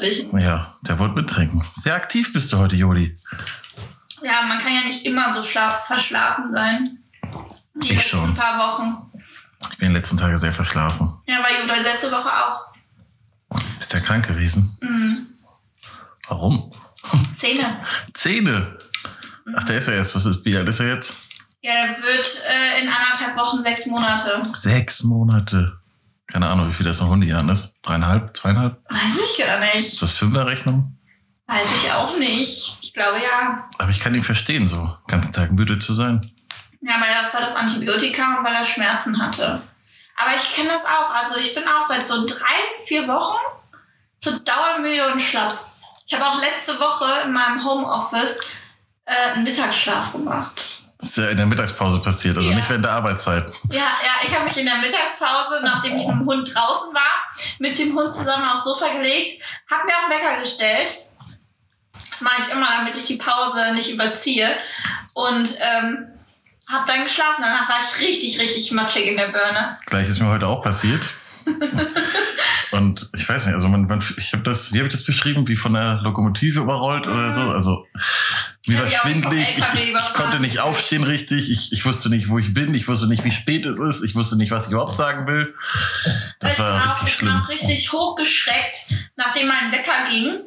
dazwischen. 0.00 0.38
Ja, 0.38 0.74
der 0.82 0.98
wollte 0.98 1.14
mittrinken. 1.14 1.62
Sehr 1.74 1.94
aktiv 1.94 2.32
bist 2.32 2.52
du 2.52 2.58
heute, 2.58 2.76
Joli. 2.76 3.16
Ja, 4.22 4.42
man 4.42 4.58
kann 4.58 4.74
ja 4.74 4.82
nicht 4.84 5.04
immer 5.04 5.32
so 5.34 5.42
schlaf 5.42 5.86
verschlafen 5.86 6.52
sein. 6.52 6.98
Die 7.74 7.88
Ich 7.88 7.96
letzten 7.96 8.08
schon. 8.10 8.34
paar 8.34 8.58
Wochen. 8.58 9.12
Ich 9.70 9.78
bin 9.78 9.88
in 9.88 9.92
den 9.92 10.00
letzten 10.00 10.16
Tagen 10.16 10.38
sehr 10.38 10.52
verschlafen. 10.52 11.10
Ja, 11.26 11.38
war 11.42 11.50
Judah 11.60 11.76
letzte 11.80 12.10
Woche 12.10 12.30
auch. 12.30 12.60
Ist 13.78 13.92
der 13.92 14.00
krank 14.00 14.26
gewesen? 14.26 14.76
Mhm. 14.80 15.26
Warum? 16.28 16.72
Zähne. 17.38 17.80
Zähne. 18.14 18.78
Ach, 19.54 19.64
der 19.64 19.78
ist 19.78 19.88
ja 19.88 19.94
erst. 19.94 20.14
Was 20.14 20.24
ist, 20.24 20.44
wie 20.44 20.56
alt 20.56 20.68
ist 20.68 20.80
er 20.80 20.94
jetzt? 20.94 21.12
Ja, 21.60 21.72
der 21.86 22.02
wird 22.02 22.26
äh, 22.48 22.80
in 22.82 22.88
anderthalb 22.88 23.36
Wochen 23.36 23.62
sechs 23.62 23.86
Monate. 23.86 24.42
Sechs 24.54 25.02
Monate. 25.04 25.78
Keine 26.26 26.48
Ahnung, 26.48 26.68
wie 26.68 26.72
viel 26.72 26.86
das 26.86 27.00
in 27.00 27.06
Hundejahren 27.06 27.48
ist. 27.48 27.74
Dreieinhalb, 27.82 28.36
zweieinhalb? 28.36 28.78
Weiß 28.90 29.30
ich 29.30 29.44
gar 29.44 29.60
nicht. 29.60 29.92
Ist 29.92 30.02
das 30.02 30.12
Fünferrechnung? 30.12 30.98
Weiß 31.46 31.66
ich 31.82 31.92
auch 31.92 32.16
nicht. 32.18 32.78
Ich 32.82 32.92
glaube 32.92 33.18
ja. 33.18 33.68
Aber 33.78 33.90
ich 33.90 34.00
kann 34.00 34.14
ihn 34.14 34.24
verstehen, 34.24 34.66
so 34.66 34.82
den 34.82 35.06
ganzen 35.06 35.32
Tag 35.32 35.52
müde 35.52 35.78
zu 35.78 35.94
sein. 35.94 36.20
Ja, 36.80 37.00
weil 37.00 37.14
das 37.22 37.32
war 37.32 37.40
das 37.40 37.54
Antibiotika 37.54 38.38
und 38.38 38.44
weil 38.44 38.54
er 38.54 38.64
Schmerzen 38.64 39.20
hatte. 39.20 39.62
Aber 40.16 40.34
ich 40.34 40.54
kenne 40.54 40.70
das 40.70 40.84
auch. 40.84 41.14
Also 41.14 41.36
ich 41.36 41.54
bin 41.54 41.64
auch 41.64 41.86
seit 41.86 42.06
so 42.06 42.26
drei, 42.26 42.56
vier 42.86 43.06
Wochen 43.06 43.38
so 44.18 44.38
dauermüde 44.38 45.12
und 45.12 45.20
schlapp. 45.20 45.58
Ich 46.06 46.14
habe 46.14 46.26
auch 46.26 46.40
letzte 46.40 46.78
Woche 46.78 47.22
in 47.24 47.32
meinem 47.32 47.64
Homeoffice 47.64 48.38
äh, 49.04 49.32
einen 49.34 49.44
Mittagsschlaf 49.44 50.12
gemacht. 50.12 50.75
Das 50.98 51.10
ist 51.10 51.16
ja 51.18 51.28
in 51.28 51.36
der 51.36 51.46
Mittagspause 51.46 52.00
passiert, 52.00 52.36
also 52.38 52.48
Ja. 52.48 52.56
nicht 52.56 52.68
während 52.70 52.84
der 52.84 52.92
Arbeitszeit. 52.92 53.52
Ja, 53.70 53.80
ja, 53.80 54.26
ich 54.26 54.34
habe 54.34 54.44
mich 54.46 54.56
in 54.56 54.64
der 54.66 54.76
Mittagspause, 54.76 55.60
nachdem 55.62 55.94
ich 55.96 56.06
mit 56.06 56.14
dem 56.16 56.26
Hund 56.26 56.54
draußen 56.54 56.94
war, 56.94 57.12
mit 57.58 57.78
dem 57.78 57.94
Hund 57.94 58.14
zusammen 58.14 58.48
aufs 58.48 58.64
Sofa 58.64 58.88
gelegt, 58.88 59.42
habe 59.70 59.84
mir 59.84 59.92
auch 59.92 60.10
einen 60.10 60.18
Wecker 60.22 60.40
gestellt. 60.40 60.90
Das 62.10 62.20
mache 62.22 62.42
ich 62.46 62.52
immer, 62.52 62.66
damit 62.78 62.96
ich 62.96 63.04
die 63.04 63.16
Pause 63.18 63.74
nicht 63.74 63.90
überziehe. 63.92 64.56
Und 65.12 65.50
ähm, 65.60 66.06
habe 66.66 66.84
dann 66.86 67.04
geschlafen. 67.04 67.42
Danach 67.42 67.68
war 67.68 67.76
ich 67.80 68.00
richtig, 68.00 68.40
richtig 68.40 68.72
matschig 68.72 69.06
in 69.06 69.16
der 69.18 69.28
Birne. 69.28 69.58
Das 69.58 69.84
gleiche 69.84 70.10
ist 70.10 70.18
mir 70.20 70.28
heute 70.28 70.46
auch 70.48 70.62
passiert. 70.62 71.02
Und 72.72 73.05
ich 73.26 73.34
weiß 73.34 73.46
nicht, 73.46 73.56
also 73.56 73.66
man, 73.66 73.86
man 73.88 74.00
ich 74.18 74.32
habe 74.32 74.44
das, 74.44 74.72
wie 74.72 74.78
habe 74.78 74.86
ich 74.86 74.92
das 74.92 75.02
beschrieben, 75.02 75.48
wie 75.48 75.56
von 75.56 75.72
der 75.72 75.96
Lokomotive 75.96 76.60
überrollt 76.60 77.08
oder 77.08 77.32
so. 77.32 77.40
Also 77.40 77.84
mir 78.68 78.78
war 78.78 78.86
schwindelig, 78.86 79.48
ich, 79.58 79.82
ich, 79.82 80.14
konnte 80.14 80.38
nicht 80.38 80.60
aufstehen 80.60 81.02
richtig, 81.02 81.50
ich, 81.50 81.72
ich 81.72 81.84
wusste 81.84 82.08
nicht, 82.08 82.28
wo 82.28 82.38
ich 82.38 82.54
bin, 82.54 82.72
ich 82.72 82.86
wusste 82.86 83.08
nicht, 83.08 83.24
wie 83.24 83.32
spät 83.32 83.66
es 83.66 83.80
ist, 83.80 84.04
ich 84.04 84.14
wusste 84.14 84.36
nicht, 84.36 84.52
was 84.52 84.66
ich 84.66 84.70
überhaupt 84.70 84.96
sagen 84.96 85.26
will. 85.26 85.52
Das 86.38 86.52
ich 86.52 86.58
war 86.60 86.80
auch, 86.80 86.92
richtig 86.92 87.08
ich 87.08 87.14
schlimm. 87.14 87.42
auch 87.42 87.48
richtig 87.48 87.92
hochgeschreckt, 87.92 88.94
nachdem 89.16 89.48
mein 89.48 89.72
Wecker 89.72 90.08
ging. 90.08 90.42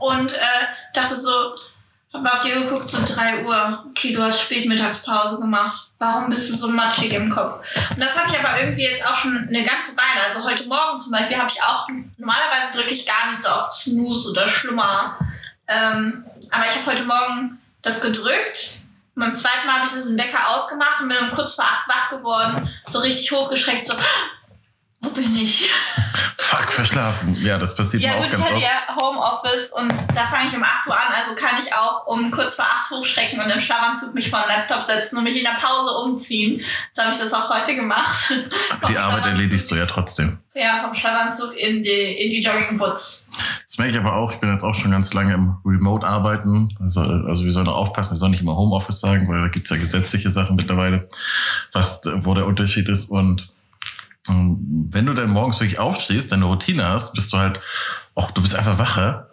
Und 0.00 0.32
äh, 0.32 0.66
dachte 0.92 1.14
so, 1.14 1.52
habe 2.14 2.32
auf 2.32 2.40
die 2.40 2.54
Uhr 2.54 2.62
geguckt, 2.62 2.88
so 2.88 2.98
3 3.04 3.44
Uhr. 3.44 3.84
Okay, 3.90 4.12
du 4.12 4.22
hast 4.22 4.40
Spätmittagspause 4.40 5.40
gemacht. 5.40 5.88
Warum 5.98 6.30
bist 6.30 6.48
du 6.48 6.56
so 6.56 6.68
matschig 6.68 7.12
im 7.12 7.28
Kopf? 7.28 7.64
Und 7.90 8.00
das 8.00 8.16
habe 8.16 8.30
ich 8.30 8.38
aber 8.38 8.58
irgendwie 8.60 8.84
jetzt 8.84 9.04
auch 9.04 9.16
schon 9.16 9.36
eine 9.36 9.64
ganze 9.64 9.96
Weile. 9.96 10.26
Also 10.28 10.44
heute 10.44 10.66
Morgen 10.66 10.98
zum 10.98 11.10
Beispiel 11.10 11.36
habe 11.36 11.50
ich 11.50 11.62
auch, 11.62 11.88
normalerweise 12.16 12.78
drücke 12.78 12.94
ich 12.94 13.04
gar 13.04 13.28
nicht 13.28 13.42
so 13.42 13.48
auf 13.48 13.72
Snooze 13.72 14.30
oder 14.30 14.46
Schlummer. 14.46 15.18
Ähm, 15.66 16.24
aber 16.50 16.66
ich 16.66 16.76
habe 16.76 16.86
heute 16.86 17.04
Morgen 17.04 17.58
das 17.82 18.00
gedrückt. 18.00 18.76
Und 19.16 19.20
beim 19.20 19.34
zweiten 19.34 19.66
Mal 19.66 19.76
habe 19.76 19.86
ich 19.86 19.92
diesen 19.92 20.18
Wecker 20.18 20.50
ausgemacht 20.50 21.00
und 21.00 21.08
bin 21.08 21.18
um 21.18 21.30
kurz 21.30 21.54
vor 21.54 21.64
acht 21.64 21.88
wach 21.88 22.10
geworden. 22.10 22.68
So 22.88 23.00
richtig 23.00 23.30
hochgeschreckt, 23.32 23.86
so, 23.86 23.94
wo 25.04 25.10
bin 25.10 25.36
ich? 25.36 25.68
Fuck, 26.36 26.72
verschlafen. 26.72 27.36
Ja, 27.40 27.58
das 27.58 27.74
passiert 27.74 28.02
Ja 28.02 28.10
mir 28.10 28.16
auch 28.16 28.22
gut, 28.22 28.26
ich 28.26 28.32
ganz 28.32 28.44
hatte 28.44 28.56
oft. 28.56 28.62
ja 28.62 28.96
Homeoffice 29.00 29.72
und 29.72 29.92
da 30.14 30.26
fange 30.26 30.48
ich 30.48 30.56
um 30.56 30.62
8 30.62 30.86
Uhr 30.86 30.94
an, 30.94 31.12
also 31.14 31.34
kann 31.34 31.62
ich 31.64 31.74
auch 31.74 32.06
um 32.06 32.30
kurz 32.30 32.54
vor 32.56 32.64
8 32.64 32.90
hochschrecken 32.90 33.40
und 33.40 33.50
im 33.50 33.60
Schlafanzug 33.60 34.14
mich 34.14 34.30
vor 34.30 34.40
den 34.40 34.48
Laptop 34.48 34.86
setzen 34.86 35.16
und 35.16 35.24
mich 35.24 35.36
in 35.36 35.44
der 35.44 35.58
Pause 35.60 35.90
umziehen. 36.04 36.60
So 36.92 37.02
habe 37.02 37.12
ich 37.12 37.18
das 37.18 37.32
auch 37.32 37.48
heute 37.48 37.74
gemacht. 37.74 38.32
Die 38.88 38.96
Arbeit 38.96 39.26
erledigst 39.26 39.70
du 39.70 39.74
ja 39.74 39.86
trotzdem. 39.86 40.38
Ja, 40.54 40.82
vom 40.84 40.94
Schlafanzug 40.94 41.56
in 41.56 41.82
die, 41.82 41.90
in 41.90 42.30
die 42.30 42.40
Joggingboots. 42.40 43.28
Das 43.64 43.78
merke 43.78 43.94
ich 43.94 43.98
aber 43.98 44.14
auch. 44.14 44.32
Ich 44.32 44.38
bin 44.38 44.52
jetzt 44.52 44.62
auch 44.62 44.74
schon 44.74 44.90
ganz 44.92 45.12
lange 45.14 45.34
im 45.34 45.56
Remote-Arbeiten. 45.64 46.68
Also, 46.78 47.00
also 47.00 47.44
wir 47.44 47.50
sollen 47.50 47.66
auch 47.66 47.76
aufpassen, 47.76 48.10
wir 48.10 48.16
sollen 48.16 48.30
nicht 48.30 48.42
immer 48.42 48.54
Homeoffice 48.54 49.00
sagen, 49.00 49.28
weil 49.28 49.40
da 49.40 49.48
gibt's 49.48 49.70
ja 49.70 49.76
gesetzliche 49.76 50.30
Sachen 50.30 50.54
mittlerweile, 50.54 51.08
was, 51.72 52.02
wo 52.18 52.34
der 52.34 52.46
Unterschied 52.46 52.88
ist. 52.88 53.06
Und 53.10 53.48
wenn 54.26 55.06
du 55.06 55.12
dann 55.12 55.30
morgens 55.30 55.60
wirklich 55.60 55.78
aufstehst, 55.78 56.32
deine 56.32 56.46
Routine 56.46 56.88
hast, 56.88 57.12
bist 57.12 57.32
du 57.32 57.36
halt, 57.38 57.60
auch 58.14 58.30
du 58.30 58.40
bist 58.42 58.54
einfach 58.54 58.78
wacher. 58.78 59.28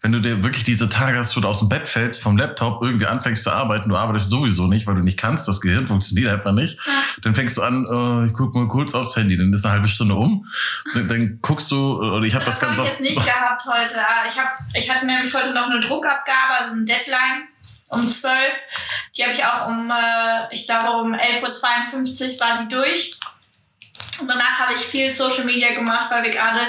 Wenn 0.00 0.10
du 0.10 0.20
dir 0.20 0.42
wirklich 0.42 0.64
diese 0.64 0.88
Tage 0.88 1.16
hast, 1.16 1.36
wo 1.36 1.40
du 1.40 1.46
aus 1.46 1.60
dem 1.60 1.68
Bett 1.68 1.86
fällst, 1.86 2.20
vom 2.20 2.36
Laptop 2.36 2.82
irgendwie 2.82 3.06
anfängst 3.06 3.44
zu 3.44 3.50
arbeiten, 3.52 3.90
du 3.90 3.96
arbeitest 3.96 4.28
sowieso 4.28 4.66
nicht, 4.66 4.88
weil 4.88 4.96
du 4.96 5.02
nicht 5.02 5.18
kannst, 5.20 5.46
das 5.46 5.60
Gehirn 5.60 5.86
funktioniert 5.86 6.32
einfach 6.32 6.52
nicht. 6.52 6.78
Ja. 6.84 6.92
Dann 7.22 7.34
fängst 7.34 7.56
du 7.58 7.62
an, 7.62 7.86
äh, 7.86 8.26
ich 8.26 8.32
guck 8.32 8.54
mal 8.56 8.66
kurz 8.66 8.92
aufs 8.94 9.14
Handy, 9.14 9.36
dann 9.36 9.52
ist 9.52 9.64
eine 9.64 9.74
halbe 9.74 9.86
Stunde 9.86 10.16
um. 10.16 10.44
Dann, 10.94 11.06
dann 11.06 11.38
guckst 11.42 11.70
du, 11.70 11.98
oder 11.98 12.26
ich 12.26 12.34
habe 12.34 12.44
das, 12.44 12.58
Das 12.58 12.60
ganz 12.68 12.78
ich 12.78 12.84
oft. 12.84 12.90
jetzt 12.92 13.00
nicht 13.02 13.24
gehabt 13.24 13.62
heute. 13.66 14.00
Ah, 14.00 14.24
Ich, 14.26 14.36
hab, 14.36 14.48
ich 14.74 14.90
hatte 14.90 15.06
nämlich 15.06 15.32
heute 15.32 15.52
noch 15.54 15.70
eine 15.70 15.78
Druckabgabe, 15.78 16.54
also 16.58 16.72
eine 16.74 16.84
Deadline 16.84 17.46
um 17.90 18.08
12. 18.08 18.34
Die 19.16 19.22
habe 19.22 19.32
ich 19.32 19.44
auch 19.44 19.68
um, 19.68 19.90
äh, 19.90 20.52
ich 20.54 20.66
glaube 20.66 20.90
um 21.02 21.14
11.52 21.14 22.34
Uhr 22.34 22.40
war 22.40 22.62
die 22.62 22.68
durch. 22.74 23.16
Und 24.20 24.28
danach 24.28 24.58
habe 24.58 24.74
ich 24.74 24.80
viel 24.80 25.10
Social 25.10 25.44
Media 25.44 25.72
gemacht, 25.72 26.10
weil 26.10 26.24
wir 26.24 26.30
gerade 26.30 26.60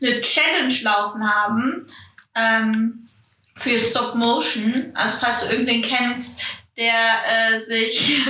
eine 0.00 0.20
Challenge 0.20 0.74
laufen 0.82 1.28
haben 1.28 1.86
ähm, 2.34 3.02
für 3.56 3.78
Stop 3.78 4.14
Motion. 4.14 4.92
Also 4.94 5.18
falls 5.18 5.40
du 5.40 5.52
irgendwen 5.52 5.82
kennst, 5.82 6.42
der 6.76 7.22
äh, 7.26 7.64
sich... 7.64 8.24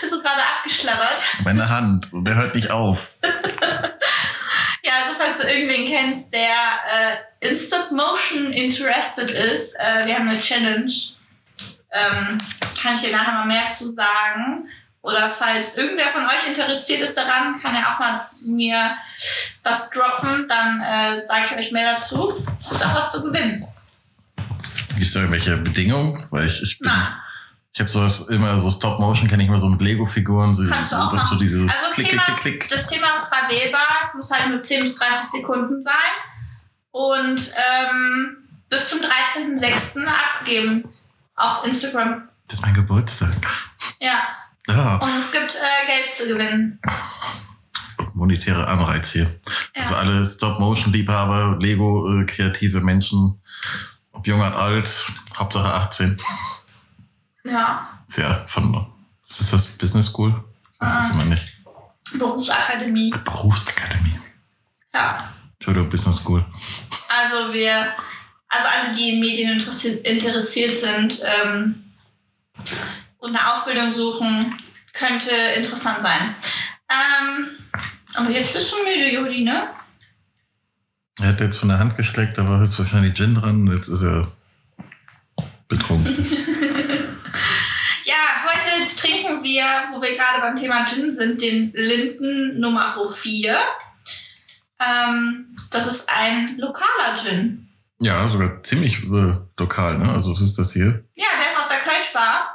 Bist 0.00 0.12
du 0.12 0.22
gerade 0.22 0.40
abgeschlabbert? 0.40 1.18
Meine 1.42 1.68
Hand, 1.68 2.06
der 2.12 2.36
hört 2.36 2.54
nicht 2.54 2.70
auf. 2.70 3.10
Ja, 4.84 5.02
also 5.02 5.14
falls 5.16 5.38
du 5.38 5.50
irgendwen 5.50 5.86
kennst, 5.86 6.32
der 6.34 6.52
äh, 7.40 7.48
in 7.48 7.56
Stop 7.56 7.90
Motion 7.90 8.52
interested 8.52 9.30
ist, 9.30 9.74
äh, 9.78 10.06
wir 10.06 10.14
haben 10.14 10.28
eine 10.28 10.38
Challenge. 10.38 10.92
Ähm, 11.90 12.38
kann 12.82 12.92
ich 12.92 13.00
dir 13.00 13.12
nachher 13.12 13.32
mal 13.32 13.46
mehr 13.46 13.72
zu 13.72 13.88
sagen. 13.88 14.68
Oder 15.04 15.28
falls 15.28 15.76
irgendwer 15.76 16.08
von 16.08 16.24
euch 16.24 16.48
interessiert 16.48 17.02
ist 17.02 17.14
daran, 17.14 17.60
kann 17.60 17.74
er 17.74 17.92
auch 17.92 17.98
mal 17.98 18.26
mir 18.46 18.96
was 19.62 19.90
droppen, 19.90 20.48
dann 20.48 20.80
äh, 20.80 21.20
sage 21.26 21.44
ich 21.44 21.56
euch 21.58 21.72
mehr 21.72 21.96
dazu. 21.96 22.32
Es 22.58 22.70
gibt 22.70 22.86
auch 22.86 22.94
was 22.94 23.12
zu 23.12 23.22
gewinnen. 23.22 23.66
Gibt 24.94 25.02
es 25.02 25.12
da 25.12 25.20
irgendwelche 25.20 25.58
Bedingungen? 25.58 26.26
Weil 26.30 26.46
ich, 26.46 26.62
ich 26.62 26.78
bin, 26.78 26.88
Nein. 26.90 27.08
ich 27.74 27.80
habe 27.80 27.90
sowas 27.90 28.28
immer, 28.30 28.58
so 28.58 28.70
Stop-Motion 28.70 29.28
kenne 29.28 29.42
ich 29.42 29.48
immer 29.50 29.58
so 29.58 29.68
mit 29.68 29.82
Lego-Figuren, 29.82 30.54
so, 30.54 30.62
du 30.62 30.70
dass 30.70 31.28
du 31.28 31.36
dieses 31.36 31.70
Also 31.70 31.86
das 31.86 31.92
Klick, 31.92 32.08
Thema, 32.08 32.22
Klick, 32.22 32.40
Klick, 32.40 32.60
Klick. 32.60 32.70
das 32.70 32.86
Thema 32.86 33.10
ist 33.10 33.28
frei 33.28 33.48
wählbar. 33.50 33.86
Es 34.04 34.14
muss 34.14 34.30
halt 34.30 34.48
nur 34.48 34.62
10 34.62 34.84
bis 34.84 34.94
30 34.94 35.20
Sekunden 35.32 35.82
sein. 35.82 35.92
Und 36.92 37.40
ähm, 37.58 38.38
bis 38.70 38.88
zum 38.88 39.00
13.06. 39.00 40.06
abgegeben 40.06 40.88
auf 41.36 41.62
Instagram. 41.66 42.26
Das 42.48 42.58
ist 42.58 42.64
mein 42.64 42.72
Geburtstag. 42.72 43.34
Ja, 44.00 44.22
Ja, 44.68 44.96
und 44.96 45.10
es 45.26 45.32
gibt 45.32 45.54
äh, 45.56 45.86
Geld 45.86 46.14
zu 46.16 46.26
gewinnen. 46.26 46.80
monetäre 48.14 48.66
Anreiz 48.66 49.10
hier. 49.12 49.24
Ja. 49.74 49.82
Also 49.82 49.94
alle 49.96 50.24
Stop-Motion-Liebhaber, 50.24 51.58
Lego-kreative 51.60 52.80
Menschen, 52.80 53.40
ob 54.12 54.26
jung 54.26 54.40
oder 54.40 54.56
alt, 54.56 54.88
Hauptsache 55.36 55.72
18. 55.72 56.16
Ja, 57.44 57.86
Ist 58.08 58.18
ja 58.18 58.44
von, 58.46 58.86
was 59.28 59.40
ist 59.40 59.52
das, 59.52 59.66
Business 59.66 60.06
School? 60.06 60.42
Das 60.80 60.94
Ah. 60.94 61.00
ist 61.00 61.10
immer 61.12 61.24
nicht. 61.26 61.52
Berufsakademie. 62.14 63.10
Berufsakademie. 63.24 64.18
Ja, 64.94 65.08
Entschuldigung, 65.54 65.90
Business 65.90 66.16
School. 66.16 66.44
also 67.08 67.52
wir, 67.52 67.92
also 68.48 68.68
alle, 68.68 68.94
die 68.94 69.10
in 69.14 69.20
Medien 69.20 69.52
interessiert, 69.58 70.06
interessiert 70.06 70.78
sind 70.78 71.20
ähm, 71.24 71.84
und 73.24 73.34
eine 73.34 73.52
Ausbildung 73.52 73.92
suchen, 73.92 74.54
könnte 74.92 75.30
interessant 75.56 76.02
sein. 76.02 76.34
Ähm, 76.90 77.48
aber 78.14 78.30
jetzt 78.30 78.52
bist 78.52 78.70
du 78.70 78.76
müde, 78.84 79.12
Jodi, 79.12 79.42
ne? 79.42 79.68
Er 81.20 81.28
hat 81.28 81.40
jetzt 81.40 81.56
von 81.56 81.68
der 81.70 81.78
Hand 81.78 81.96
gestreckt, 81.96 82.36
da 82.36 82.46
war 82.46 82.62
jetzt 82.62 82.78
wahrscheinlich 82.78 83.14
Gin 83.14 83.34
dran, 83.34 83.66
jetzt 83.72 83.88
ist 83.88 84.02
er 84.02 84.30
betrunken. 85.68 86.14
Ja, 88.06 88.14
heute 88.44 88.94
trinken 88.94 89.42
wir, 89.42 89.64
wo 89.90 90.02
wir 90.02 90.14
gerade 90.14 90.38
beim 90.38 90.56
Thema 90.56 90.84
Gin 90.86 91.10
sind, 91.10 91.40
den 91.40 91.72
Linden 91.72 92.60
Nummer 92.60 92.94
4. 93.10 93.58
Ähm, 94.78 95.56
das 95.70 95.86
ist 95.86 96.06
ein 96.10 96.58
lokaler 96.58 97.16
Gin. 97.16 97.66
ja, 98.00 98.28
sogar 98.28 98.62
ziemlich 98.62 99.04
äh, 99.04 99.34
lokal, 99.58 99.96
ne? 99.98 100.12
Also 100.12 100.32
was 100.32 100.42
ist 100.42 100.58
das 100.58 100.74
hier? 100.74 101.02
Ja, 101.14 101.28
der 101.38 101.50
ist 101.50 101.58
aus 101.58 101.68
der 101.68 101.78
Kölschbar. 101.78 102.53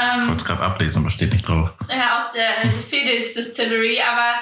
Ich 0.00 0.14
Ähm, 0.22 0.28
wollte 0.28 0.42
es 0.42 0.44
gerade 0.44 0.62
ablesen, 0.62 1.00
aber 1.02 1.10
steht 1.10 1.32
nicht 1.32 1.46
drauf. 1.48 1.72
ja, 1.88 2.16
aus 2.18 2.32
der 2.32 2.70
Fedels 2.70 3.34
Distillery, 3.34 4.00
aber 4.00 4.34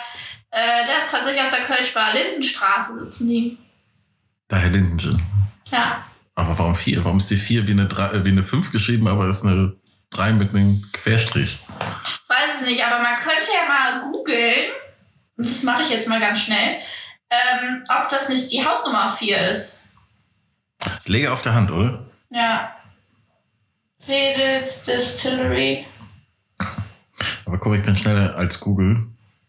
Äh, 0.50 0.86
der 0.86 0.98
ist 1.00 1.10
tatsächlich 1.10 1.42
aus 1.42 1.50
der 1.50 1.60
Kölschbar 1.60 2.14
Lindenstraße 2.14 2.98
sitzen 3.04 3.28
die. 3.28 3.58
Daher 4.48 4.70
Lindenschen. 4.70 5.20
Ja. 5.70 6.02
Aber 6.34 6.56
warum 6.58 6.74
vier? 6.76 7.04
Warum 7.04 7.18
ist 7.18 7.28
die 7.30 7.36
vier 7.36 7.66
wie 7.66 7.72
eine, 7.72 7.86
drei, 7.86 8.10
äh, 8.12 8.24
wie 8.24 8.30
eine 8.30 8.42
fünf 8.44 8.70
geschrieben, 8.70 9.08
aber 9.08 9.26
ist 9.28 9.44
eine 9.44 9.74
drei 10.10 10.32
mit 10.32 10.50
einem 10.54 10.82
Querstrich? 10.92 11.58
Weiß 12.28 12.60
es 12.60 12.66
nicht, 12.66 12.82
aber 12.84 13.02
man 13.02 13.16
könnte 13.16 13.46
ja 13.52 13.68
mal 13.68 14.10
googeln, 14.12 14.70
und 15.36 15.48
das 15.48 15.62
mache 15.62 15.82
ich 15.82 15.90
jetzt 15.90 16.08
mal 16.08 16.20
ganz 16.20 16.38
schnell, 16.40 16.76
ähm, 17.28 17.84
ob 17.88 18.08
das 18.08 18.28
nicht 18.28 18.50
die 18.52 18.64
Hausnummer 18.64 19.08
4 19.10 19.48
ist. 19.48 19.84
Das 20.78 21.08
lege 21.08 21.32
auf 21.32 21.42
der 21.42 21.54
Hand, 21.54 21.70
oder? 21.70 22.06
Ja. 22.30 22.72
Wedels 24.08 24.82
Distillery. 24.84 25.86
Aber 27.46 27.58
guck, 27.58 27.74
ich 27.76 27.82
bin 27.82 27.96
schneller 27.96 28.34
als 28.36 28.58
Google. 28.60 29.06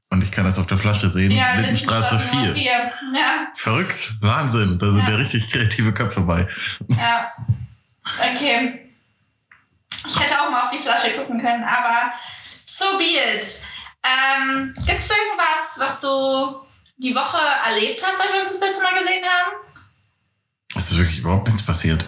Und 0.09 0.23
ich 0.23 0.31
kann 0.31 0.45
das 0.45 0.57
auf 0.57 0.67
der 0.67 0.77
Flasche 0.77 1.09
sehen. 1.09 1.31
Ja, 1.31 1.55
Lindenstraße 1.55 2.15
Lindenstraße 2.15 2.53
4. 2.53 2.53
4. 2.53 2.71
Ja, 3.19 3.47
Verrückt. 3.55 4.21
Wahnsinn. 4.21 4.79
Da 4.79 4.85
sind 4.87 4.99
Ja. 4.99 5.09
ja 5.09 5.15
richtig 5.17 5.49
kreative 5.51 5.93
Köpfe 5.93 6.21
bei. 6.21 6.47
ja. 6.97 7.31
Okay. 8.33 8.89
Ich 10.07 10.17
hätte 10.17 10.39
auch 10.41 10.49
mal 10.49 10.61
auf 10.63 10.69
die 10.71 10.77
Flasche 10.77 11.09
gucken 11.11 11.41
können, 11.41 11.63
aber 11.63 12.13
so 12.63 12.97
be 12.97 13.03
it. 13.35 13.45
Ähm, 14.03 14.73
Gibt 14.85 15.01
es 15.01 15.09
irgendwas, 15.09 15.75
was 15.77 15.99
du 15.99 16.61
die 16.97 17.13
Woche 17.13 17.37
erlebt 17.65 18.01
hast, 18.05 18.21
als 18.21 18.31
wir 18.31 18.41
uns 18.43 18.51
das 18.57 18.61
letzte 18.61 18.83
Mal 18.83 18.97
gesehen 18.97 19.25
haben? 19.25 19.57
Es 20.77 20.91
ist 20.91 20.97
wirklich 20.97 21.19
überhaupt 21.19 21.47
nichts 21.47 21.61
passiert. 21.65 22.05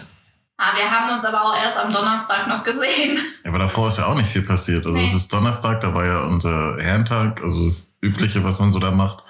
Ah, 0.62 0.76
wir 0.76 0.90
haben 0.90 1.14
uns 1.14 1.24
aber 1.24 1.42
auch 1.42 1.56
erst 1.56 1.74
am 1.78 1.90
Donnerstag 1.90 2.46
noch 2.46 2.62
gesehen. 2.62 3.18
Ja, 3.44 3.48
aber 3.48 3.60
davor 3.60 3.88
ist 3.88 3.96
ja 3.96 4.04
auch 4.04 4.14
nicht 4.14 4.28
viel 4.28 4.42
passiert. 4.42 4.84
Also 4.84 4.98
Nee. 4.98 5.06
es 5.08 5.14
ist 5.14 5.32
Donnerstag, 5.32 5.80
da 5.80 5.94
war 5.94 6.04
ja 6.04 6.18
unser 6.20 6.76
Herrentag, 6.78 7.42
also 7.42 7.64
das 7.64 7.96
Übliche, 8.02 8.44
was 8.44 8.58
man 8.58 8.70
so 8.70 8.78
da 8.78 8.90
macht. 8.90 9.24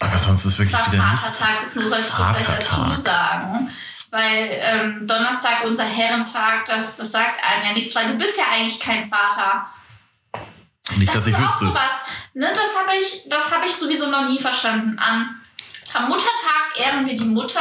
Aber 0.00 0.18
sonst 0.18 0.44
ist 0.44 0.58
wirklich 0.58 0.78
war 0.78 0.92
wieder. 0.92 1.02
Vatertag, 1.02 1.60
das 1.60 1.74
muss 1.74 1.86
ich 1.90 2.04
vielleicht 2.04 2.48
dazu 2.48 3.00
sagen. 3.00 3.70
Weil 4.10 4.48
ähm, 4.50 5.06
Donnerstag, 5.06 5.64
unser 5.64 5.84
Herrentag, 5.84 6.66
das, 6.66 6.94
das 6.96 7.10
sagt 7.10 7.38
einem 7.42 7.64
ja 7.68 7.72
nichts, 7.72 7.94
weil 7.94 8.08
du 8.08 8.18
bist 8.18 8.36
ja 8.36 8.44
eigentlich 8.52 8.78
kein 8.78 9.08
Vater. 9.08 9.66
Nicht, 10.96 11.14
dass 11.14 11.26
ich 11.26 11.36
wüsste. 11.38 11.64
sowas, 11.64 11.92
ne, 12.34 12.48
das 12.52 12.78
habe 12.78 12.94
ich, 13.00 13.26
das 13.30 13.50
hab 13.50 13.64
ich 13.64 13.72
sowieso 13.74 14.10
noch 14.10 14.28
nie 14.28 14.38
verstanden. 14.38 14.98
An, 14.98 15.40
am 15.94 16.08
Muttertag 16.08 16.76
ehren 16.78 17.06
wir 17.06 17.16
die 17.16 17.24
Mutter 17.24 17.60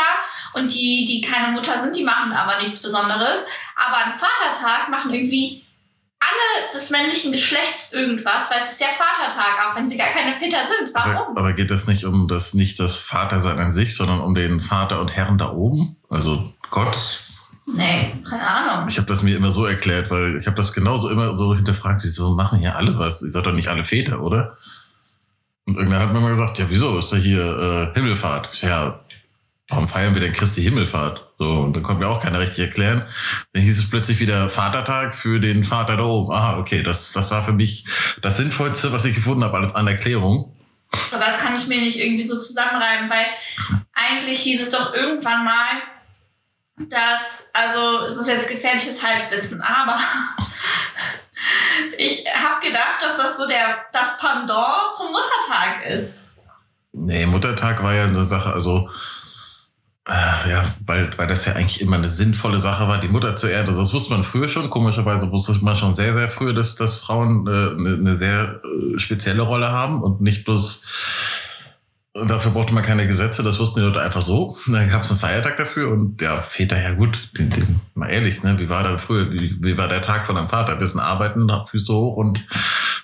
und 0.54 0.74
die, 0.74 1.06
die 1.06 1.22
keine 1.22 1.52
Mutter 1.52 1.80
sind, 1.80 1.96
die 1.96 2.04
machen 2.04 2.32
aber 2.32 2.60
nichts 2.60 2.82
Besonderes. 2.82 3.40
Aber 3.76 4.06
am 4.06 4.14
Vatertag 4.20 4.90
machen 4.90 5.14
irgendwie 5.14 5.64
alle 6.20 6.74
des 6.74 6.90
männlichen 6.90 7.32
Geschlechts 7.32 7.92
irgendwas, 7.92 8.50
weil 8.50 8.62
es 8.66 8.74
ist 8.74 8.82
ja 8.82 8.88
Vatertag, 8.98 9.60
auch 9.66 9.76
wenn 9.76 9.90
sie 9.90 9.98
gar 9.98 10.10
keine 10.10 10.34
Väter 10.34 10.60
sind. 10.68 10.96
Aber, 10.96 11.14
Warum? 11.14 11.38
aber 11.38 11.54
geht 11.54 11.72
es 11.72 11.88
nicht 11.88 12.06
um 12.06 12.28
das, 12.28 12.54
nicht 12.54 12.80
das 12.80 12.98
Vatersein 12.98 13.60
an 13.60 13.72
sich, 13.72 13.96
sondern 13.96 14.22
um 14.22 14.34
den 14.34 14.60
Vater 14.60 15.02
und 15.02 15.10
Herrn 15.10 15.38
da 15.38 15.52
oben? 15.52 15.98
Also 16.10 16.54
Gott. 16.70 16.98
Nee, 17.66 18.14
keine 18.30 18.46
Ahnung. 18.46 18.90
Ich 18.90 18.98
habe 18.98 19.08
das 19.08 19.24
mir 19.24 19.38
immer 19.38 19.52
so 19.52 19.66
erklärt, 19.66 20.12
weil 20.12 20.38
ich 20.38 20.48
habe 20.48 20.56
das 20.56 20.74
genauso 20.74 21.10
immer 21.10 21.34
so 21.34 21.56
hinterfragt. 21.56 22.02
Sie 22.02 22.10
so 22.10 22.36
machen 22.36 22.60
hier 22.60 22.76
alle 22.76 22.98
was. 23.00 23.22
Ihr 23.22 23.30
seid 23.30 23.46
doch 23.46 23.54
nicht 23.54 23.70
alle 23.70 23.86
Väter, 23.86 24.22
oder? 24.22 24.58
Und 25.66 25.78
irgendwann 25.78 26.02
hat 26.02 26.12
mir 26.12 26.20
mal 26.20 26.32
gesagt, 26.32 26.60
ja, 26.60 26.66
wieso 26.68 26.98
ist 26.98 27.12
da 27.14 27.16
hier 27.16 27.92
äh, 27.94 27.94
Himmelfahrt? 27.94 28.62
Ja, 28.64 29.00
warum 29.74 29.88
feiern 29.88 30.14
wir 30.14 30.22
denn 30.22 30.34
Christi 30.34 30.62
Himmelfahrt? 30.62 31.32
So, 31.40 31.46
und 31.46 31.76
dann 31.76 31.82
konnte 31.82 32.06
mir 32.06 32.10
auch 32.10 32.22
keiner 32.22 32.40
richtig 32.40 32.60
erklären. 32.60 33.08
Dann 33.54 33.64
hieß 33.64 33.80
es 33.80 33.90
plötzlich 33.90 34.20
wieder 34.20 34.48
Vatertag 34.48 35.16
für 35.16 35.40
den 35.40 35.64
Vater 35.64 35.98
da 35.98 36.04
oben. 36.04 36.32
Aha, 36.32 36.60
okay, 36.60 36.84
das, 36.84 37.12
das 37.12 37.32
war 37.32 37.44
für 37.44 37.54
mich 37.54 37.86
das 38.22 38.38
Sinnvollste, 38.38 38.94
was 38.94 39.04
ich 39.06 39.16
gefunden 39.16 39.44
habe 39.44 39.58
als 39.58 39.74
an 39.74 39.88
Erklärung. 39.88 40.56
Aber 41.12 41.26
das 41.26 41.40
kann 41.40 41.56
ich 41.56 41.66
mir 41.66 41.82
nicht 41.82 41.98
irgendwie 41.98 42.28
so 42.28 42.40
zusammenreiben, 42.40 43.10
weil 43.10 43.26
eigentlich 43.94 44.40
hieß 44.42 44.62
es 44.62 44.70
doch 44.70 44.94
irgendwann 44.94 45.44
mal, 45.44 45.82
dass, 46.78 47.50
also 47.54 48.06
es 48.06 48.16
ist 48.16 48.28
jetzt 48.28 48.50
gefährliches 48.50 49.02
Halbwissen, 49.02 49.60
aber 49.60 50.00
ich 51.98 52.26
habe 52.32 52.64
gedacht, 52.64 53.02
dass 53.02 53.18
das 53.18 53.38
so 53.38 53.48
der, 53.48 53.78
das 53.92 54.20
Pendant 54.20 54.96
zum 54.96 55.08
Muttertag 55.08 55.84
ist. 55.88 56.26
Nee, 56.92 57.26
Muttertag 57.26 57.82
war 57.82 57.96
ja 57.96 58.04
eine 58.04 58.24
Sache, 58.24 58.54
also 58.54 58.88
äh, 60.08 60.50
ja, 60.50 60.64
weil, 60.86 61.18
weil 61.18 61.28
das 61.28 61.46
ja 61.46 61.54
eigentlich 61.54 61.80
immer 61.80 61.96
eine 61.96 62.10
sinnvolle 62.10 62.60
Sache 62.60 62.88
war, 62.88 63.00
die 63.00 63.08
Mutter 63.08 63.36
zu 63.36 63.48
ehren. 63.48 63.68
Also 63.68 63.82
das 63.82 63.94
wusste 63.94 64.12
man 64.12 64.24
früher 64.24 64.50
schon. 64.50 64.70
Komischerweise 64.70 65.32
wusste 65.32 65.54
man 65.62 65.76
schon 65.76 65.96
sehr, 65.96 66.14
sehr 66.14 66.30
früh, 66.30 66.54
dass, 66.54 66.76
dass 66.76 66.98
Frauen 66.98 67.48
äh, 67.48 67.52
eine, 67.52 67.96
eine 67.96 68.18
sehr 68.18 68.62
äh, 68.64 69.00
spezielle 69.00 69.44
Rolle 69.44 69.72
haben 69.72 70.02
und 70.02 70.22
nicht 70.22 70.44
bloß 70.44 70.88
und 72.16 72.30
dafür 72.30 72.52
brauchte 72.52 72.76
man 72.76 72.84
keine 72.84 73.08
Gesetze, 73.08 73.42
das 73.42 73.58
wussten 73.58 73.80
die 73.80 73.86
Leute 73.88 74.00
einfach 74.00 74.22
so. 74.22 74.56
Dann 74.68 74.88
gab 74.88 75.02
es 75.02 75.10
einen 75.10 75.20
Feiertag 75.20 75.58
dafür 75.58 75.92
und 75.92 76.22
ja, 76.22 76.38
Väter, 76.38 76.80
ja 76.80 76.94
gut, 76.94 77.32
den, 77.40 77.50
den, 77.50 77.82
mal 77.96 78.08
ehrlich, 78.08 78.44
ne, 78.44 78.60
wie 78.60 78.70
war 78.70 78.84
dann 78.84 79.00
früher, 79.00 79.32
wie, 79.32 79.64
wie 79.64 79.80
war 79.80 79.88
der 79.88 80.04
Tag 80.04 80.28
von 80.28 80.38
einem 80.38 80.48
Vater? 80.48 80.80
Wir 80.80 80.86
sind 80.86 81.00
arbeiten, 81.00 81.50
Füße 81.66 81.92
hoch 81.92 82.18
und 82.18 82.46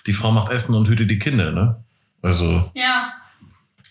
die 0.06 0.12
Frau 0.12 0.30
macht 0.30 0.52
Essen 0.52 0.76
und 0.76 0.86
hütet 0.86 1.10
die 1.10 1.18
Kinder, 1.18 1.50
ne? 1.50 1.82
Also, 2.22 2.70
Ja, 2.74 3.12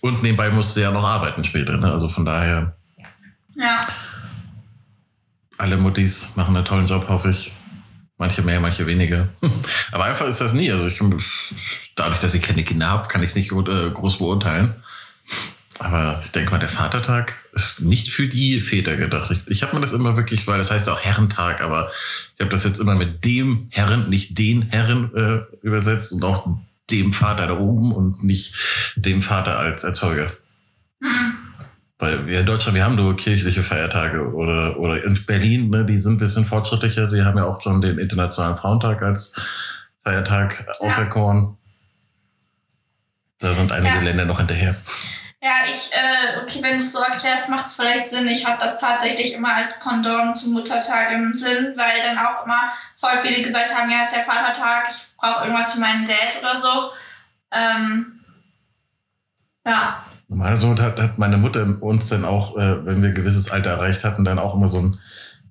und 0.01 0.23
nebenbei 0.23 0.49
musste 0.49 0.81
ja 0.81 0.91
noch 0.91 1.03
arbeiten 1.03 1.43
später. 1.43 1.77
Ne? 1.77 1.91
Also 1.91 2.07
von 2.07 2.25
daher, 2.25 2.75
ja. 3.59 3.81
alle 5.57 5.77
Muttis 5.77 6.35
machen 6.35 6.55
einen 6.55 6.65
tollen 6.65 6.87
Job, 6.87 7.07
hoffe 7.09 7.31
ich. 7.31 7.51
Manche 8.17 8.41
mehr, 8.41 8.59
manche 8.59 8.85
weniger. 8.85 9.29
Aber 9.91 10.03
einfach 10.05 10.27
ist 10.27 10.41
das 10.41 10.53
nie. 10.53 10.71
Also 10.71 10.87
ich, 10.87 10.99
dadurch, 11.95 12.19
dass 12.19 12.33
ich 12.33 12.41
keine 12.41 12.63
Kinder 12.63 12.87
habe, 12.87 13.07
kann 13.07 13.23
ich 13.23 13.29
es 13.29 13.35
nicht 13.35 13.51
äh, 13.51 13.89
groß 13.91 14.17
beurteilen. 14.17 14.75
Aber 15.79 16.19
ich 16.21 16.31
denke 16.31 16.51
mal, 16.51 16.57
der 16.57 16.67
Vatertag 16.67 17.33
ist 17.53 17.81
nicht 17.81 18.09
für 18.09 18.27
die 18.27 18.59
Väter 18.59 18.97
gedacht. 18.97 19.31
Ich, 19.31 19.47
ich 19.47 19.63
habe 19.63 19.75
mir 19.75 19.81
das 19.81 19.93
immer 19.93 20.17
wirklich, 20.17 20.45
weil 20.45 20.57
das 20.57 20.69
heißt 20.69 20.89
auch 20.89 20.99
Herrentag, 20.99 21.61
aber 21.61 21.89
ich 22.35 22.41
habe 22.41 22.51
das 22.51 22.65
jetzt 22.65 22.79
immer 22.79 22.95
mit 22.95 23.23
dem 23.23 23.69
Herren, 23.71 24.09
nicht 24.09 24.37
den 24.37 24.63
Herren 24.63 25.13
äh, 25.13 25.39
übersetzt 25.65 26.11
und 26.11 26.25
auch 26.25 26.57
dem 26.91 27.13
Vater 27.13 27.47
da 27.47 27.57
oben 27.57 27.93
und 27.93 28.23
nicht 28.23 28.53
dem 28.97 29.21
Vater 29.21 29.57
als 29.57 29.85
Erzeuger. 29.85 30.33
Weil 31.99 32.25
wir 32.25 32.39
in 32.39 32.45
Deutschland, 32.45 32.75
wir 32.75 32.85
haben 32.85 32.95
nur 32.95 33.15
kirchliche 33.17 33.61
Feiertage 33.61 34.33
oder, 34.33 34.79
oder 34.79 35.03
in 35.03 35.25
Berlin, 35.25 35.69
ne, 35.69 35.85
die 35.85 35.97
sind 35.97 36.13
ein 36.13 36.17
bisschen 36.17 36.45
fortschrittlicher. 36.45 37.07
Die 37.07 37.21
haben 37.21 37.37
ja 37.37 37.43
auch 37.43 37.61
schon 37.61 37.81
den 37.81 37.99
Internationalen 37.99 38.55
Frauentag 38.55 39.01
als 39.01 39.39
Feiertag 40.03 40.65
auserkoren. 40.79 41.57
Da 43.39 43.53
sind 43.53 43.71
einige 43.71 43.95
Ja. 43.95 44.01
Länder 44.01 44.25
noch 44.25 44.37
hinterher. 44.37 44.75
Ja, 45.41 45.51
ich, 45.69 45.93
äh, 45.93 46.41
okay, 46.41 46.59
wenn 46.61 46.77
du 46.77 46.83
es 46.83 46.91
so 46.91 46.99
erklärst, 46.99 47.47
macht 47.47 47.67
es 47.67 47.75
vielleicht 47.75 48.11
Sinn. 48.11 48.27
Ich 48.27 48.45
habe 48.45 48.57
das 48.59 48.79
tatsächlich 48.79 49.33
immer 49.33 49.53
als 49.55 49.79
Pendant 49.79 50.37
zum 50.37 50.53
Muttertag 50.53 51.11
im 51.11 51.33
Sinn, 51.33 51.73
weil 51.77 52.01
dann 52.01 52.17
auch 52.17 52.45
immer 52.45 52.71
voll 52.95 53.17
viele 53.21 53.41
gesagt 53.41 53.73
haben, 53.73 53.89
ja, 53.89 54.03
ist 54.03 54.13
der 54.13 54.25
Vatertag, 54.25 54.89
ich 54.89 55.15
brauche 55.17 55.45
irgendwas 55.45 55.71
für 55.71 55.79
meinen 55.79 56.05
Dad 56.05 56.39
oder 56.41 56.55
so. 56.55 56.91
Ähm, 57.51 58.19
ja, 59.65 60.03
Also 60.37 60.77
hat, 60.77 61.01
hat 61.01 61.17
meine 61.17 61.37
Mutter 61.37 61.77
uns 61.81 62.09
dann 62.09 62.23
auch, 62.23 62.55
äh, 62.57 62.85
wenn 62.85 63.01
wir 63.01 63.09
ein 63.09 63.15
gewisses 63.15 63.49
Alter 63.49 63.71
erreicht 63.71 64.03
hatten, 64.03 64.23
dann 64.23 64.37
auch 64.37 64.55
immer 64.55 64.67
so 64.67 64.77
einen 64.77 64.99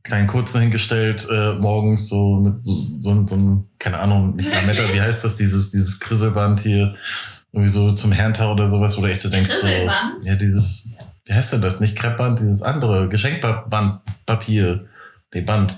kleinen 0.04 0.28
Kurzen 0.28 0.60
hingestellt, 0.60 1.26
äh, 1.30 1.54
morgens 1.54 2.08
so 2.08 2.36
mit 2.36 2.58
so, 2.58 2.72
so, 2.72 3.26
so 3.26 3.34
einem, 3.34 3.66
keine 3.78 3.98
Ahnung, 3.98 4.36
nicht 4.36 4.52
Lametta, 4.52 4.92
wie 4.92 5.00
heißt 5.00 5.24
das, 5.24 5.36
dieses, 5.36 5.70
dieses 5.70 5.98
Krisselband 5.98 6.60
hier, 6.60 6.94
irgendwie 7.52 7.70
so 7.70 7.92
zum 7.92 8.12
Herrentag 8.12 8.48
oder 8.48 8.68
sowas, 8.68 8.96
wo 8.96 9.00
du 9.00 9.08
echt 9.08 9.20
so 9.20 9.28
denkst, 9.28 9.50
so, 9.60 9.66
ja, 9.66 10.34
dieses, 10.36 10.96
wie 11.24 11.32
heißt 11.32 11.52
denn 11.52 11.62
das? 11.62 11.80
Nicht 11.80 11.96
Kreppband, 11.96 12.38
dieses 12.38 12.62
andere, 12.62 13.08
Geschenkband, 13.08 14.00
Papier, 14.26 14.86
nee, 15.34 15.40
Band, 15.40 15.76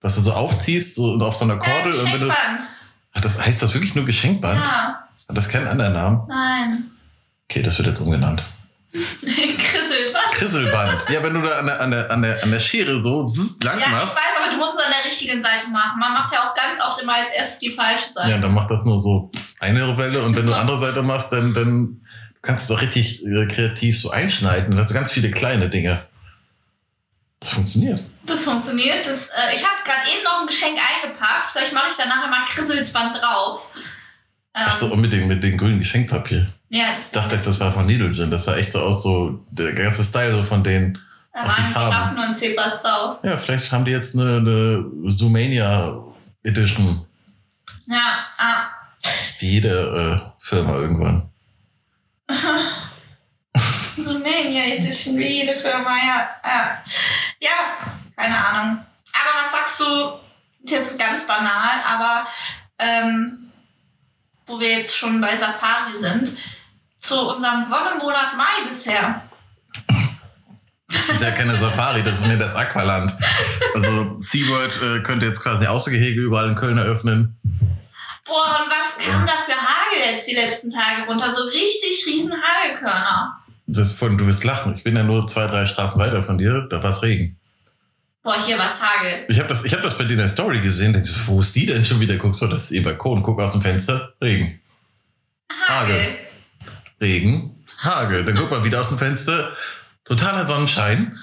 was 0.00 0.14
du 0.14 0.20
so 0.20 0.32
aufziehst 0.32 0.94
so, 0.94 1.12
und 1.12 1.22
auf 1.22 1.36
so 1.36 1.44
einer 1.44 1.56
Kordel 1.56 1.94
äh, 1.94 1.98
und 1.98 2.12
wenn 2.12 2.20
du. 2.20 2.30
Ach, 3.12 3.20
das 3.20 3.40
heißt 3.40 3.60
das 3.62 3.74
wirklich 3.74 3.94
nur 3.94 4.04
Geschenkband? 4.04 4.60
Ja, 4.60 5.08
Hat 5.28 5.36
das 5.36 5.48
keinen 5.48 5.66
anderen 5.66 5.94
Namen? 5.94 6.22
nein. 6.28 6.95
Okay, 7.48 7.62
das 7.62 7.78
wird 7.78 7.88
jetzt 7.88 8.00
umgenannt. 8.00 8.42
Krisselband. 8.92 10.32
Krisselband. 10.32 11.08
Ja, 11.10 11.22
wenn 11.22 11.34
du 11.34 11.42
da 11.42 11.58
an 11.58 11.66
der, 11.66 11.80
an 11.80 11.90
der, 11.90 12.10
an 12.10 12.22
der, 12.22 12.42
an 12.42 12.50
der 12.50 12.60
Schere 12.60 13.00
so 13.02 13.20
lang 13.62 13.78
Ja, 13.78 13.86
ich 13.86 13.92
machst, 13.92 14.14
weiß, 14.14 14.22
aber 14.42 14.50
du 14.52 14.56
musst 14.56 14.74
es 14.74 14.84
an 14.84 14.90
der 14.90 15.10
richtigen 15.10 15.42
Seite 15.42 15.68
machen. 15.68 15.98
Man 15.98 16.12
macht 16.12 16.32
ja 16.32 16.48
auch 16.48 16.54
ganz 16.54 16.80
oft 16.82 17.00
immer 17.00 17.14
als 17.14 17.28
erstes 17.36 17.58
die 17.58 17.70
falsche 17.70 18.12
Seite. 18.12 18.30
ja, 18.30 18.38
dann 18.38 18.54
macht 18.54 18.70
das 18.70 18.84
nur 18.84 19.00
so 19.00 19.30
eine 19.60 19.96
Welle 19.98 20.22
und 20.22 20.36
wenn 20.36 20.46
du 20.46 20.54
andere 20.54 20.78
Seite 20.78 21.02
machst, 21.02 21.32
dann, 21.32 21.54
dann 21.54 22.02
kannst 22.42 22.68
du 22.68 22.74
doch 22.74 22.82
richtig 22.82 23.24
äh, 23.24 23.46
kreativ 23.46 24.00
so 24.00 24.10
einschneiden. 24.10 24.70
Dann 24.70 24.80
hast 24.80 24.90
du 24.90 24.94
ganz 24.94 25.12
viele 25.12 25.30
kleine 25.30 25.68
Dinge. 25.68 26.02
Das 27.40 27.50
funktioniert. 27.50 28.02
Das 28.24 28.44
funktioniert. 28.44 29.06
Das, 29.06 29.28
äh, 29.28 29.54
ich 29.54 29.62
habe 29.62 29.76
gerade 29.84 30.10
eben 30.10 30.24
noch 30.24 30.40
ein 30.40 30.46
Geschenk 30.46 30.78
eingepackt. 30.78 31.50
Vielleicht 31.52 31.72
mache 31.72 31.88
ich 31.90 31.96
dann 31.96 32.08
nachher 32.08 32.28
mal 32.28 32.44
Krisselsband 32.46 33.16
drauf. 33.16 33.72
Ähm, 34.54 34.64
Ach 34.66 34.78
so, 34.78 34.96
mit 34.96 35.12
dem, 35.12 35.28
mit 35.28 35.42
dem 35.42 35.58
grünen 35.58 35.78
Geschenkpapier. 35.78 36.46
Ja, 36.68 36.90
das 36.94 37.06
Ich 37.06 37.12
dachte, 37.12 37.34
jetzt, 37.34 37.46
das 37.46 37.60
war 37.60 37.72
von 37.72 37.86
Needlegin. 37.86 38.30
Das 38.30 38.44
sah 38.44 38.56
echt 38.56 38.72
so 38.72 38.80
aus, 38.80 39.02
so 39.02 39.40
der 39.50 39.72
ganze 39.72 40.04
Style 40.04 40.32
so 40.32 40.42
von 40.42 40.64
denen. 40.64 40.98
da 41.32 41.42
auch 41.42 41.52
die 41.52 41.62
Farben. 41.62 41.90
Giraffen 41.90 42.30
und 42.30 42.36
Zebras 42.36 42.82
drauf. 42.82 43.18
Ja, 43.22 43.36
vielleicht 43.36 43.70
haben 43.70 43.84
die 43.84 43.92
jetzt 43.92 44.14
eine, 44.14 44.36
eine 44.38 45.10
Zoomania 45.10 45.96
Edition. 46.42 47.06
Ja, 47.86 48.26
ah. 48.38 48.66
Wie 49.38 49.52
jede 49.52 50.20
äh, 50.20 50.30
Firma 50.38 50.76
irgendwann. 50.76 51.30
So 53.96 54.18
Mania 54.18 54.62
Edition, 54.62 55.16
wie 55.16 55.40
jede 55.40 55.54
Firma, 55.54 55.96
ja. 55.96 56.28
Ja, 56.44 56.82
ja 57.40 57.50
keine 58.14 58.36
Ahnung. 58.36 58.78
Aber 59.12 59.30
was 59.42 59.52
sagst 59.52 59.80
du, 59.80 60.18
das 60.60 60.92
ist 60.92 60.98
ganz 60.98 61.26
banal, 61.26 61.82
aber 61.86 62.26
ähm, 62.78 63.50
wo 64.44 64.60
wir 64.60 64.78
jetzt 64.78 64.96
schon 64.96 65.20
bei 65.20 65.36
Safari 65.36 65.94
sind, 65.94 66.30
zu 67.06 67.34
unserem 67.34 67.62
Wonnemonat 67.70 68.36
Mai 68.36 68.66
bisher. 68.66 69.22
Das 70.88 71.08
ist 71.08 71.20
ja 71.20 71.30
keine 71.30 71.56
Safari, 71.56 72.02
das 72.02 72.20
ist 72.20 72.26
mir 72.26 72.36
das 72.36 72.54
Aqualand. 72.54 73.12
Also 73.74 74.20
SeaWorld 74.20 74.80
äh, 74.82 75.02
könnte 75.02 75.26
jetzt 75.26 75.40
quasi 75.40 75.66
Außergehege 75.66 76.20
überall 76.20 76.48
in 76.48 76.54
Köln 76.54 76.78
eröffnen. 76.78 77.38
Boah, 78.24 78.60
und 78.60 78.68
was 78.68 79.04
kam 79.04 79.24
da 79.24 79.32
für 79.44 79.54
Hagel 79.54 80.14
jetzt 80.14 80.26
die 80.26 80.34
letzten 80.34 80.70
Tage 80.70 81.06
runter? 81.06 81.30
So 81.30 81.44
richtig 81.44 82.04
riesen 82.06 82.32
Hagelkörner. 82.32 83.38
Das 83.68 83.92
von, 83.92 84.18
du 84.18 84.26
wirst 84.26 84.42
lachen. 84.42 84.74
Ich 84.74 84.82
bin 84.82 84.96
ja 84.96 85.02
nur 85.02 85.26
zwei, 85.28 85.46
drei 85.46 85.66
Straßen 85.66 86.00
weiter 86.00 86.22
von 86.22 86.38
dir. 86.38 86.66
Da 86.70 86.82
war 86.82 86.90
es 86.90 87.02
Regen. 87.02 87.38
Boah, 88.22 88.36
hier 88.44 88.58
war's 88.58 88.80
Hagel. 88.80 89.26
Ich 89.28 89.38
habe 89.38 89.48
das, 89.48 89.64
ich 89.64 89.72
hab 89.72 89.82
das 89.82 89.96
bei 89.96 90.04
dir 90.04 90.14
in 90.14 90.18
der 90.18 90.28
Story 90.28 90.60
gesehen. 90.60 90.92
Denk 90.92 91.04
so, 91.04 91.14
wo 91.26 91.40
ist 91.40 91.54
die 91.54 91.66
denn 91.66 91.84
schon 91.84 92.00
wieder? 92.00 92.16
Guckst 92.16 92.42
du, 92.42 92.48
das 92.48 92.64
ist 92.64 92.70
ihr 92.72 92.82
Balkon. 92.82 93.22
Guck 93.22 93.40
aus 93.40 93.52
dem 93.52 93.62
Fenster. 93.62 94.14
Regen. 94.20 94.60
Hagel. 95.68 95.94
Hagel. 95.94 96.25
Regen. 97.00 97.64
Hagel. 97.82 98.24
Dann 98.24 98.34
guck 98.36 98.50
mal 98.50 98.64
wieder 98.64 98.80
aus 98.80 98.88
dem 98.88 98.98
Fenster. 98.98 99.52
Totaler 100.04 100.46
Sonnenschein. 100.46 101.18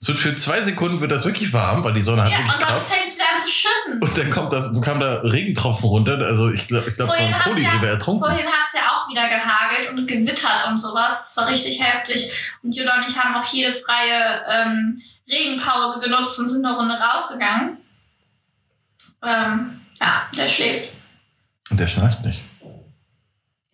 Es 0.00 0.06
wird 0.06 0.20
für 0.20 0.36
zwei 0.36 0.62
Sekunden 0.62 1.00
wird 1.00 1.10
das 1.10 1.24
wirklich 1.24 1.52
warm, 1.52 1.82
weil 1.82 1.92
die 1.92 2.02
Sonne 2.02 2.22
hat 2.22 2.30
Ja, 2.30 2.38
wirklich 2.38 2.54
und 2.54 2.62
dann 2.62 2.68
Kraft. 2.68 2.86
fängt's 2.86 3.14
wieder 3.16 3.24
an 3.34 3.42
zu 3.42 3.48
schütten. 3.50 4.00
Und 4.00 4.16
dann 4.16 4.30
kommt 4.30 4.52
das, 4.52 4.80
kam 4.80 5.00
da 5.00 5.14
Regentropfen 5.16 5.88
runter. 5.88 6.18
Also 6.24 6.50
ich 6.50 6.68
glaube, 6.68 6.88
ich 6.88 6.94
glaub, 6.94 7.08
Vorhin 7.08 7.34
von 7.42 7.56
ja, 7.60 7.82
ertrunken. 7.82 8.22
vorhin 8.24 8.46
hat's 8.46 8.74
ja 8.74 8.82
auch 8.92 9.08
wieder 9.10 9.28
gehagelt 9.28 9.90
und 9.90 10.06
gewittert 10.06 10.68
und 10.68 10.78
sowas. 10.78 11.34
Das 11.34 11.36
war 11.36 11.48
richtig 11.48 11.82
heftig. 11.82 12.32
Und 12.62 12.76
Jutta 12.76 12.94
und 13.02 13.08
ich 13.10 13.18
haben 13.18 13.34
auch 13.34 13.44
jede 13.52 13.72
freie 13.72 14.44
ähm, 14.48 15.02
Regenpause 15.28 15.98
genutzt 16.00 16.38
und 16.38 16.48
sind 16.48 16.64
eine 16.64 16.76
Runde 16.76 16.94
rausgegangen. 16.94 17.78
Ähm, 19.24 19.80
ja, 20.00 20.22
der 20.36 20.46
schläft. 20.46 20.90
Und 21.70 21.80
der 21.80 21.88
schnarcht 21.88 22.24
nicht. 22.24 22.42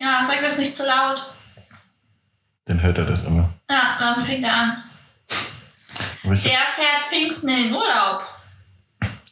Ja, 0.01 0.23
sag 0.27 0.41
das 0.41 0.57
nicht 0.57 0.75
zu 0.75 0.83
laut. 0.85 1.23
Dann 2.65 2.81
hört 2.81 2.97
er 2.97 3.05
das 3.05 3.25
immer. 3.27 3.49
Ja, 3.69 3.97
dann 3.99 4.23
fängt 4.23 4.43
er 4.43 4.53
an. 4.53 4.83
Der 6.23 6.33
fährt 6.33 7.03
Pfingsten 7.07 7.49
in 7.49 7.63
den 7.65 7.73
Urlaub. 7.73 8.23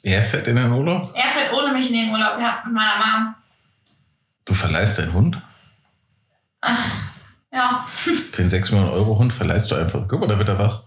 er 0.04 0.22
fährt 0.22 0.48
in 0.48 0.56
den 0.56 0.72
Urlaub. 0.72 1.12
Er 1.16 1.32
fährt 1.32 1.54
ohne 1.54 1.74
mich 1.74 1.90
in 1.90 1.96
den 1.96 2.12
Urlaub, 2.12 2.40
ja, 2.40 2.62
mit 2.66 2.74
meiner 2.74 2.98
Mom. 2.98 3.36
Du 4.46 4.54
verleihst 4.54 5.00
deinen 5.00 5.14
Hund. 5.14 5.42
Ja. 7.52 7.86
Den 8.38 8.50
6 8.50 8.72
Millionen 8.72 8.92
Euro 8.94 9.18
Hund 9.18 9.32
verleihst 9.32 9.70
du 9.72 9.76
einfach. 9.76 10.08
Guck 10.08 10.20
mal, 10.20 10.28
da 10.28 10.38
wird 10.38 10.50
er 10.50 10.60
wach. 10.60 10.82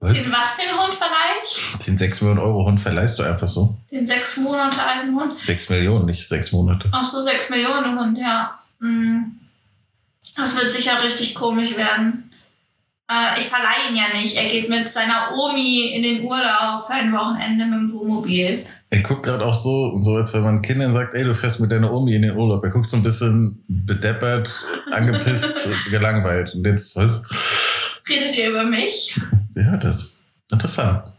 Was? 0.00 0.12
Den 0.14 0.32
was 0.32 0.50
für 0.52 0.62
einen 0.62 0.78
Hund 0.78 0.94
verleih? 0.94 1.84
Den 1.86 1.96
6 1.96 2.20
Millionen 2.22 2.40
Euro 2.40 2.64
Hund 2.64 2.80
verleihst 2.80 3.18
du 3.18 3.22
einfach 3.22 3.46
so. 3.48 3.76
Den 3.90 4.04
sechs 4.04 4.36
Monate 4.38 4.82
alten 4.82 5.14
Hund. 5.14 5.32
6 5.44 5.68
Millionen, 5.68 6.06
nicht 6.06 6.26
6 6.28 6.52
Monate. 6.52 6.88
Ach 6.92 7.04
so, 7.04 7.20
sechs 7.20 7.50
Millionen 7.50 7.98
Hund, 7.98 8.18
ja. 8.18 8.58
Hm. 8.80 9.38
Das 10.36 10.56
wird 10.56 10.70
sicher 10.70 11.02
richtig 11.02 11.34
komisch 11.34 11.76
werden. 11.76 12.30
Äh, 13.10 13.40
ich 13.40 13.46
verleihe 13.46 13.90
ihn 13.90 13.96
ja 13.96 14.18
nicht. 14.18 14.36
Er 14.36 14.48
geht 14.48 14.68
mit 14.68 14.88
seiner 14.88 15.32
Omi 15.36 15.92
in 15.94 16.02
den 16.02 16.24
Urlaub 16.24 16.86
für 16.86 16.94
ein 16.94 17.12
Wochenende 17.12 17.64
mit 17.64 17.74
dem 17.74 17.92
Wohnmobil. 17.92 18.62
Er 18.90 19.02
guckt 19.02 19.24
gerade 19.24 19.44
auch 19.44 19.54
so, 19.54 19.96
so, 19.96 20.16
als 20.16 20.32
wenn 20.32 20.42
man 20.42 20.62
Kindern 20.62 20.92
sagt, 20.92 21.14
ey, 21.14 21.24
du 21.24 21.34
fährst 21.34 21.60
mit 21.60 21.70
deiner 21.70 21.92
Omi 21.92 22.14
in 22.14 22.22
den 22.22 22.36
Urlaub. 22.36 22.62
Er 22.64 22.70
guckt 22.70 22.88
so 22.88 22.96
ein 22.96 23.02
bisschen 23.02 23.62
bedeppert, 23.68 24.54
angepisst, 24.90 25.68
gelangweilt. 25.90 26.54
Und 26.54 26.66
jetzt, 26.66 26.96
was? 26.96 27.24
Redet 28.08 28.36
ihr 28.36 28.50
über 28.50 28.64
mich? 28.64 29.18
Ja, 29.54 29.76
das 29.76 29.96
ist 29.96 30.20
interessant. 30.50 31.12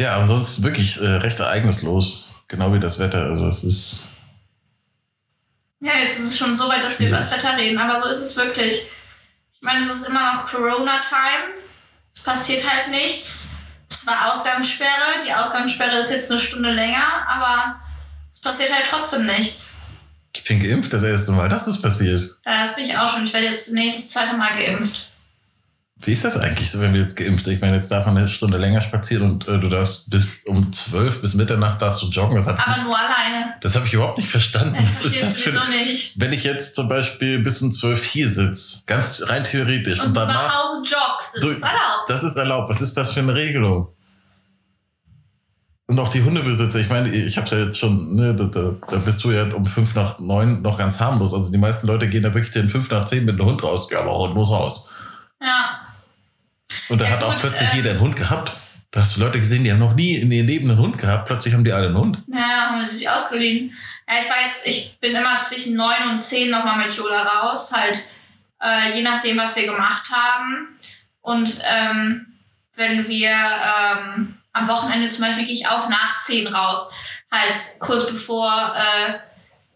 Ja, 0.00 0.18
ansonsten 0.18 0.62
wirklich 0.62 1.00
äh, 1.00 1.06
recht 1.06 1.40
ereignislos. 1.40 2.36
Genau 2.46 2.72
wie 2.72 2.80
das 2.80 2.98
Wetter. 2.98 3.24
Also 3.24 3.46
es 3.46 3.64
ist. 3.64 4.10
Ja, 5.80 5.92
jetzt 5.96 6.18
ist 6.18 6.28
es 6.28 6.38
schon 6.38 6.56
so 6.56 6.68
weit, 6.68 6.82
dass 6.82 6.98
wir 6.98 7.08
über 7.08 7.18
das 7.18 7.30
Wetter 7.30 7.56
reden, 7.56 7.78
aber 7.78 8.00
so 8.00 8.08
ist 8.08 8.18
es 8.18 8.36
wirklich. 8.36 8.82
Ich 9.52 9.62
meine, 9.62 9.84
es 9.84 9.90
ist 9.90 10.06
immer 10.06 10.34
noch 10.34 10.44
Corona-Time. 10.44 11.54
Es 12.12 12.22
passiert 12.22 12.68
halt 12.68 12.88
nichts. 12.88 13.50
Es 13.88 14.06
war 14.06 14.32
Ausgangssperre. 14.32 15.22
Die 15.24 15.32
Ausgangssperre 15.32 15.98
ist 15.98 16.10
jetzt 16.10 16.30
eine 16.30 16.40
Stunde 16.40 16.70
länger, 16.72 17.26
aber 17.28 17.80
es 18.32 18.40
passiert 18.40 18.72
halt 18.72 18.86
trotzdem 18.88 19.26
nichts. 19.26 19.92
Ich 20.34 20.44
bin 20.44 20.60
geimpft 20.60 20.92
das 20.92 21.02
erste 21.02 21.32
Mal. 21.32 21.48
Das 21.48 21.66
ist 21.66 21.82
passiert. 21.82 22.22
Ja, 22.44 22.64
das 22.64 22.74
bin 22.74 22.84
ich 22.84 22.96
auch 22.96 23.12
schon. 23.12 23.24
Ich 23.24 23.32
werde 23.32 23.48
jetzt 23.48 23.70
nächstes 23.72 24.10
zweite 24.10 24.36
Mal 24.36 24.52
geimpft. 24.52 25.12
Wie 26.02 26.12
ist 26.12 26.24
das 26.24 26.36
eigentlich 26.36 26.70
so, 26.70 26.80
wenn 26.80 26.94
wir 26.94 27.00
jetzt 27.02 27.16
geimpft 27.16 27.44
sind? 27.44 27.54
Ich 27.54 27.60
meine, 27.60 27.74
jetzt 27.74 27.90
darf 27.90 28.06
man 28.06 28.16
eine 28.16 28.28
Stunde 28.28 28.56
länger 28.56 28.80
spazieren 28.80 29.30
und 29.32 29.48
äh, 29.48 29.58
du 29.58 29.68
darfst 29.68 30.08
bis 30.08 30.44
um 30.46 30.72
12 30.72 31.20
bis 31.20 31.34
Mitternacht 31.34 31.82
darfst 31.82 32.00
du 32.02 32.06
joggen. 32.06 32.36
Das 32.36 32.46
habe 32.46 32.64
Aber 32.64 32.82
nur 32.84 32.96
alleine. 32.96 33.54
das 33.60 33.74
hab 33.74 33.84
ich 33.84 33.92
überhaupt 33.94 34.18
nicht 34.18 34.30
verstanden. 34.30 34.76
Ich 34.80 34.88
Was 34.88 35.00
ist 35.02 35.20
das 35.20 35.34
es 35.36 35.40
für 35.40 35.50
nicht. 35.68 36.14
Wenn 36.20 36.32
ich 36.32 36.44
jetzt 36.44 36.76
zum 36.76 36.88
Beispiel 36.88 37.40
bis 37.40 37.60
um 37.62 37.72
12 37.72 38.04
hier 38.04 38.28
sitze, 38.28 38.84
ganz 38.86 39.22
rein 39.26 39.42
theoretisch, 39.42 39.98
und, 39.98 40.06
Und 40.06 40.16
du 40.16 40.20
nach 40.20 40.26
danach, 40.28 40.54
Hause 40.54 40.82
joggst. 40.84 41.28
Das 41.34 41.42
So- 41.42 41.50
ist 41.50 41.62
erlaubt. 41.62 42.08
das 42.08 42.22
ist 42.22 42.36
erlaubt. 42.36 42.68
Was 42.70 42.80
ist 42.80 42.96
das 42.96 43.10
für 43.12 43.20
eine 43.20 43.34
Regelung? 43.34 43.88
Und 45.88 45.98
auch 45.98 46.08
die 46.10 46.22
Hundebesitzer, 46.22 46.78
ich 46.80 46.90
meine, 46.90 47.08
ich 47.08 47.36
habe 47.38 47.48
ja 47.48 47.64
jetzt 47.64 47.78
schon, 47.78 48.14
ne, 48.14 48.34
da, 48.34 48.44
da, 48.44 48.72
da 48.90 48.96
bist 48.98 49.24
du 49.24 49.30
ja 49.32 49.44
um 49.54 49.64
5 49.64 49.94
nach 49.94 50.18
9 50.20 50.60
noch 50.62 50.76
ganz 50.78 51.00
harmlos. 51.00 51.32
Also 51.32 51.50
die 51.50 51.56
meisten 51.58 51.86
Leute 51.86 52.08
gehen 52.08 52.22
da 52.22 52.32
wirklich 52.34 52.52
den 52.52 52.68
5 52.68 52.90
nach 52.90 53.06
10 53.06 53.24
mit 53.24 53.36
einem 53.40 53.48
Hund 53.48 53.62
raus. 53.64 53.88
Ja, 53.90 54.00
aber 54.00 54.16
Hund 54.18 54.34
muss 54.34 54.50
raus. 54.50 54.94
Ja. 55.40 55.77
Und 56.88 57.00
da 57.00 57.04
Ja, 57.04 57.10
hat 57.12 57.22
auch 57.22 57.32
gut, 57.32 57.40
plötzlich 57.40 57.68
ähm, 57.70 57.76
jeder 57.76 57.90
einen 57.90 58.00
Hund 58.00 58.16
gehabt. 58.16 58.52
Da 58.90 59.00
hast 59.00 59.16
du 59.16 59.20
Leute 59.20 59.38
gesehen, 59.38 59.64
die 59.64 59.70
haben 59.70 59.78
noch 59.78 59.94
nie 59.94 60.14
in 60.14 60.32
ihrem 60.32 60.46
Leben 60.46 60.70
einen 60.70 60.78
Hund 60.78 60.96
gehabt. 60.96 61.26
Plötzlich 61.26 61.52
haben 61.52 61.64
die 61.64 61.72
alle 61.72 61.88
einen 61.88 61.98
Hund. 61.98 62.22
Ja, 62.28 62.68
haben 62.70 62.80
wir 62.80 62.86
sich 62.86 63.08
ausgeliehen. 63.08 63.76
Ja, 64.08 64.14
ich 64.20 64.28
war 64.30 64.36
jetzt, 64.46 64.66
ich 64.66 64.98
bin 64.98 65.14
immer 65.14 65.40
zwischen 65.40 65.74
9 65.76 66.08
und 66.10 66.22
10 66.24 66.50
nochmal 66.50 66.78
mit 66.78 66.96
Yoda 66.96 67.22
raus, 67.22 67.70
halt 67.72 68.00
äh, 68.62 68.94
je 68.96 69.02
nachdem, 69.02 69.36
was 69.36 69.54
wir 69.56 69.66
gemacht 69.66 70.10
haben. 70.10 70.78
Und 71.20 71.58
ähm, 71.70 72.26
wenn 72.76 73.06
wir 73.06 73.30
ähm, 73.30 74.38
am 74.54 74.68
Wochenende 74.68 75.10
zum 75.10 75.24
Beispiel 75.24 75.44
gehe 75.44 75.54
ich 75.54 75.68
auch 75.68 75.88
nach 75.90 76.24
10 76.24 76.46
raus, 76.46 76.90
halt 77.30 77.54
kurz 77.78 78.10
bevor 78.10 78.74
äh, 78.74 79.18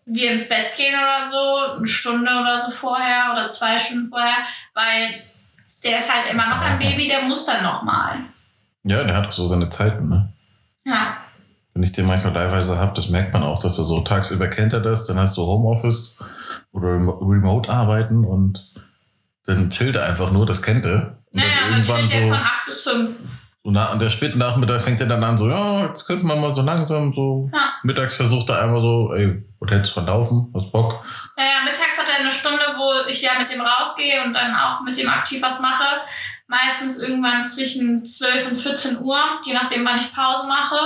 wir 0.07 0.33
ins 0.33 0.49
Bett 0.49 0.75
gehen 0.77 0.95
oder 0.95 1.31
so, 1.31 1.77
eine 1.77 1.87
Stunde 1.87 2.31
oder 2.31 2.63
so 2.63 2.71
vorher 2.71 3.31
oder 3.33 3.51
zwei 3.51 3.77
Stunden 3.77 4.09
vorher, 4.09 4.39
weil 4.75 5.23
der 5.85 5.99
ist 5.99 6.13
halt 6.13 6.31
immer 6.31 6.49
noch 6.49 6.61
ein 6.61 6.79
Baby, 6.79 7.07
der 7.09 7.23
muss 7.23 7.45
dann 7.45 7.63
nochmal. 7.63 8.17
Ja, 8.85 9.03
der 9.05 9.17
hat 9.17 9.29
auch 9.29 9.33
so 9.33 9.47
seine 9.47 9.69
Zeiten, 9.69 10.09
ne? 10.09 10.33
Ja. 10.85 11.17
Wenn 11.75 11.83
ich 11.85 11.93
den 11.93 12.07
manchmal 12.07 12.35
leihweise 12.35 12.79
habe, 12.79 12.93
das 12.95 13.09
merkt 13.09 13.33
man 13.33 13.43
auch, 13.43 13.59
dass 13.59 13.79
er 13.79 13.85
so 13.85 14.01
tagsüber 14.01 14.49
kennt 14.49 14.73
er 14.73 14.81
das, 14.81 15.07
dann 15.07 15.19
hast 15.19 15.37
du 15.37 15.43
Homeoffice 15.43 16.19
oder 16.73 16.89
Remo- 16.89 17.19
Remote-Arbeiten 17.23 18.25
und 18.25 18.73
dann 19.47 19.71
chillt 19.71 19.97
er 19.97 20.07
einfach 20.07 20.31
nur, 20.33 20.45
das 20.47 20.61
kennt 20.63 20.85
er. 20.85 21.19
Und 21.33 21.37
Naja, 21.41 21.49
dann 21.71 21.87
dann 21.87 22.09
der 22.09 22.21
so, 22.23 22.29
von 22.29 22.37
8 22.37 22.67
bis 22.67 22.81
5. 22.83 23.19
na, 23.65 23.91
an 23.91 23.99
der 24.01 24.11
späten 24.11 24.39
Nachmittag 24.39 24.81
fängt 24.81 25.01
er 25.01 25.07
dann 25.07 25.23
an, 25.23 25.37
so, 25.37 25.49
ja, 25.49 25.87
jetzt 25.87 26.07
könnte 26.07 26.27
man 26.27 26.41
mal 26.41 26.53
so 26.53 26.63
langsam 26.63 27.13
so, 27.13 27.49
Ja. 27.53 27.73
mittags 27.85 28.17
versucht 28.17 28.49
er 28.51 28.61
einmal 28.63 28.81
so, 28.81 29.15
ey, 29.15 29.45
was 29.61 29.71
hättest 29.71 29.91
du 29.93 29.95
von 30.01 30.07
laufen, 30.07 30.53
hast 30.55 30.73
Bock? 30.73 31.05
Naja, 31.37 31.63
mittags 31.65 31.97
hat 31.97 32.09
er 32.09 32.21
eine 32.21 32.33
Stunde, 32.33 32.65
wo 32.77 33.09
ich 33.09 33.23
ja 33.23 33.39
mit 33.39 33.49
dem 33.51 33.61
rausgehe 33.61 34.25
und 34.25 34.33
dann 34.35 34.55
auch 34.57 34.81
mit 34.81 34.97
dem 34.99 35.09
aktiv 35.09 35.41
was 35.41 35.61
mache. 35.61 35.85
Meistens 36.49 36.99
irgendwann 36.99 37.47
zwischen 37.47 38.05
12 38.05 38.49
und 38.49 38.57
14 38.57 38.99
Uhr, 39.01 39.19
je 39.45 39.55
nachdem, 39.55 39.85
wann 39.85 39.99
ich 39.99 40.13
Pause 40.13 40.47
mache. 40.49 40.77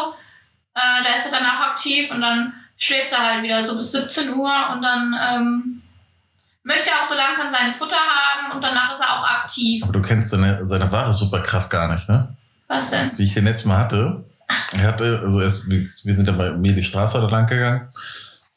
Äh, 0.75 1.03
da 1.03 1.15
ist 1.19 1.25
er 1.33 1.41
dann 1.41 1.47
auch 1.51 1.61
aktiv 1.71 2.11
und 2.11 2.21
dann 2.21 2.53
schläft 2.77 3.11
er 3.13 3.19
halt 3.25 3.43
wieder 3.43 3.65
so 3.65 3.75
bis 3.75 3.91
17 3.93 4.35
Uhr 4.35 4.53
und 4.73 4.83
dann 4.83 5.17
ähm, 5.19 5.83
möchte 6.63 6.91
er 6.91 7.01
auch 7.01 7.09
so 7.09 7.15
langsam 7.15 7.51
sein 7.51 7.73
Futter 7.73 7.97
haben 7.97 8.53
und 8.55 8.63
danach 8.63 8.93
ist 8.93 9.01
er 9.01 9.19
auch 9.19 9.27
aktiv. 9.27 9.83
Aber 9.83 9.95
du 9.95 10.03
kennst 10.03 10.29
seine, 10.29 10.63
seine 10.67 10.93
wahre 10.93 11.13
Superkraft 11.15 11.71
gar 11.71 11.91
nicht, 11.91 12.07
ne? 12.11 12.36
Was 12.69 12.91
denn? 12.91 13.11
wie 13.17 13.25
ich 13.25 13.35
den 13.35 13.45
letztes 13.45 13.67
Mal 13.67 13.79
hatte. 13.79 14.25
Er 14.73 14.83
hatte, 14.83 15.21
also 15.23 15.41
erst, 15.41 15.69
wir 15.71 16.15
sind 16.15 16.27
ja 16.27 16.33
bei 16.33 16.53
mir 16.53 16.73
die 16.73 16.83
Straße 16.83 17.21
da 17.21 17.29
lang 17.29 17.47
gegangen. 17.47 17.89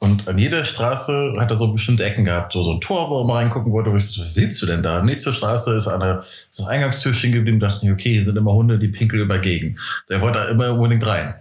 Und 0.01 0.29
an 0.29 0.37
jeder 0.37 0.63
Straße 0.63 1.33
hat 1.37 1.51
er 1.51 1.57
so 1.57 1.73
bestimmte 1.73 2.05
Ecken 2.05 2.23
gehabt. 2.23 2.53
So, 2.53 2.63
so 2.63 2.71
ein 2.71 2.79
Tor, 2.79 3.09
wo 3.09 3.19
er 3.19 3.27
mal 3.27 3.43
reingucken 3.43 3.73
wollte. 3.73 3.91
Wo 3.91 3.97
ich 3.97 4.05
so, 4.05 4.21
was 4.21 4.33
willst 4.37 4.61
du 4.61 4.65
denn 4.65 4.81
da? 4.81 5.01
Nächste 5.01 5.33
Straße 5.33 5.75
ist 5.75 5.87
an 5.87 5.99
der, 5.99 6.23
so 6.47 6.63
ein 6.63 6.69
Eingangstür 6.69 7.13
stehen 7.13 7.33
geblieben. 7.33 7.59
dachte 7.59 7.85
ich, 7.85 7.91
okay, 7.91 8.13
hier 8.13 8.23
sind 8.23 8.37
immer 8.37 8.53
Hunde, 8.53 8.79
die 8.79 8.87
pinkeln 8.87 9.21
über 9.21 9.39
Gegen. 9.39 9.77
Der 10.09 10.21
wollte 10.21 10.39
da 10.39 10.47
immer 10.47 10.71
unbedingt 10.71 11.05
rein. 11.05 11.35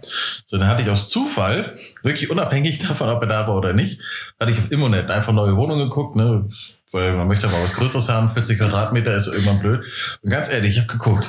So, 0.45 0.57
dann 0.57 0.67
hatte 0.67 0.83
ich 0.83 0.89
aus 0.89 1.07
Zufall, 1.07 1.73
wirklich 2.03 2.29
unabhängig 2.29 2.79
davon, 2.79 3.07
ob 3.07 3.21
er 3.21 3.27
da 3.27 3.47
war 3.47 3.55
oder 3.55 3.71
nicht, 3.71 4.01
hatte 4.37 4.51
ich 4.51 4.59
auf 4.59 4.71
Immonet 4.71 5.09
einfach 5.09 5.31
neue 5.31 5.55
Wohnungen 5.55 5.87
geguckt, 5.87 6.17
ne? 6.17 6.45
Weil 6.91 7.15
man 7.15 7.27
möchte 7.27 7.47
mal 7.47 7.63
was 7.63 7.73
Größeres 7.73 8.09
haben. 8.09 8.29
40 8.29 8.57
Quadratmeter 8.57 9.15
ist 9.15 9.27
irgendwann 9.27 9.59
blöd. 9.59 9.85
Und 10.21 10.31
ganz 10.31 10.49
ehrlich, 10.49 10.71
ich 10.71 10.79
habe 10.79 10.87
geguckt 10.87 11.27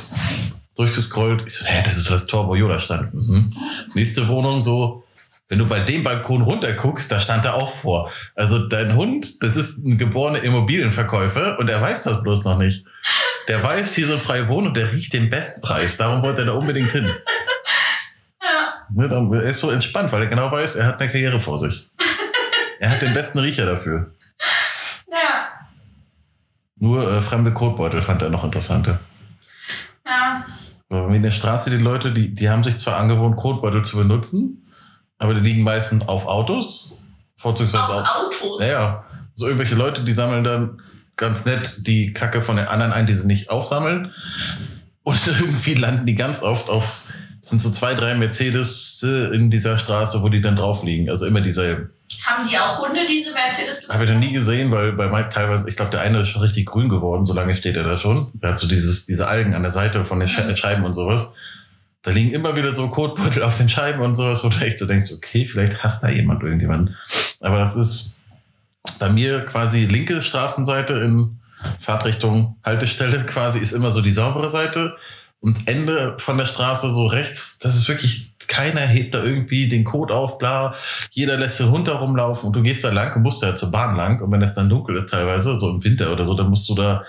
durchgescrollt. 0.81 1.45
Ich 1.47 1.55
so, 1.59 1.67
hä, 1.67 1.83
das 1.85 1.97
ist 1.97 2.11
das 2.11 2.27
Tor, 2.27 2.49
wo 2.49 2.55
Yoda 2.55 2.79
stand. 2.79 3.15
Mhm. 3.15 3.51
Nächste 3.95 4.27
Wohnung 4.29 4.61
so 4.61 5.05
Wenn 5.49 5.59
du 5.59 5.67
bei 5.67 5.81
dem 5.81 6.05
Balkon 6.05 6.43
runterguckst, 6.43 7.11
da 7.11 7.19
stand 7.19 7.45
er 7.45 7.55
auch 7.55 7.75
vor. 7.75 8.11
Also 8.35 8.69
dein 8.69 8.95
Hund, 8.95 9.43
das 9.43 9.57
ist 9.57 9.79
ein 9.79 9.99
geborener 9.99 10.43
Immobilienverkäufer 10.43 11.59
und 11.59 11.69
er 11.69 11.81
weiß 11.81 12.05
das 12.05 12.23
bloß 12.23 12.45
noch 12.45 12.57
nicht. 12.59 12.87
Der 13.49 13.63
weiß, 13.63 13.95
hier 13.95 14.07
sind 14.07 14.23
freie 14.23 14.49
Wohnung, 14.49 14.75
der 14.75 14.93
riecht 14.93 15.13
den 15.13 15.29
besten 15.29 15.61
Preis. 15.61 15.97
Darum 15.97 16.23
wollte 16.23 16.43
er 16.43 16.47
da 16.47 16.53
unbedingt 16.53 16.93
hin. 16.93 17.11
Ja. 18.43 19.09
Ne, 19.09 19.39
er 19.39 19.51
ist 19.51 19.59
so 19.59 19.71
entspannt, 19.71 20.13
weil 20.13 20.23
er 20.23 20.29
genau 20.29 20.51
weiß, 20.51 20.77
er 20.77 20.87
hat 20.87 21.01
eine 21.01 21.11
Karriere 21.11 21.41
vor 21.41 21.59
sich. 21.59 21.89
Er 22.79 22.91
hat 22.91 23.03
den 23.03 23.13
besten 23.13 23.39
Riecher 23.39 23.67
dafür. 23.67 24.13
Ja. 25.11 25.49
Nur 26.77 27.13
äh, 27.13 27.21
fremde 27.21 27.53
Kotbeutel 27.53 28.01
fand 28.01 28.23
er 28.23 28.31
noch 28.31 28.45
interessanter. 28.45 29.01
Ja. 30.07 30.47
In 30.91 31.23
der 31.23 31.31
Straße, 31.31 31.71
die 31.71 31.77
Leute, 31.77 32.11
die, 32.11 32.35
die 32.35 32.51
haben 32.51 32.65
sich 32.65 32.77
zwar 32.77 32.97
angewohnt, 32.97 33.37
Kotbeutel 33.37 33.83
zu 33.83 33.97
benutzen, 33.97 34.67
aber 35.19 35.35
die 35.35 35.41
liegen 35.41 35.63
meistens 35.63 36.09
auf 36.09 36.27
Autos, 36.27 36.99
vorzugsweise 37.37 37.93
auf. 37.93 38.09
Auch 38.09 38.27
Autos. 38.27 38.59
Naja, 38.59 39.05
so 39.35 39.47
irgendwelche 39.47 39.77
Leute, 39.77 40.03
die 40.03 40.13
sammeln 40.13 40.43
dann 40.43 40.83
ganz 41.17 41.45
nett 41.45 41.87
die 41.87 42.13
Kacke 42.13 42.43
von 42.43 42.57
den 42.57 42.67
anderen 42.67 42.93
ein, 42.93 43.07
die 43.07 43.15
sie 43.15 43.27
nicht 43.27 43.51
aufsammeln. 43.51 44.11
Und 45.05 45.21
irgendwie 45.27 45.75
landen 45.75 46.07
die 46.07 46.17
ganz 46.17 46.43
oft 46.43 46.69
auf, 46.69 47.05
es 47.41 47.51
sind 47.51 47.63
so 47.63 47.71
zwei, 47.71 47.95
drei 47.95 48.15
Mercedes 48.17 49.01
äh, 49.05 49.35
in 49.35 49.49
dieser 49.49 49.79
Straße, 49.79 50.23
wo 50.23 50.29
die 50.29 50.41
dann 50.41 50.57
drauf 50.57 50.83
liegen. 50.83 51.09
Also 51.09 51.25
immer 51.25 51.41
dieselben. 51.41 51.91
Haben 52.25 52.49
die 52.49 52.59
auch 52.59 52.79
Hunde, 52.81 53.01
diese 53.09 53.33
Mercedes? 53.33 53.89
Habe 53.89 54.05
ich 54.05 54.11
noch 54.11 54.19
nie 54.19 54.33
gesehen, 54.33 54.71
weil 54.71 54.93
bei 54.93 55.09
Mike 55.09 55.31
teilweise, 55.31 55.69
ich 55.69 55.77
glaube, 55.77 55.91
der 55.93 56.01
eine 56.01 56.21
ist 56.21 56.29
schon 56.29 56.43
richtig 56.43 56.67
grün 56.67 56.89
geworden, 56.89 57.25
so 57.25 57.33
lange 57.33 57.55
steht 57.55 57.77
er 57.77 57.85
da 57.85 57.97
schon. 57.97 58.31
Der 58.35 58.51
hat 58.51 58.59
so 58.59 58.67
dieses, 58.69 59.07
diese 59.07 59.27
Algen 59.29 59.55
an 59.55 59.63
der 59.63 59.71
Seite 59.71 60.05
von 60.05 60.21
den 60.21 60.29
Sche- 60.29 60.55
Scheiben 60.57 60.85
und 60.85 60.93
sowas. 60.93 61.35
Da 62.03 62.11
liegen 62.11 62.31
immer 62.33 62.57
wieder 62.57 62.75
so 62.75 62.89
Kotbeutel 62.89 63.43
auf 63.43 63.57
den 63.57 63.69
Scheiben 63.69 64.01
und 64.01 64.15
sowas, 64.15 64.43
wo 64.43 64.49
du 64.49 64.59
echt 64.65 64.79
so 64.79 64.87
denkst, 64.87 65.13
okay, 65.13 65.45
vielleicht 65.45 65.83
hasst 65.83 66.03
da 66.03 66.09
jemand 66.09 66.43
irgendjemanden. 66.43 66.97
Aber 67.41 67.59
das 67.59 67.77
ist 67.77 68.23
bei 68.99 69.09
mir 69.11 69.45
quasi 69.45 69.85
linke 69.85 70.23
Straßenseite 70.23 70.95
in 70.95 71.39
Fahrtrichtung 71.79 72.57
Haltestelle 72.65 73.23
quasi 73.25 73.59
ist 73.59 73.73
immer 73.73 73.91
so 73.91 74.01
die 74.01 74.13
saubere 74.13 74.49
Seite 74.49 74.97
und 75.41 75.69
Ende 75.69 76.17
von 76.19 76.39
der 76.39 76.47
Straße 76.47 76.91
so 76.93 77.07
rechts, 77.07 77.59
das 77.59 77.77
ist 77.77 77.87
wirklich, 77.89 78.33
keiner 78.51 78.83
hebt 78.83 79.15
da 79.15 79.23
irgendwie 79.23 79.69
den 79.69 79.85
Kot 79.85 80.11
auf, 80.11 80.37
bla, 80.39 80.75
jeder 81.11 81.37
lässt 81.37 81.61
den 81.61 81.71
Hund 81.71 81.89
da 81.89 81.95
rumlaufen 81.95 82.49
und 82.49 82.57
du 82.57 82.63
gehst 82.63 82.85
da 82.85 82.91
lang 82.91 83.15
und 83.15 83.23
musst 83.23 83.43
da 83.43 83.55
zur 83.55 83.71
Bahn 83.71 83.97
lang 83.97 84.21
und 84.21 84.31
wenn 84.33 84.43
es 84.43 84.55
dann 84.55 84.69
dunkel 84.69 84.97
ist 84.97 85.09
teilweise, 85.09 85.59
so 85.59 85.71
im 85.71 85.83
Winter 85.83 86.11
oder 86.11 86.25
so, 86.25 86.35
dann 86.35 86.51
musst 86.51 86.69
du 86.69 86.75
da 86.75 87.05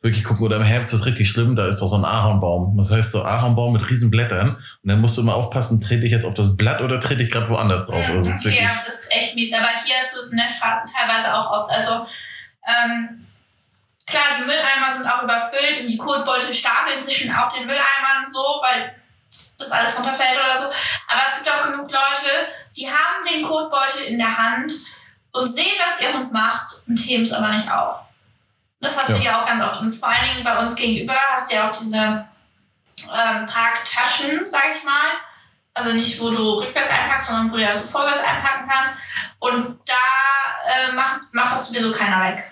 wirklich 0.00 0.24
gucken 0.24 0.46
oder 0.46 0.56
im 0.56 0.62
Herbst 0.62 0.94
ist 0.94 1.00
es 1.00 1.06
richtig 1.06 1.28
schlimm, 1.28 1.56
da 1.56 1.66
ist 1.66 1.80
doch 1.80 1.88
so 1.88 1.96
ein 1.96 2.04
Ahornbaum. 2.04 2.78
Das 2.78 2.90
heißt 2.90 3.10
so 3.10 3.24
Ahornbaum 3.24 3.72
mit 3.72 3.90
riesen 3.90 4.10
Blättern 4.10 4.54
und 4.54 4.88
dann 4.88 5.00
musst 5.00 5.16
du 5.16 5.22
immer 5.22 5.34
aufpassen, 5.34 5.80
trete 5.80 6.06
ich 6.06 6.12
jetzt 6.12 6.24
auf 6.24 6.34
das 6.34 6.56
Blatt 6.56 6.80
oder 6.80 7.00
trete 7.00 7.24
ich 7.24 7.30
gerade 7.30 7.48
woanders 7.48 7.86
drauf. 7.86 8.04
Also 8.06 8.30
es 8.30 8.36
ist 8.36 8.44
wirklich, 8.44 8.62
ja, 8.62 8.70
das 8.86 8.94
ist 9.02 9.12
echt 9.12 9.34
mies. 9.34 9.52
Aber 9.52 9.68
hier 9.84 9.96
hast 10.00 10.14
du 10.14 10.20
es 10.20 10.30
in 10.30 10.38
der 10.38 10.48
Straße 10.48 10.92
teilweise 10.96 11.34
auch 11.34 11.50
oft. 11.50 11.70
Also, 11.70 12.06
ähm, 12.66 13.08
klar, 14.06 14.38
die 14.38 14.44
Mülleimer 14.44 14.96
sind 14.96 15.06
auch 15.10 15.24
überfüllt 15.24 15.80
und 15.80 15.88
die 15.88 15.96
Kotbeutel 15.96 16.54
stapeln 16.54 17.02
sich 17.02 17.16
schon 17.18 17.34
auf 17.34 17.52
den 17.52 17.66
Mülleimern 17.66 18.24
so, 18.32 18.40
weil 18.62 18.92
das 19.58 19.70
alles 19.70 19.96
runterfällt 19.96 20.36
oder 20.36 20.58
so. 20.62 20.64
Aber 21.08 21.22
es 21.28 21.36
gibt 21.36 21.50
auch 21.50 21.62
genug 21.64 21.90
Leute, 21.90 22.30
die 22.76 22.88
haben 22.88 23.24
den 23.30 23.42
Kotbeutel 23.42 24.02
in 24.06 24.18
der 24.18 24.36
Hand 24.36 24.72
und 25.32 25.52
sehen, 25.52 25.76
was 25.84 26.00
ihr 26.00 26.12
Hund 26.12 26.32
macht 26.32 26.82
und 26.86 26.96
heben 26.98 27.22
es 27.24 27.32
aber 27.32 27.48
nicht 27.50 27.70
auf. 27.70 28.06
Das 28.80 28.96
hast 28.96 29.08
Ja. 29.08 29.16
du 29.16 29.22
ja 29.22 29.40
auch 29.42 29.46
ganz 29.46 29.62
oft. 29.62 29.80
Und 29.80 29.94
vor 29.94 30.08
allen 30.08 30.30
Dingen 30.32 30.44
bei 30.44 30.58
uns 30.58 30.74
gegenüber 30.76 31.14
hast 31.32 31.50
du 31.50 31.56
ja 31.56 31.68
auch 31.68 31.76
diese 31.76 31.96
ähm, 31.96 33.46
Parktaschen, 33.46 34.46
sag 34.46 34.64
ich 34.76 34.84
mal. 34.84 35.12
Also 35.74 35.92
nicht, 35.92 36.18
wo 36.20 36.30
du 36.30 36.54
rückwärts 36.54 36.90
einpackst, 36.90 37.26
sondern 37.26 37.52
wo 37.52 37.56
du 37.56 37.66
also 37.66 37.84
vorwärts 37.86 38.20
einpacken 38.24 38.68
kannst. 38.68 38.94
Und 39.38 39.78
da 39.86 39.94
äh, 40.70 40.92
macht, 40.92 41.20
macht 41.32 41.52
das 41.52 41.68
sowieso 41.68 41.92
keiner 41.92 42.24
weg. 42.24 42.42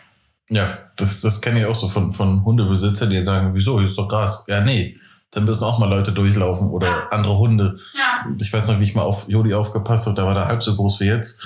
ja, 0.51 0.79
das, 0.97 1.21
das 1.23 1.41
kenne 1.41 1.61
ich 1.61 1.67
auch 1.67 1.75
so 1.75 1.89
von, 1.89 2.13
von 2.13 2.45
Hundebesitzern, 2.45 3.09
die 3.11 3.25
sagen, 3.25 3.55
wieso, 3.55 3.79
hier 3.79 3.89
ist 3.89 3.97
doch 3.97 4.07
Gras. 4.09 4.45
Ja, 4.47 4.61
nee, 4.61 4.99
dann 5.35 5.45
müssen 5.45 5.65
auch 5.65 5.79
mal 5.79 5.89
Leute 5.91 6.13
durchlaufen 6.13 6.71
oder 6.71 6.87
Ja. 6.87 7.09
andere 7.11 7.37
Hunde. 7.39 7.79
Ja, 7.95 8.15
Ich 8.41 8.53
weiß 8.53 8.69
noch, 8.69 8.81
wie 8.81 8.85
ich 8.85 8.95
mal 8.95 9.03
auf 9.03 9.25
Jodi 9.29 9.55
aufgepasst 9.55 10.07
habe, 10.07 10.17
da 10.17 10.25
war 10.25 10.35
der 10.35 10.47
halb 10.47 10.63
so 10.63 10.75
groß 10.75 11.01
wie 11.01 11.05
jetzt. 11.07 11.43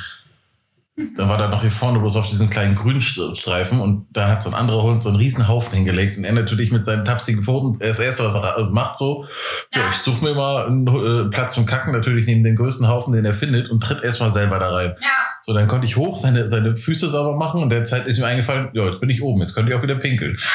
Da 1.16 1.28
war 1.28 1.38
da 1.38 1.46
noch 1.46 1.60
hier 1.60 1.70
vorne 1.70 2.00
bloß 2.00 2.16
auf 2.16 2.26
diesen 2.26 2.50
kleinen 2.50 2.74
Grünstreifen 2.74 3.78
und 3.80 4.06
da 4.10 4.26
hat 4.30 4.42
so 4.42 4.48
ein 4.48 4.54
anderer 4.56 4.82
Hund 4.82 5.00
so 5.00 5.10
einen 5.10 5.18
riesen 5.18 5.46
Haufen 5.46 5.72
hingelegt 5.72 6.18
und 6.18 6.24
er 6.24 6.32
natürlich 6.32 6.72
mit 6.72 6.84
seinen 6.84 7.04
tapsigen 7.04 7.44
Pfoten, 7.44 7.80
er 7.80 7.90
ist 7.90 8.00
das 8.00 8.06
erste, 8.06 8.24
was 8.24 8.34
er 8.34 8.64
macht 8.72 8.98
so, 8.98 9.24
ja, 9.72 9.82
Ja. 9.82 9.88
ich 9.90 9.96
suche 9.98 10.24
mir 10.24 10.34
mal 10.34 10.66
einen 10.66 10.88
äh, 10.88 11.30
Platz 11.30 11.54
zum 11.54 11.66
Kacken, 11.66 11.92
natürlich 11.92 12.26
neben 12.26 12.42
den 12.42 12.56
größten 12.56 12.88
Haufen, 12.88 13.12
den 13.12 13.24
er 13.24 13.32
findet 13.34 13.70
und 13.70 13.80
tritt 13.80 14.02
erstmal 14.02 14.30
selber 14.30 14.58
da 14.58 14.70
rein. 14.74 14.96
ja, 15.00 15.08
So, 15.42 15.52
dann 15.54 15.68
konnte 15.68 15.86
ich 15.86 15.96
hoch 15.96 16.16
seine, 16.16 16.48
seine 16.48 16.74
Füße 16.74 17.08
sauber 17.08 17.36
machen 17.36 17.62
und 17.62 17.70
derzeit 17.70 18.08
ist 18.08 18.18
mir 18.18 18.26
eingefallen, 18.26 18.70
ja, 18.72 18.84
jetzt 18.86 18.98
bin 19.00 19.08
ich 19.08 19.22
oben, 19.22 19.40
jetzt 19.42 19.54
könnte 19.54 19.70
ich 19.70 19.78
auch 19.78 19.82
wieder 19.84 19.94
pinkeln. 19.94 20.36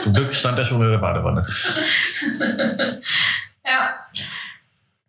Zum 0.00 0.14
Glück 0.14 0.32
stand 0.32 0.58
er 0.58 0.64
schon 0.64 0.82
in 0.82 0.90
der 0.90 0.98
Badewanne. 0.98 1.46
ja. 3.64 3.94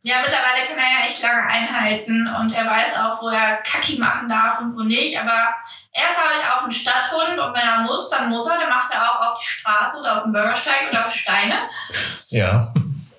Ja, 0.03 0.15
mittlerweile 0.21 0.65
kann 0.67 0.79
er 0.79 0.99
ja 0.99 1.05
echt 1.07 1.21
lange 1.21 1.43
einhalten 1.43 2.27
und 2.27 2.57
er 2.57 2.65
weiß 2.65 2.97
auch, 2.97 3.21
wo 3.21 3.29
er 3.29 3.57
Kacki 3.57 3.99
machen 3.99 4.27
darf 4.27 4.59
und 4.59 4.75
wo 4.75 4.81
nicht. 4.81 5.19
Aber 5.19 5.53
er 5.91 6.03
ist 6.09 6.17
halt 6.17 6.43
auch 6.51 6.63
ein 6.65 6.71
Stadthund 6.71 7.37
und 7.37 7.53
wenn 7.53 7.67
er 7.67 7.81
muss, 7.81 8.09
dann 8.09 8.29
muss 8.29 8.47
er. 8.47 8.57
Dann 8.57 8.69
macht 8.69 8.91
er 8.91 9.03
auch 9.03 9.21
auf 9.21 9.39
die 9.39 9.45
Straße 9.45 9.99
oder 9.99 10.15
auf 10.15 10.23
den 10.23 10.33
Bürgersteig 10.33 10.89
oder 10.89 11.05
auf 11.05 11.13
Steine. 11.13 11.55
Ja. 12.29 12.73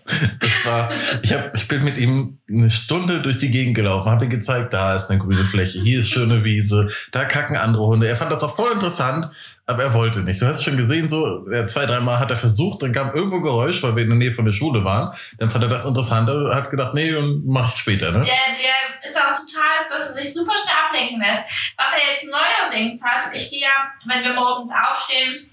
Das 0.05 0.65
war, 0.65 0.91
ich, 1.23 1.33
hab, 1.33 1.55
ich 1.55 1.69
bin 1.69 1.85
mit 1.85 1.97
ihm 1.97 2.38
eine 2.49 2.71
Stunde 2.71 3.21
durch 3.21 3.38
die 3.38 3.51
Gegend 3.51 3.77
gelaufen, 3.77 4.11
habe 4.11 4.25
ihm 4.25 4.31
gezeigt, 4.31 4.73
da 4.73 4.95
ist 4.95 5.11
eine 5.11 5.19
grüne 5.19 5.45
Fläche, 5.45 5.81
hier 5.81 6.01
ist 6.01 6.09
schöne 6.09 6.45
Wiese, 6.45 6.88
da 7.12 7.25
kacken 7.25 7.57
andere 7.57 7.87
Hunde. 7.87 8.09
Er 8.09 8.17
fand 8.17 8.33
das 8.33 8.43
auch 8.43 8.57
voll 8.57 8.73
interessant, 8.73 9.27
aber 9.67 9.85
er 9.85 9.95
wollte 9.95 10.21
nicht. 10.21 10.41
Du 10.41 10.47
hast 10.47 10.62
schon 10.62 10.77
gesehen, 10.77 11.09
so 11.09 11.45
zwei, 11.67 11.87
dreimal 11.87 12.19
hat 12.19 12.31
er 12.31 12.37
versucht, 12.37 12.83
dann 12.83 12.93
kam 12.93 13.11
irgendwo 13.11 13.41
Geräusch, 13.41 13.83
weil 13.83 13.97
wir 13.97 14.03
in 14.03 14.11
der 14.11 14.19
Nähe 14.19 14.33
von 14.33 14.45
der 14.45 14.53
Schule 14.53 14.85
waren. 14.85 15.15
Dann 15.38 15.49
fand 15.49 15.65
er 15.65 15.71
das 15.71 15.85
interessant, 15.85 16.29
er 16.29 16.55
hat 16.55 16.71
gedacht, 16.71 16.95
nee, 16.95 17.15
und 17.15 17.47
mach 17.47 17.73
ich 17.73 17.81
später. 17.81 18.11
Ne? 18.11 18.19
Der, 18.19 18.25
der 18.25 19.09
ist 19.09 19.17
auch 19.17 19.33
total, 19.33 19.88
dass 19.88 20.09
er 20.09 20.15
sich 20.15 20.33
super 20.33 20.53
schnell 20.62 20.77
ablenken 20.87 21.21
lässt. 21.21 21.49
Was 21.77 21.87
er 21.93 22.15
jetzt 22.15 22.25
neuerdings 22.25 23.03
hat, 23.03 23.35
ich 23.35 23.51
gehe 23.51 23.61
ja, 23.61 23.93
wenn 24.07 24.23
wir 24.25 24.35
morgens 24.35 24.71
aufstehen, 24.71 25.49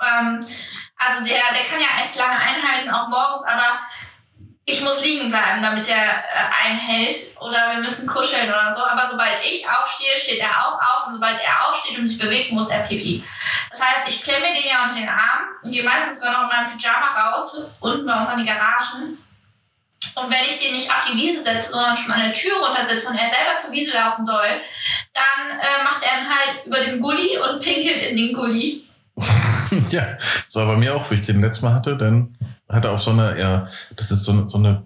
ähm, 0.00 0.46
also 1.06 1.24
der, 1.24 1.42
der 1.54 1.64
kann 1.64 1.80
ja 1.80 2.04
echt 2.04 2.16
lange 2.16 2.38
einhalten, 2.38 2.90
auch 2.90 3.08
morgens, 3.08 3.44
aber 3.46 3.80
ich 4.64 4.80
muss 4.80 5.02
liegen 5.02 5.30
bleiben, 5.30 5.60
damit 5.60 5.88
der 5.88 5.96
äh, 5.96 6.66
einhält 6.66 7.16
oder 7.40 7.72
wir 7.72 7.80
müssen 7.80 8.06
kuscheln 8.06 8.48
oder 8.48 8.72
so. 8.74 8.84
Aber 8.84 9.08
sobald 9.10 9.44
ich 9.44 9.68
aufstehe, 9.68 10.16
steht 10.16 10.38
er 10.38 10.50
auch 10.50 10.80
auf 10.80 11.06
und 11.08 11.14
sobald 11.14 11.40
er 11.40 11.68
aufsteht 11.68 11.98
und 11.98 12.06
sich 12.06 12.18
bewegt, 12.18 12.52
muss 12.52 12.68
er 12.68 12.80
pipi. 12.80 13.24
Das 13.70 13.80
heißt, 13.80 14.08
ich 14.08 14.22
klemme 14.22 14.52
den 14.52 14.68
ja 14.68 14.84
unter 14.84 14.94
den 14.94 15.08
Arm 15.08 15.48
und 15.62 15.72
gehe 15.72 15.82
meistens 15.82 16.18
sogar 16.18 16.32
noch 16.32 16.42
in 16.42 16.56
meinem 16.56 16.78
Pyjama 16.78 17.08
raus, 17.08 17.56
unten 17.80 18.06
bei 18.06 18.20
uns 18.20 18.28
an 18.28 18.38
die 18.38 18.46
Garagen. 18.46 19.18
Und 20.14 20.30
wenn 20.30 20.44
ich 20.44 20.58
den 20.58 20.74
nicht 20.74 20.90
auf 20.90 21.08
die 21.10 21.16
Wiese 21.16 21.42
setze, 21.42 21.70
sondern 21.70 21.96
schon 21.96 22.12
an 22.12 22.22
der 22.22 22.32
Tür 22.32 22.58
runtersetze 22.58 23.08
und 23.08 23.16
er 23.16 23.30
selber 23.30 23.56
zur 23.56 23.72
Wiese 23.72 23.92
laufen 23.92 24.26
soll, 24.26 24.60
dann 25.14 25.58
äh, 25.58 25.82
macht 25.82 26.02
er 26.02 26.20
ihn 26.20 26.28
halt 26.28 26.66
über 26.66 26.78
den 26.80 27.00
Gully 27.00 27.38
und 27.38 27.62
pinkelt 27.62 28.02
in 28.02 28.16
den 28.16 28.32
Gully. 28.34 28.86
Ja, 29.90 30.06
das 30.44 30.54
war 30.54 30.66
bei 30.66 30.76
mir 30.76 30.94
auch, 30.94 31.10
wie 31.10 31.16
ich 31.16 31.26
den 31.26 31.40
letztes 31.40 31.62
Mal 31.62 31.74
hatte, 31.74 31.96
dann 31.96 32.36
hat 32.68 32.84
er 32.84 32.92
auf 32.92 33.02
so 33.02 33.10
eine, 33.10 33.38
ja, 33.38 33.68
das 33.96 34.10
ist 34.10 34.24
so 34.24 34.32
eine, 34.32 34.46
so 34.46 34.58
eine 34.58 34.82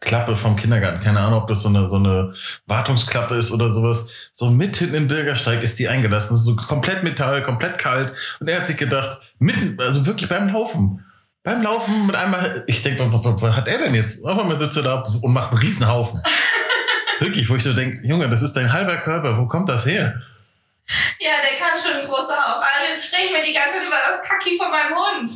Klappe 0.00 0.36
vom 0.36 0.56
Kindergarten, 0.56 1.02
keine 1.02 1.20
Ahnung, 1.20 1.42
ob 1.42 1.48
das 1.48 1.62
so 1.62 1.68
eine, 1.68 1.88
so 1.88 1.96
eine 1.96 2.32
Wartungsklappe 2.66 3.34
ist 3.34 3.50
oder 3.50 3.72
sowas. 3.72 4.08
So 4.30 4.50
mitten 4.50 4.94
im 4.94 5.08
Bürgersteig 5.08 5.62
ist 5.62 5.78
die 5.78 5.88
eingelassen. 5.88 6.30
Das 6.30 6.40
ist 6.40 6.44
so 6.44 6.56
komplett 6.56 7.02
Metall, 7.02 7.42
komplett 7.42 7.78
kalt. 7.78 8.12
Und 8.38 8.48
er 8.48 8.60
hat 8.60 8.66
sich 8.66 8.76
gedacht, 8.76 9.18
mitten, 9.38 9.80
also 9.80 10.06
wirklich 10.06 10.28
beim 10.28 10.48
Laufen. 10.48 11.04
Beim 11.42 11.62
Laufen 11.62 12.06
mit 12.06 12.14
einmal, 12.14 12.64
ich 12.66 12.82
denke, 12.82 13.10
was, 13.10 13.24
was, 13.24 13.40
was 13.40 13.56
hat 13.56 13.68
er 13.68 13.78
denn 13.78 13.94
jetzt? 13.94 14.24
Auf 14.24 14.38
einmal 14.38 14.58
sitzt 14.58 14.76
er 14.76 14.82
da 14.82 15.02
und 15.22 15.32
macht 15.32 15.52
einen 15.52 15.60
Riesenhaufen. 15.60 16.20
wirklich, 17.20 17.48
wo 17.48 17.56
ich 17.56 17.62
so 17.62 17.72
denke, 17.72 18.06
Junge, 18.06 18.28
das 18.28 18.42
ist 18.42 18.52
dein 18.52 18.72
halber 18.72 18.98
Körper, 18.98 19.38
wo 19.38 19.46
kommt 19.46 19.68
das 19.68 19.86
her? 19.86 20.20
Ja, 21.18 21.32
der 21.42 21.58
kann 21.58 21.78
schon 21.78 22.00
ein 22.00 22.06
großer 22.06 22.36
Haufen. 22.36 22.62
Also 22.62 22.92
jetzt 22.92 23.06
sprechen 23.06 23.32
wir 23.34 23.42
die 23.44 23.52
ganze 23.52 23.72
Zeit 23.78 23.86
über 23.86 23.96
das 23.96 24.22
Kacki 24.28 24.56
von 24.56 24.70
meinem 24.70 24.94
Hund. 24.94 25.32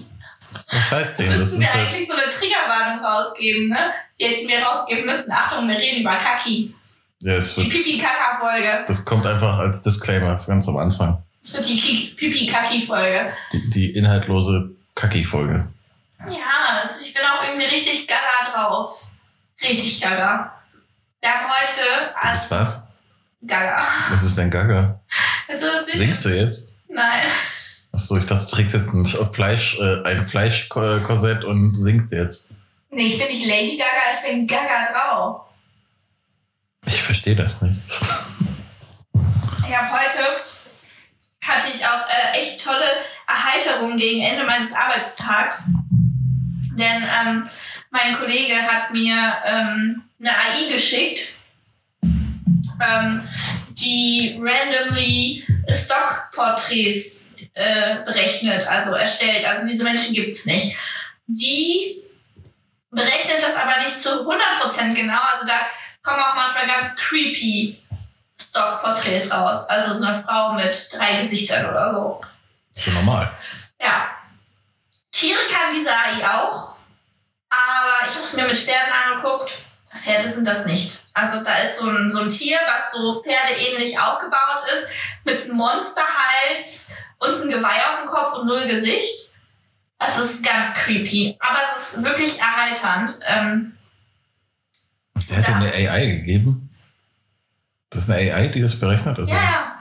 Was 0.71 0.91
heißt 0.91 1.19
denn? 1.19 1.31
Das 1.31 1.39
Müssten 1.41 1.61
wir 1.61 1.67
ist 1.69 1.75
halt, 1.75 1.89
eigentlich 1.89 2.09
so 2.09 2.15
eine 2.15 2.29
Triggerwarnung 2.31 3.05
rausgeben, 3.05 3.69
ne? 3.69 3.93
Die 4.19 4.25
hätten 4.27 4.49
wir 4.49 4.63
rausgeben 4.63 5.07
müssen. 5.07 5.31
Achtung, 5.33 5.69
wir 5.69 5.77
reden 5.77 6.01
über 6.03 6.17
Kacki. 6.17 6.75
ja, 7.21 7.35
es 7.35 7.55
Die 7.55 7.63
wird, 7.63 7.71
Pipi-Kaka-Folge. 7.71 8.85
das 8.87 9.05
kommt 9.05 9.27
einfach 9.27 9.59
als 9.59 9.81
Disclaimer 9.83 10.41
ganz 10.47 10.69
am 10.69 10.77
Anfang. 10.77 11.23
Das 11.43 11.55
wird 11.55 11.69
die 11.69 11.81
Ki- 11.81 12.15
Pipi-Kaki-Folge. 12.17 13.33
Die, 13.53 13.71
die 13.71 13.91
inhaltlose 13.97 14.71
Kacki-Folge. 14.95 15.73
Ja, 16.29 16.83
also 16.83 17.03
ich 17.05 17.15
bin 17.15 17.23
auch 17.25 17.43
irgendwie 17.43 17.65
richtig 17.67 18.07
gaga 18.07 18.53
drauf. 18.53 19.09
Richtig 19.63 20.01
gaga. 20.01 20.53
Wir 21.21 21.31
haben 21.31 21.47
heute 21.49 22.15
Was 22.23 22.51
was? 22.51 22.95
gaga. 23.47 23.83
Was 24.11 24.23
ist 24.23 24.37
denn 24.37 24.51
Gaga? 24.51 25.00
Das 25.49 25.61
nicht? 25.87 25.99
Singst 25.99 26.25
du 26.25 26.29
jetzt? 26.29 26.79
Nein. 26.88 27.27
Achso, 27.92 28.16
ich 28.16 28.27
dachte, 28.27 28.44
du 28.44 28.51
trägst 28.51 28.75
jetzt 28.75 28.92
ein 28.92 29.05
Fleisch, 29.33 29.79
äh, 29.79 30.03
ein 30.05 30.25
Fleischkorsett 30.25 31.44
und 31.44 31.75
singst 31.75 32.12
jetzt. 32.12 32.53
Nee, 32.90 33.07
ich 33.07 33.18
bin 33.18 33.29
nicht 33.29 33.46
Lady 33.46 33.77
Gaga, 33.77 34.16
ich 34.16 34.29
bin 34.29 34.46
gaga 34.46 34.92
drauf. 34.92 35.42
Ich 36.87 37.03
verstehe 37.03 37.35
das 37.35 37.61
nicht. 37.62 37.81
Ja, 39.68 39.90
heute 39.92 40.42
hatte 41.42 41.68
ich 41.73 41.85
auch 41.85 42.07
äh, 42.09 42.38
echt 42.38 42.64
tolle 42.64 42.85
Erheiterung 43.27 43.96
gegen 43.96 44.23
Ende 44.23 44.44
meines 44.44 44.73
Arbeitstags. 44.73 45.73
Denn 46.77 47.03
ähm, 47.03 47.49
mein 47.90 48.16
Kollege 48.18 48.55
hat 48.55 48.92
mir 48.92 49.35
ähm, 49.46 50.03
eine 50.20 50.31
AI 50.31 50.73
geschickt, 50.73 51.35
ähm, 52.03 53.23
die 53.81 54.38
randomly 54.40 55.45
Stockporträts 55.69 57.35
äh, 57.55 57.97
berechnet, 58.05 58.66
also 58.66 58.93
erstellt. 58.95 59.45
Also 59.45 59.66
diese 59.66 59.85
Menschen 59.85 60.14
gibt's 60.14 60.45
nicht. 60.47 60.77
Die 61.27 62.03
berechnet 62.90 63.43
das 63.43 63.55
aber 63.55 63.79
nicht 63.81 64.01
zu 64.01 64.09
100% 64.09 64.95
genau. 64.95 65.21
Also 65.33 65.47
da 65.47 65.61
kommen 66.03 66.23
auch 66.23 66.35
manchmal 66.35 66.66
ganz 66.66 66.97
creepy 66.97 67.79
Stockporträts 68.40 69.31
raus. 69.33 69.69
Also 69.69 69.95
so 69.95 70.05
eine 70.05 70.23
Frau 70.23 70.53
mit 70.53 70.88
drei 70.93 71.16
Gesichtern 71.16 71.69
oder 71.71 71.93
so. 71.93 72.21
Schon 72.77 72.95
normal. 72.95 73.31
Ja. 73.81 74.11
Tiere 75.12 75.40
kann 75.53 75.75
diese 75.75 75.90
AI 75.90 76.25
auch, 76.25 76.77
aber 77.51 78.07
ich 78.07 78.12
habe 78.12 78.23
es 78.23 78.33
mir 78.33 78.47
mit 78.47 78.57
Pferden 78.57 78.93
angeguckt. 78.93 79.53
Pferde 79.94 80.31
sind 80.31 80.44
das 80.46 80.64
nicht. 80.66 81.07
Also 81.14 81.42
da 81.42 81.53
ist 81.59 81.79
so 81.81 81.88
ein, 81.88 82.11
so 82.11 82.20
ein 82.22 82.31
Tier, 82.31 82.59
was 82.66 82.92
so 82.92 83.22
pferdeähnlich 83.22 83.98
aufgebaut 83.98 84.62
ist, 84.72 84.88
mit 85.24 85.42
einem 85.44 85.57
Monsterhals 85.57 86.92
und 87.18 87.35
einem 87.35 87.50
Geweih 87.50 87.87
auf 87.88 88.00
dem 88.00 88.07
Kopf 88.09 88.38
und 88.38 88.46
null 88.46 88.66
Gesicht. 88.66 89.33
Das 89.98 90.16
ist 90.18 90.42
ganz 90.42 90.74
creepy, 90.79 91.37
aber 91.40 91.59
es 91.76 91.94
ist 91.98 92.05
wirklich 92.05 92.38
erheiternd. 92.40 93.18
Ähm, 93.26 93.76
Der 95.29 95.38
hat 95.38 95.48
Ja. 95.48 95.55
eine 95.57 95.72
AI 95.72 96.07
gegeben. 96.07 96.70
Das 97.90 98.05
ist 98.05 98.11
eine 98.11 98.33
AI, 98.35 98.48
die 98.48 98.62
das 98.62 98.79
berechnet? 98.79 99.18
Also, 99.18 99.33
ja, 99.33 99.42
ja, 99.42 99.80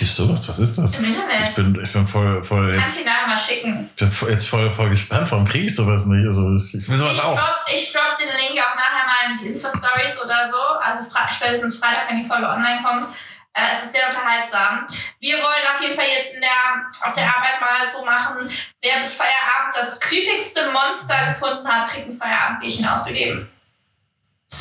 Du 0.00 0.06
sowas? 0.06 0.48
Was 0.48 0.58
ist 0.58 0.78
das? 0.78 0.94
im 0.94 1.04
Ich 1.04 1.10
Internet. 1.10 1.54
bin, 1.54 1.78
ich 1.84 1.92
bin 1.92 2.06
voll, 2.06 2.42
voll 2.42 2.72
Kannst 2.74 3.00
du 3.00 3.04
da 3.04 3.26
mal 3.26 3.36
schicken. 3.36 3.90
bin 3.98 4.10
voll- 4.10 4.30
jetzt 4.30 4.48
voll, 4.48 4.70
voll 4.70 4.88
gespannt. 4.90 5.30
Warum 5.30 5.44
kriege 5.46 5.66
ich 5.66 5.74
sowas 5.76 6.06
nicht? 6.06 6.26
Also, 6.26 6.56
ich, 6.56 6.74
ich 6.74 6.88
will 6.88 6.96
sowas 6.96 7.14
Ich 7.14 7.22
auch. 7.22 7.36
drop, 7.38 7.56
ich 7.72 7.92
drop 7.92 8.16
den 8.16 8.28
Link 8.28 8.58
auch 8.64 8.74
nachher 8.74 9.04
mal 9.06 9.32
in 9.34 9.38
die 9.38 9.46
Insta-Stories 9.48 10.16
oder 10.24 10.50
so. 10.50 10.58
Also 10.80 11.04
spätestens 11.28 11.76
Freitag, 11.76 12.08
wenn 12.08 12.16
die 12.16 12.24
Folge 12.26 12.48
online 12.48 12.80
kommt. 12.82 13.14
Äh, 13.52 13.60
es 13.78 13.86
ist 13.86 13.92
sehr 13.92 14.06
unterhaltsam. 14.08 14.86
Wir 15.18 15.36
wollen 15.36 15.66
auf 15.74 15.82
jeden 15.82 15.94
Fall 15.96 16.06
jetzt 16.08 16.34
in 16.34 16.40
der, 16.40 16.86
auf 17.06 17.12
der 17.14 17.24
Arbeit 17.24 17.60
mal 17.60 17.90
so 17.92 18.02
machen, 18.04 18.48
wer 18.80 19.00
bis 19.00 19.12
Feierabend 19.12 19.74
das 19.76 20.00
creepigste 20.00 20.70
Monster 20.72 21.26
gefunden 21.26 21.66
hat, 21.68 21.88
kriegt 21.90 22.08
ein 22.08 22.12
Feierabendbierchen 22.12 22.86
ausgegeben. 22.88 23.50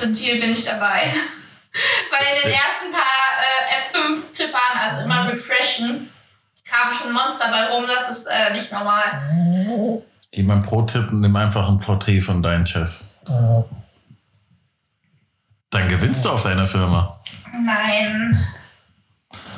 Ein 0.03 0.13
Deal 0.15 0.39
bin 0.39 0.51
ich 0.51 0.65
dabei. 0.65 1.13
Weil 2.11 2.35
in 2.35 2.41
den 2.43 2.51
ersten 2.51 2.91
paar 2.91 3.01
äh, 3.41 3.97
F5-Tippern, 3.97 4.77
also 4.79 5.05
immer 5.05 5.27
refreshen, 5.31 6.11
kamen 6.69 6.93
schon 6.93 7.11
Monster 7.11 7.49
bei 7.49 7.67
rum. 7.67 7.85
Das 7.87 8.17
ist 8.17 8.27
äh, 8.27 8.53
nicht 8.53 8.71
normal. 8.71 10.01
Gib 10.31 10.45
mal 10.47 10.59
Pro-Tipp 10.59 11.11
und 11.11 11.21
nimm 11.21 11.35
einfach 11.35 11.67
ein 11.67 11.79
Porträt 11.79 12.21
von 12.21 12.41
deinem 12.43 12.65
Chef. 12.65 13.01
Dann 15.69 15.87
gewinnst 15.87 16.25
du 16.25 16.29
auf 16.29 16.43
deiner 16.43 16.67
Firma. 16.67 17.19
Nein. 17.63 18.37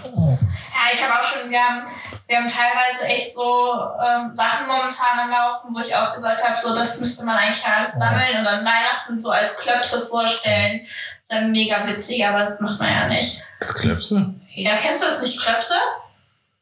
Ja, 0.04 0.94
ich 0.94 1.02
habe 1.02 1.14
auch 1.14 1.24
schon, 1.28 1.50
wir 1.50 1.60
haben, 1.60 1.84
wir 2.28 2.38
haben 2.38 2.48
teilweise 2.50 3.06
echt 3.06 3.34
so 3.34 3.74
ähm, 3.74 4.30
Sachen 4.32 4.68
momentan 4.68 5.20
am 5.20 5.30
Laufen, 5.30 5.74
wo 5.74 5.80
ich 5.80 5.96
auch 5.96 6.14
gesagt 6.14 6.44
habe, 6.44 6.58
so 6.62 6.76
das 6.76 7.00
müsste 7.00 7.24
man 7.26 7.38
eigentlich 7.38 7.66
alles 7.66 7.92
sammeln 7.94 8.40
und 8.40 8.44
dann 8.44 8.66
Weihnachten 8.66 9.18
so 9.18 9.30
als 9.30 9.56
Klöpse 9.58 10.02
vorstellen. 10.02 10.88
Dann 11.32 11.52
mega 11.52 11.88
witzig, 11.88 12.24
aber 12.26 12.40
das 12.40 12.60
macht 12.60 12.78
man 12.80 12.92
ja 12.92 13.08
nicht. 13.08 13.42
Das 13.60 13.74
Klöpse? 13.74 14.34
Ja, 14.54 14.76
kennst 14.76 15.02
du 15.02 15.06
das 15.06 15.22
nicht, 15.22 15.40
Klöpse? 15.42 15.74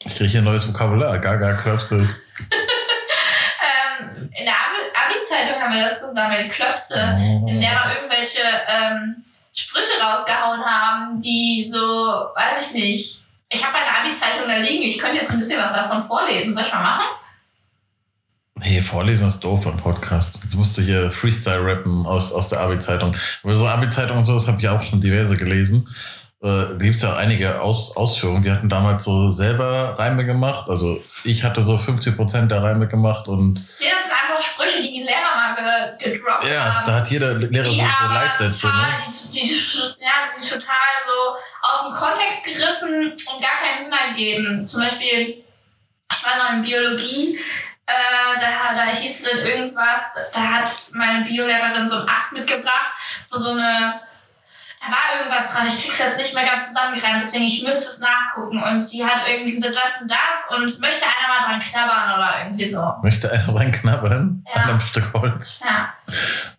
Ich 0.05 0.15
kriege 0.15 0.29
hier 0.29 0.41
ein 0.41 0.45
neues 0.45 0.67
Vokabular. 0.67 1.17
Gaga 1.19 1.53
Klöpse. 1.55 2.07
Ähm, 3.61 4.29
in 4.37 4.45
der 4.45 4.53
Abi- 4.53 4.91
Abi-Zeitung 4.95 5.61
haben 5.61 5.73
wir 5.73 5.83
das 5.83 5.99
gesammelt, 5.99 6.49
Klöpse, 6.51 6.93
in 7.47 7.59
der 7.59 7.71
wir 7.71 7.95
irgendwelche 7.95 8.39
ähm, 8.67 9.17
Sprüche 9.53 9.99
rausgehauen 10.01 10.63
haben, 10.63 11.19
die 11.19 11.69
so, 11.69 11.79
weiß 11.79 12.67
ich 12.73 12.73
nicht. 12.81 13.21
Ich 13.49 13.61
habe 13.65 13.75
eine 13.77 13.97
Abi-Zeitung 14.09 14.47
da 14.47 14.55
liegen, 14.57 14.83
ich 14.83 14.97
könnte 14.97 15.17
jetzt 15.17 15.31
ein 15.31 15.39
bisschen 15.39 15.61
was 15.61 15.73
davon 15.73 16.01
vorlesen. 16.01 16.53
Soll 16.53 16.63
ich 16.63 16.71
mal 16.73 16.79
machen? 16.81 17.05
Nee, 18.61 18.81
vorlesen 18.81 19.27
ist 19.27 19.39
doof 19.41 19.61
beim 19.63 19.77
Podcast. 19.77 20.39
Jetzt 20.41 20.55
musst 20.55 20.77
du 20.77 20.81
hier 20.81 21.09
Freestyle 21.09 21.63
rappen 21.65 22.05
aus, 22.05 22.33
aus 22.33 22.49
der 22.49 22.59
Abi-Zeitung. 22.59 23.15
Über 23.43 23.57
so 23.57 23.67
Abi-Zeitung 23.67 24.17
und 24.17 24.25
so, 24.25 24.33
das 24.33 24.47
habe 24.47 24.59
ich 24.59 24.67
auch 24.67 24.81
schon 24.81 24.99
diverse 25.01 25.37
gelesen. 25.37 25.87
Äh, 26.41 26.77
gibt 26.77 26.95
es 26.97 27.01
ja 27.01 27.15
einige 27.15 27.61
Aus 27.61 27.95
Ausführungen. 27.97 28.43
Wir 28.43 28.53
hatten 28.53 28.69
damals 28.69 29.03
so 29.03 29.29
selber 29.29 29.97
Reime 29.99 30.25
gemacht. 30.25 30.69
Also 30.69 31.01
ich 31.23 31.43
hatte 31.43 31.61
so 31.61 31.75
50% 31.75 32.47
der 32.47 32.63
Reime 32.63 32.87
gemacht 32.87 33.27
und 33.27 33.59
Ja, 33.79 33.89
das 33.91 34.03
sind 34.03 34.11
einfach 34.11 34.43
Sprüche, 34.43 34.81
die 34.81 34.93
die 34.93 35.03
Lehrer 35.03 35.35
mal 35.35 35.55
ge 35.99 36.13
gedroppt 36.13 36.45
ja, 36.45 36.73
haben. 36.75 36.85
da 36.85 36.93
hat 36.95 37.11
jeder 37.11 37.33
Lehrer 37.33 37.63
so, 37.65 37.71
die 37.71 37.79
so 37.79 37.85
aber 38.05 38.13
Leitsätze. 38.13 38.61
total, 38.61 38.87
Ne? 38.87 38.93
die, 39.33 39.39
die, 39.39 39.45
die, 39.47 39.53
ja, 39.99 40.11
die 40.41 40.47
total 40.49 40.91
so 41.05 41.37
aus 41.61 41.87
dem 41.87 41.93
Kontext 41.97 42.43
gerissen 42.45 43.11
und 43.11 43.41
gar 43.41 43.57
keinen 43.61 43.83
Sinn 43.83 43.93
ergeben. 44.09 44.67
Zum 44.67 44.81
Beispiel, 44.81 45.43
ich 46.11 46.25
weiß 46.25 46.37
noch 46.41 46.53
in 46.53 46.61
Biologie, 46.61 47.37
äh, 47.89 48.39
da, 48.39 48.73
da 48.75 48.85
hieß 48.91 49.19
es 49.19 49.29
dann 49.29 49.39
irgendwas, 49.39 49.99
da 50.33 50.39
hat 50.39 50.69
meine 50.93 51.25
Biolehrerin 51.25 51.87
so 51.87 51.97
einen 51.97 52.09
Ast 52.09 52.31
mitgebracht, 52.33 52.91
wo 53.31 53.37
so 53.39 53.51
eine, 53.51 53.99
da 54.81 54.87
war 54.91 55.19
irgendwas 55.19 55.51
dran, 55.51 55.67
ich 55.67 55.81
krieg's 55.83 55.99
jetzt 55.99 56.17
nicht 56.17 56.33
mehr 56.33 56.45
ganz 56.45 56.67
zusammengereimt, 56.69 57.21
deswegen 57.23 57.43
ich 57.45 57.63
müsste 57.63 57.85
es 57.89 57.99
nachgucken. 57.99 58.61
Und 58.63 58.91
die 58.91 59.03
hat 59.03 59.27
irgendwie 59.27 59.51
gesagt, 59.53 59.75
das 59.75 60.01
und 60.01 60.09
das 60.11 60.57
und 60.57 60.79
möchte 60.81 61.05
einer 61.05 61.27
mal 61.39 61.45
dran 61.47 61.59
knabbern 61.59 62.13
oder 62.17 62.43
irgendwie 62.43 62.65
so. 62.65 62.93
Möchte 63.01 63.31
einer 63.31 63.43
dran 63.43 63.71
knabbern 63.71 64.45
Ja. 64.55 64.61
an 64.61 64.69
einem 64.69 64.79
Stück 64.81 65.11
Holz? 65.13 65.63
Ja. 65.67 65.93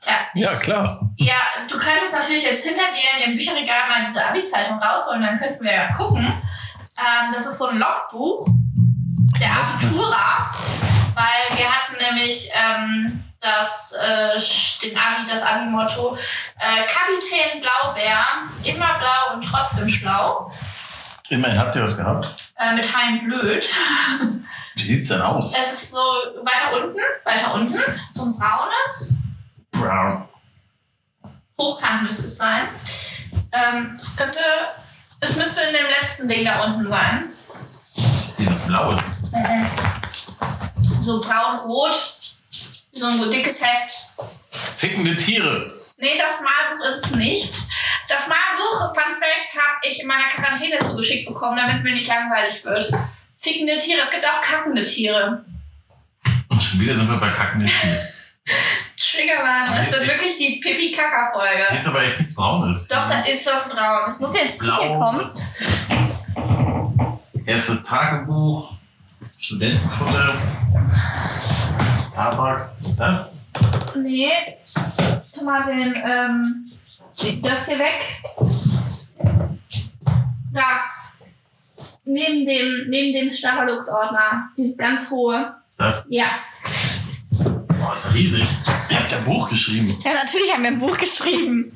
Ja, 0.06 0.12
Ja, 0.50 0.54
klar. 0.56 1.00
Ja, 1.16 1.36
du 1.68 1.78
könntest 1.78 2.12
natürlich 2.12 2.42
jetzt 2.44 2.64
hinter 2.64 2.82
dir 2.92 3.24
in 3.24 3.30
dem 3.30 3.36
Bücherregal 3.38 3.88
mal 3.88 4.04
diese 4.06 4.24
Abi-Zeitung 4.24 4.78
rausholen, 4.82 5.22
dann 5.22 5.38
könnten 5.38 5.64
wir 5.64 5.72
ja 5.72 5.92
gucken. 5.92 6.26
Ähm, 6.98 7.32
das 7.32 7.46
ist 7.46 7.56
so 7.58 7.68
ein 7.68 7.78
Logbuch 7.78 8.46
der 9.40 9.50
Abitura, 9.52 10.50
weil 11.14 11.58
wir 11.58 11.70
hatten 11.70 11.96
nämlich 12.00 12.50
ähm, 12.54 13.24
das, 13.40 13.92
äh, 13.92 14.38
den 14.82 14.96
Abi, 14.98 15.26
das 15.28 15.42
Abi-Motto 15.42 16.16
äh, 16.58 16.84
Kapitän 16.86 17.60
Blaubeer, 17.60 18.24
immer 18.64 18.98
blau 18.98 19.34
und 19.34 19.42
trotzdem 19.42 19.88
schlau, 19.88 20.52
Immerhin 21.30 21.58
habt 21.58 21.76
ihr 21.76 21.82
was 21.82 21.96
gehabt. 21.96 22.52
äh, 22.56 22.74
mit 22.74 22.92
Hein 22.96 23.24
Blöd. 23.24 23.64
Wie 24.74 24.82
sieht's 24.82 25.08
denn 25.08 25.22
aus? 25.22 25.52
Es 25.54 25.82
ist 25.82 25.90
so 25.92 25.96
weiter 25.96 26.82
unten, 26.84 26.98
weiter 27.24 27.54
unten, 27.54 27.78
so 28.12 28.24
ein 28.24 28.36
braunes, 28.36 29.14
Brown. 29.72 30.28
Hochkant 31.58 32.02
müsste 32.02 32.22
es 32.22 32.36
sein. 32.36 32.68
Ähm, 33.52 33.96
es 33.98 34.16
könnte, 34.16 34.40
es 35.20 35.36
müsste 35.36 35.60
in 35.62 35.72
dem 35.74 35.86
letzten 35.86 36.28
Ding 36.28 36.44
da 36.44 36.62
unten 36.64 36.88
sein. 36.88 37.24
Ich 37.94 38.02
sehe 38.04 38.46
das 38.50 38.66
Blaue. 39.30 39.66
So 41.00 41.20
braun-rot. 41.20 42.16
So 42.92 43.06
ein 43.06 43.30
dickes 43.30 43.60
Heft. 43.60 43.96
Fickende 44.76 45.14
Tiere. 45.16 45.72
Nee, 45.98 46.18
das 46.18 46.32
Malbuch 46.40 46.84
ist 46.86 47.04
es 47.06 47.10
nicht. 47.16 47.54
Das 48.08 48.26
Malbuch, 48.26 48.94
Fun 48.94 49.14
Fact, 49.14 49.54
habe 49.54 49.78
ich 49.88 50.00
in 50.00 50.06
meiner 50.06 50.28
Quarantäne 50.28 50.78
zugeschickt 50.80 51.26
bekommen, 51.28 51.56
damit 51.56 51.82
mir 51.84 51.92
nicht 51.94 52.08
langweilig 52.08 52.64
wird. 52.64 52.90
Fickende 53.40 53.78
Tiere, 53.78 54.02
es 54.04 54.10
gibt 54.10 54.24
auch 54.26 54.40
kackende 54.42 54.84
Tiere. 54.84 55.44
Und 56.48 56.60
schon 56.62 56.80
wieder 56.80 56.96
sind 56.96 57.08
wir 57.08 57.16
bei 57.18 57.28
kackenden 57.28 57.68
Tieren. 57.68 57.98
Triggerwarnung, 58.98 59.76
das 59.76 59.88
ist 59.88 60.02
Ich- 60.02 60.08
wirklich 60.08 60.36
die 60.36 60.60
Hier 60.62 60.74
Pipi-Kaka-Folge. 60.74 61.76
ist 61.78 61.86
aber 61.86 62.02
echt 62.02 62.18
nichts 62.18 62.34
Braunes. 62.34 62.88
Doch, 62.88 63.08
da 63.08 63.20
ist 63.22 63.46
was 63.46 63.68
braun. 63.68 64.02
Es 64.08 64.18
muss 64.18 64.34
jetzt 64.34 64.50
hier 64.52 64.58
Blau. 64.58 64.98
kommen. 64.98 65.26
Erstes 67.46 67.82
Tagebuch. 67.84 68.72
Studentenfutter. 69.50 70.32
Starbucks. 72.08 72.62
Was 72.62 72.80
ist 72.82 73.00
das? 73.00 73.30
Nee, 73.96 74.30
tu 75.34 75.44
mal 75.44 75.64
den, 75.64 75.92
ähm, 76.06 76.70
das 77.42 77.66
hier 77.66 77.78
weg. 77.80 78.22
Da. 80.52 80.82
Neben 82.04 82.46
dem, 82.46 82.90
neben 82.90 83.12
dem 83.12 83.28
Stachelux-Ordner. 83.28 84.50
Dieses 84.56 84.78
ganz 84.78 85.10
hohe. 85.10 85.52
Das. 85.76 86.06
Ja. 86.10 86.26
Boah, 87.32 87.94
ist 87.94 88.04
ja 88.04 88.10
riesig. 88.12 88.46
Ihr 88.88 89.00
habt 89.00 89.10
ja 89.10 89.18
ein 89.18 89.24
Buch 89.24 89.48
geschrieben. 89.48 90.00
Ja, 90.04 90.12
natürlich 90.12 90.52
haben 90.52 90.62
wir 90.62 90.70
ein 90.70 90.78
Buch 90.78 90.96
geschrieben. 90.96 91.72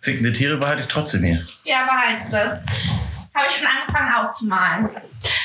Fickende 0.00 0.30
Tiere 0.32 0.58
behalte 0.58 0.82
ich 0.82 0.88
trotzdem 0.88 1.24
hier. 1.24 1.42
Ja, 1.64 1.82
behalte 1.82 2.30
das. 2.30 2.60
Habe 3.34 3.46
ich 3.48 3.56
schon 3.56 3.66
angefangen 3.66 4.14
auszumalen. 4.14 4.90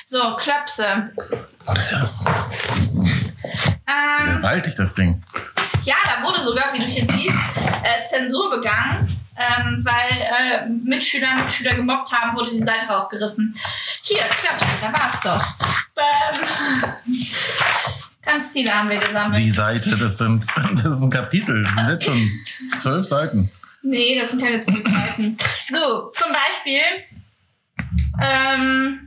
So, 0.08 0.36
Klöpse. 0.36 1.12
Oh, 1.68 1.74
das 1.74 1.91
ist 1.91 1.91
ja 1.91 2.10
Ähm, 3.88 4.36
gewaltig, 4.38 4.76
das 4.76 4.94
Ding. 4.94 5.24
ja, 5.84 5.96
da 6.06 6.24
wurde 6.24 6.44
sogar, 6.44 6.72
wie 6.74 6.80
du 6.80 6.86
hier 6.86 7.06
siehst, 7.12 7.36
äh, 7.84 8.08
Zensur 8.10 8.50
begangen. 8.52 9.08
ähm, 9.38 9.84
weil 9.84 10.22
äh, 10.22 10.65
Mitschüler 10.88 11.44
Mitschüler 11.44 11.74
gemobbt 11.76 12.12
haben, 12.12 12.38
wurde 12.38 12.52
die 12.52 12.60
Seite 12.63 12.86
rausgerissen. 12.88 13.54
Hier, 14.04 14.20
klappt, 14.24 14.63
da 14.82 14.94
war's 14.94 15.20
doch. 15.24 15.46
Ähm, 15.98 16.94
ganz 18.24 18.52
viele 18.54 18.74
haben 18.74 18.89
wir 18.89 18.98
gesammelt. 19.00 19.38
Die 19.39 19.50
Seite, 19.50 19.98
das 19.98 20.18
sind, 20.20 20.46
das 20.76 20.96
ist 20.98 21.02
ein 21.02 21.10
Kapitel. 21.10 21.63
Das 21.63 21.76
sind 21.76 21.89
jetzt 21.89 22.04
schon 22.06 22.32
zwölf 22.78 23.06
Seiten. 23.08 23.52
Nee, 23.82 24.20
das 24.22 24.30
sind 24.32 24.41
keine 24.41 24.63
zwölf 24.63 24.86
Seiten. 24.88 25.38
So, 25.70 26.12
zum 26.18 26.32
Beispiel, 26.32 26.82
ähm, 28.22 29.02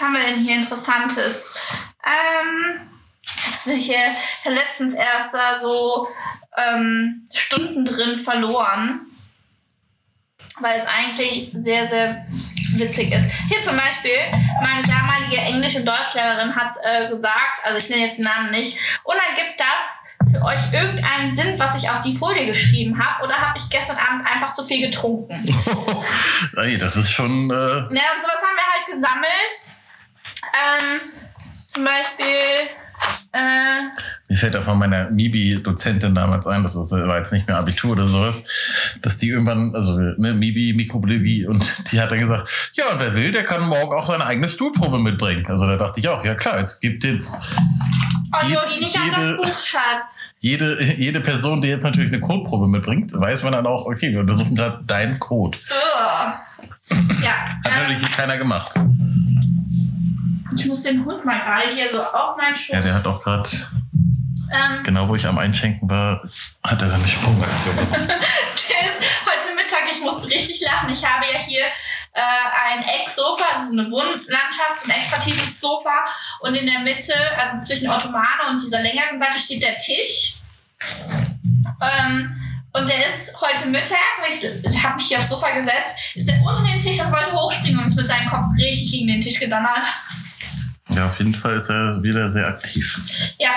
was 0.00 0.06
haben 0.06 0.14
wir 0.14 0.22
denn 0.22 0.40
hier 0.40 0.56
Interessantes? 0.56 1.86
Ähm, 2.04 2.80
ich 3.66 3.90
habe 3.90 4.54
letztens 4.54 4.94
erst 4.94 5.32
da 5.32 5.60
so 5.60 6.08
ähm, 6.56 7.28
Stunden 7.32 7.84
drin 7.84 8.16
verloren, 8.16 9.00
weil 10.60 10.78
es 10.78 10.86
eigentlich 10.86 11.50
sehr, 11.52 11.86
sehr 11.88 12.26
witzig 12.76 13.12
ist. 13.12 13.26
Hier 13.48 13.62
zum 13.62 13.76
Beispiel, 13.76 14.16
meine 14.62 14.82
damalige 14.82 15.36
Englisch- 15.36 15.76
und 15.76 15.86
Deutschlehrerin 15.86 16.54
hat 16.56 16.74
äh, 16.82 17.08
gesagt, 17.08 17.64
also 17.64 17.78
ich 17.78 17.90
nenne 17.90 18.06
jetzt 18.06 18.18
den 18.18 18.24
Namen 18.24 18.50
nicht, 18.50 18.78
und 19.04 19.16
dann 19.16 19.36
gibt 19.36 19.60
das 19.60 20.32
für 20.32 20.42
euch 20.42 20.72
irgendeinen 20.72 21.34
Sinn, 21.34 21.58
was 21.58 21.76
ich 21.82 21.90
auf 21.90 22.00
die 22.02 22.16
Folie 22.16 22.46
geschrieben 22.46 23.02
habe, 23.04 23.24
oder 23.24 23.34
habe 23.34 23.58
ich 23.58 23.68
gestern 23.68 23.96
Abend 23.96 24.26
einfach 24.26 24.54
zu 24.54 24.64
viel 24.64 24.80
getrunken? 24.86 25.34
Ey, 26.56 26.78
das 26.78 26.96
ist 26.96 27.10
schon. 27.10 27.50
Äh, 27.50 27.54
Ja, 27.54 27.80
und 27.80 27.90
sowas 27.90 28.40
haben 28.40 28.56
wir 28.56 28.66
halt 28.72 28.86
gesammelt. 28.86 29.69
Ähm, 30.42 31.00
zum 31.72 31.84
Beispiel, 31.84 32.68
äh, 33.32 33.82
Mir 34.28 34.36
fällt 34.36 34.54
da 34.54 34.60
von 34.60 34.78
meiner 34.78 35.10
Mibi-Dozentin 35.10 36.14
damals 36.14 36.46
ein, 36.46 36.62
das 36.62 36.74
war 36.74 37.18
jetzt 37.18 37.32
nicht 37.32 37.46
mehr 37.46 37.56
Abitur 37.58 37.92
oder 37.92 38.06
sowas, 38.06 38.42
dass 39.02 39.16
die 39.16 39.28
irgendwann, 39.28 39.74
also 39.74 39.92
ne, 39.98 40.34
Mibi, 40.34 40.72
Mikrobiologie, 40.74 41.46
und 41.46 41.64
die 41.92 42.00
hat 42.00 42.10
dann 42.10 42.18
gesagt, 42.18 42.48
ja, 42.74 42.90
und 42.90 42.98
wer 42.98 43.14
will, 43.14 43.30
der 43.30 43.44
kann 43.44 43.62
morgen 43.62 43.94
auch 43.94 44.06
seine 44.06 44.26
eigene 44.26 44.48
Stuhlprobe 44.48 44.98
mitbringen. 44.98 45.46
Also 45.46 45.66
da 45.66 45.76
dachte 45.76 46.00
ich 46.00 46.08
auch, 46.08 46.24
ja 46.24 46.34
klar, 46.34 46.58
jetzt 46.58 46.80
gibt 46.80 47.04
jetzt 47.04 47.32
oh 48.32 48.46
Jodi, 48.46 48.80
nicht 48.80 48.96
auf 48.98 49.02
das 49.14 49.18
jede- 49.24 49.36
Buch, 49.36 49.58
Schatz. 49.64 50.04
jede, 50.40 50.82
jede 50.94 51.20
Person, 51.20 51.62
die 51.62 51.68
jetzt 51.68 51.84
natürlich 51.84 52.12
eine 52.12 52.20
Codeprobe 52.20 52.66
mitbringt, 52.66 53.12
weiß 53.14 53.42
man 53.44 53.52
dann 53.52 53.66
auch, 53.66 53.86
okay, 53.86 54.10
wir 54.10 54.20
untersuchen 54.20 54.56
gerade 54.56 54.82
deinen 54.86 55.18
Code. 55.20 55.56
Ugh. 55.70 56.32
Ja, 57.22 57.32
Hat 57.64 57.66
ähm, 57.66 57.74
natürlich 57.74 57.98
hier 58.00 58.08
keiner 58.10 58.36
gemacht. 58.36 58.74
Ich 60.56 60.66
muss 60.66 60.82
den 60.82 61.04
Hund 61.04 61.24
mal 61.24 61.38
gerade 61.38 61.68
hier 61.70 61.90
so 61.90 62.00
auf 62.00 62.36
meinen 62.36 62.56
Schoß. 62.56 62.74
Ja, 62.74 62.80
der 62.80 62.94
hat 62.94 63.06
auch 63.06 63.22
gerade, 63.22 63.48
ähm, 64.52 64.82
genau 64.82 65.08
wo 65.08 65.14
ich 65.14 65.26
am 65.26 65.38
Einschenken 65.38 65.88
war, 65.88 66.22
hat 66.64 66.82
er 66.82 66.88
seine 66.88 67.06
Sprungaktion 67.06 67.76
gemacht. 67.76 68.00
Der 68.70 68.86
ist 68.86 69.26
heute 69.26 69.54
Mittag, 69.56 69.80
ich 69.90 70.00
musste 70.00 70.28
richtig 70.28 70.60
lachen. 70.60 70.90
Ich 70.90 71.04
habe 71.04 71.24
ja 71.24 71.38
hier 71.38 71.64
äh, 72.12 72.20
ein 72.72 72.82
Ecksofa, 72.82 73.44
also 73.54 73.72
eine 73.72 73.90
Wohnlandschaft, 73.90 74.84
ein 74.84 74.90
extra 74.90 75.18
tiefes 75.18 75.60
Sofa. 75.60 76.04
Und 76.40 76.54
in 76.54 76.66
der 76.66 76.80
Mitte, 76.80 77.14
also 77.36 77.64
zwischen 77.64 77.90
Ottomane 77.90 78.48
und 78.48 78.62
dieser 78.62 78.80
längeren 78.80 79.18
Seite, 79.18 79.38
steht 79.38 79.62
der 79.62 79.76
Tisch. 79.78 80.34
Ähm, 81.80 82.40
und 82.72 82.88
der 82.88 82.98
ist 82.98 83.40
heute 83.40 83.66
Mittag, 83.66 83.98
ich, 84.28 84.44
ich 84.44 84.82
habe 84.82 84.96
mich 84.96 85.06
hier 85.06 85.18
aufs 85.18 85.28
Sofa 85.28 85.50
gesetzt, 85.50 86.14
ist 86.14 86.28
er 86.28 86.40
unter 86.40 86.62
den 86.62 86.78
Tisch 86.78 87.00
und 87.00 87.10
wollte 87.10 87.32
hochspringen 87.32 87.80
und 87.80 87.86
ist 87.86 87.96
mit 87.96 88.06
seinem 88.06 88.28
Kopf 88.28 88.46
richtig 88.56 88.92
gegen 88.92 89.08
den 89.08 89.20
Tisch 89.20 89.40
gedonnert. 89.40 89.84
Ja, 90.94 91.06
auf 91.06 91.18
jeden 91.18 91.34
Fall 91.34 91.54
ist 91.56 91.68
er 91.70 92.02
wieder 92.02 92.28
sehr 92.28 92.46
aktiv. 92.48 92.96
Ja, 93.38 93.50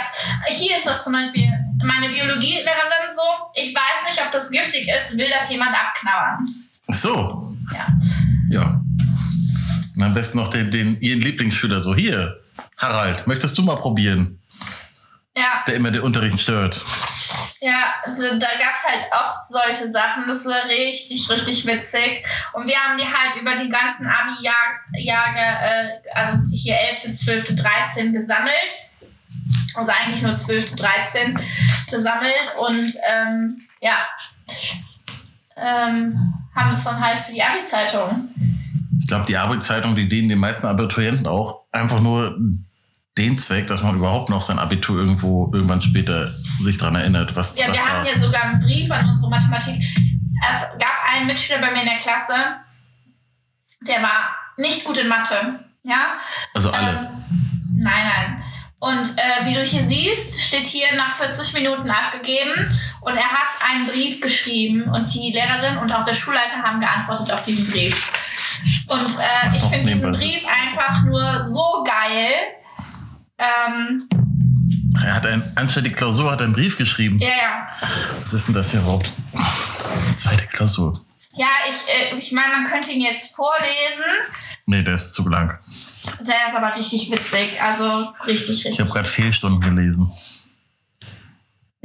hier 0.50 0.78
ist 0.78 0.86
das 0.86 1.04
zum 1.04 1.13
Beispiel. 1.13 1.50
Meine 1.84 2.10
Biologielehrerin 2.10 3.15
so, 3.15 3.22
ich 3.56 3.74
weiß 3.74 4.10
nicht, 4.10 4.22
ob 4.24 4.32
das 4.32 4.50
giftig 4.52 4.88
ist, 4.88 5.17
will 5.17 5.30
das 5.30 5.50
jemand 5.50 5.72
abknabbern. 5.76 6.48
Ach 6.88 6.93
so, 6.93 7.58
Ja. 7.74 7.88
ja. 8.50 8.80
Und 9.96 10.04
am 10.04 10.13
besten 10.13 10.38
noch 10.38 10.50
den, 10.50 10.72
den 10.72 11.00
ihren 11.02 11.22
Lieblingsschüler 11.22 11.80
so. 11.82 11.96
Hier, 11.96 12.39
Harald, 12.78 13.26
möchtest 13.28 13.58
du 13.58 13.62
mal 13.62 13.76
probieren? 13.78 14.39
Ja, 15.36 15.63
Der 15.67 15.76
immer 15.76 15.91
den 15.91 16.02
Unterricht 16.02 16.39
stört. 16.39 16.80
Ja, 17.63 17.93
also 18.04 18.23
da 18.38 18.47
gab 18.60 18.76
es 18.76 18.84
halt 18.84 19.04
oft 19.13 19.49
solche 19.49 19.89
Sachen. 19.89 20.28
Das 20.28 20.43
war 20.43 20.65
richtig, 20.65 21.30
richtig 21.30 21.65
witzig. 21.65 22.26
Und 22.52 22.67
wir 22.67 22.76
haben 22.76 22.97
die 22.97 23.06
halt 23.06 23.41
über 23.41 23.56
die 23.56 23.69
ganzen 23.69 24.06
Abi-Jahre, 24.06 25.39
äh, 25.39 25.89
also 26.13 26.39
hier 26.54 26.76
11., 27.02 27.15
12., 27.15 27.56
13 27.56 28.12
gesammelt. 28.12 28.69
Also 29.76 29.91
eigentlich 29.93 30.21
nur 30.21 30.38
12., 30.38 30.76
13 30.76 31.39
gesammelt. 31.89 32.52
Und 32.60 32.97
ähm, 33.10 33.62
ja, 33.80 34.08
ähm, 35.56 36.34
haben 36.54 36.71
das 36.71 36.84
dann 36.84 36.99
halt 36.99 37.19
für 37.19 37.32
die 37.32 37.41
Abi-Zeitung. 37.41 38.30
Ich 38.99 39.08
glaube, 39.08 39.26
die 39.26 39.38
Abi-Zeitung, 39.38 39.95
die 39.95 40.10
dienen 40.10 40.28
den 40.28 40.39
meisten 40.39 40.67
Abiturienten 40.67 41.28
auch 41.28 41.63
einfach 41.71 42.02
nur 42.02 42.38
den 43.17 43.38
Zweck, 43.38 43.67
dass 43.67 43.82
man 43.82 43.95
überhaupt 43.95 44.30
noch 44.30 44.41
sein 44.41 44.60
Abitur 44.60 44.99
irgendwo 44.99 45.52
irgendwann 45.54 45.82
später 45.82 46.32
sich 46.62 46.78
dran 46.78 46.95
erinnert, 46.95 47.36
was, 47.36 47.58
Ja, 47.58 47.67
was 47.67 47.78
wir 47.78 47.86
hatten 47.86 48.08
ja 48.08 48.19
sogar 48.19 48.43
einen 48.43 48.60
Brief 48.60 48.89
an 48.91 49.10
unsere 49.10 49.30
Mathematik. 49.30 49.76
Es 49.76 50.80
gab 50.80 50.93
einen 51.12 51.28
Mitschüler 51.28 51.60
bei 51.60 51.71
mir 51.71 51.82
in 51.82 51.88
der 51.88 51.99
Klasse, 51.99 52.34
der 53.82 54.02
war 54.02 54.36
nicht 54.58 54.84
gut 54.84 54.97
in 54.97 55.08
Mathe. 55.08 55.60
Ja? 55.84 56.17
also 56.54 56.71
alle. 56.71 56.91
Ähm, 56.91 57.08
nein, 57.78 58.12
nein. 58.15 58.43
Und 58.80 59.17
äh, 59.17 59.45
wie 59.45 59.54
du 59.54 59.63
hier 59.63 59.88
siehst, 59.88 60.41
steht 60.41 60.65
hier 60.65 60.93
nach 60.95 61.12
40 61.15 61.54
Minuten 61.54 61.89
abgegeben 61.89 62.52
und 63.02 63.15
er 63.15 63.32
hat 63.32 63.47
einen 63.69 63.88
Brief 63.88 64.19
geschrieben 64.19 64.84
und 64.84 65.13
die 65.13 65.32
Lehrerin 65.32 65.78
und 65.78 65.93
auch 65.93 66.04
der 66.04 66.13
Schulleiter 66.13 66.62
haben 66.62 66.82
geantwortet 66.82 67.32
auf 67.32 67.43
diesen 67.43 67.69
Brief. 67.71 68.12
Und 68.88 69.08
äh, 69.19 69.56
ich 69.56 69.63
finde 69.63 69.93
diesen. 69.93 70.12
Brief 70.12 70.43
einfach 70.45 71.04
nur 71.04 71.49
so 71.54 71.84
geil. 71.86 72.32
Ähm, 73.38 74.08
Er 75.04 75.15
hat 75.15 75.26
ein, 75.26 75.43
anstatt 75.56 75.86
die 75.86 75.89
Klausur 75.91 76.32
hat 76.32 76.39
er 76.41 76.46
einen 76.46 76.54
Brief 76.54 76.78
geschrieben. 76.78 77.19
ja, 77.19 77.28
ja. 77.30 77.67
Was 78.22 78.34
ist 78.34 78.48
denn 78.48 78.54
das 78.54 78.72
hier 78.72 78.80
überhaupt? 78.82 79.12
Zweite 80.17 80.46
Klausur. 80.48 80.93
Ja, 81.36 81.48
ich, 81.67 82.15
äh, 82.15 82.17
ich 82.17 82.32
meine, 82.32 82.54
man 82.54 82.63
könnte 82.65 82.91
ihn 82.91 83.02
jetzt 83.02 83.36
vorlesen. 83.36 84.04
Nee, 84.67 84.84
der 84.84 84.93
ist 84.96 85.13
zu 85.13 85.28
lang. 85.28 85.50
Der 86.22 86.48
ist 86.48 86.56
aber 86.56 86.76
richtig 86.76 87.12
witzig. 87.12 87.62
Also 87.62 88.00
ist 88.00 88.28
richtig, 88.28 88.60
Ich 88.60 88.65
richtig. 88.65 88.80
habe 88.82 88.91
gerade 88.91 89.10
Fehlstunden 89.10 89.60
gelesen. 89.62 90.10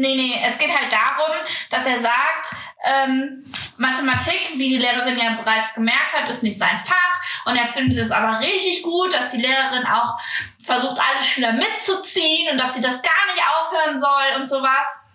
Nee, 0.00 0.14
nee, 0.14 0.40
es 0.44 0.56
geht 0.58 0.70
halt 0.70 0.92
darum, 0.92 1.34
dass 1.70 1.84
er 1.84 2.00
sagt, 2.00 2.54
ähm, 2.84 3.44
Mathematik, 3.78 4.50
wie 4.54 4.68
die 4.68 4.78
Lehrerin 4.78 5.18
ja 5.18 5.32
bereits 5.32 5.74
gemerkt 5.74 6.12
hat, 6.14 6.30
ist 6.30 6.44
nicht 6.44 6.56
sein 6.56 6.80
Fach. 6.86 7.20
Und 7.46 7.56
er 7.56 7.66
findet 7.66 7.98
es 7.98 8.12
aber 8.12 8.38
richtig 8.38 8.84
gut, 8.84 9.12
dass 9.12 9.30
die 9.30 9.42
Lehrerin 9.42 9.84
auch 9.86 10.16
versucht, 10.62 11.00
alle 11.00 11.20
Schüler 11.20 11.52
mitzuziehen 11.52 12.52
und 12.52 12.58
dass 12.58 12.74
sie 12.74 12.80
das 12.80 13.02
gar 13.02 13.26
nicht 13.26 13.42
aufhören 13.42 13.98
soll 13.98 14.36
und 14.36 14.48
sowas. 14.48 15.07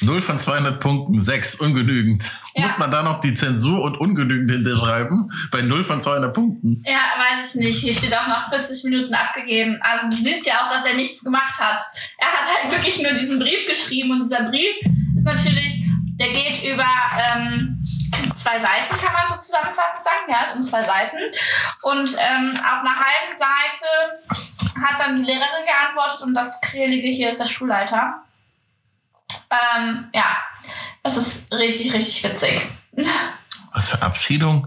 0 0.00 0.20
von 0.20 0.38
200 0.38 0.80
Punkten, 0.80 1.20
6, 1.20 1.56
ungenügend. 1.56 2.22
Ja. 2.54 2.62
Muss 2.62 2.78
man 2.78 2.90
da 2.90 3.02
noch 3.02 3.20
die 3.20 3.34
Zensur 3.34 3.82
und 3.82 3.98
ungenügend 3.98 4.50
hinterschreiben? 4.50 5.28
Bei 5.50 5.62
0 5.62 5.84
von 5.84 6.00
200 6.00 6.32
Punkten. 6.34 6.82
Ja, 6.84 7.00
weiß 7.18 7.54
ich 7.54 7.60
nicht. 7.60 7.78
Hier 7.80 7.92
steht 7.92 8.16
auch 8.16 8.26
nach 8.26 8.48
40 8.48 8.84
Minuten 8.84 9.14
abgegeben. 9.14 9.78
Also 9.82 10.08
du 10.10 10.16
siehst 10.16 10.46
ja 10.46 10.64
auch, 10.64 10.70
dass 10.70 10.84
er 10.84 10.94
nichts 10.94 11.22
gemacht 11.22 11.58
hat. 11.58 11.82
Er 12.18 12.28
hat 12.28 12.62
halt 12.62 12.72
wirklich 12.72 13.02
nur 13.02 13.12
diesen 13.12 13.38
Brief 13.38 13.66
geschrieben 13.66 14.12
und 14.12 14.24
dieser 14.24 14.44
Brief 14.44 14.76
ist 15.14 15.24
natürlich, 15.24 15.82
der 16.18 16.28
geht 16.28 16.64
über 16.64 16.86
ähm, 17.18 17.78
zwei 18.36 18.58
Seiten, 18.60 18.96
kann 19.02 19.12
man 19.12 19.28
so 19.28 19.34
zusammenfassend 19.40 20.04
sagen. 20.04 20.30
Ja, 20.30 20.42
ist 20.44 20.56
um 20.56 20.62
zwei 20.62 20.82
Seiten. 20.82 21.18
Und 21.82 22.16
ähm, 22.18 22.58
auf 22.60 22.80
einer 22.80 22.96
halben 22.96 23.36
Seite 23.36 24.86
hat 24.86 25.00
dann 25.00 25.16
die 25.16 25.24
Lehrerin 25.24 25.66
geantwortet 25.66 26.22
und 26.22 26.34
das 26.34 26.60
Krillige 26.60 27.08
hier 27.08 27.28
ist 27.28 27.40
der 27.40 27.46
Schulleiter. 27.46 28.25
Ähm, 29.50 30.08
ja, 30.12 30.36
das 31.02 31.16
ist 31.16 31.52
richtig, 31.52 31.92
richtig 31.92 32.22
witzig. 32.24 32.60
Was 33.72 33.88
für 33.88 34.02
Abschiedung? 34.02 34.66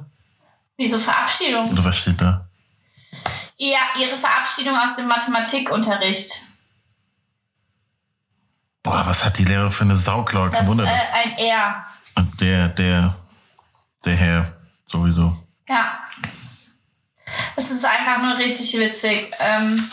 Wieso 0.78 0.98
Verabschiedung? 1.00 1.70
Oder 1.70 1.84
was 1.84 1.98
steht 1.98 2.22
da? 2.22 2.48
Ja, 3.58 3.80
ihre 4.00 4.18
Verabschiedung 4.18 4.78
aus 4.78 4.96
dem 4.96 5.08
Mathematikunterricht. 5.08 6.46
Boah, 8.84 9.06
was 9.06 9.26
hat 9.26 9.38
die 9.38 9.44
Lehrer 9.44 9.70
für 9.70 9.84
eine 9.84 9.98
Sauklaue? 9.98 10.50
Das 10.50 10.62
ist 10.62 10.68
Wunder, 10.68 10.86
äh, 10.86 10.98
ein 11.12 11.38
R. 11.38 11.86
der, 12.40 12.70
der, 12.70 13.16
der 14.06 14.16
Herr 14.16 14.58
sowieso. 14.86 15.38
Ja. 15.68 16.00
Es 17.58 17.70
ist 17.70 17.84
einfach 17.84 18.22
nur 18.24 18.38
richtig 18.38 18.74
witzig. 18.80 19.32
Ähm, 19.40 19.90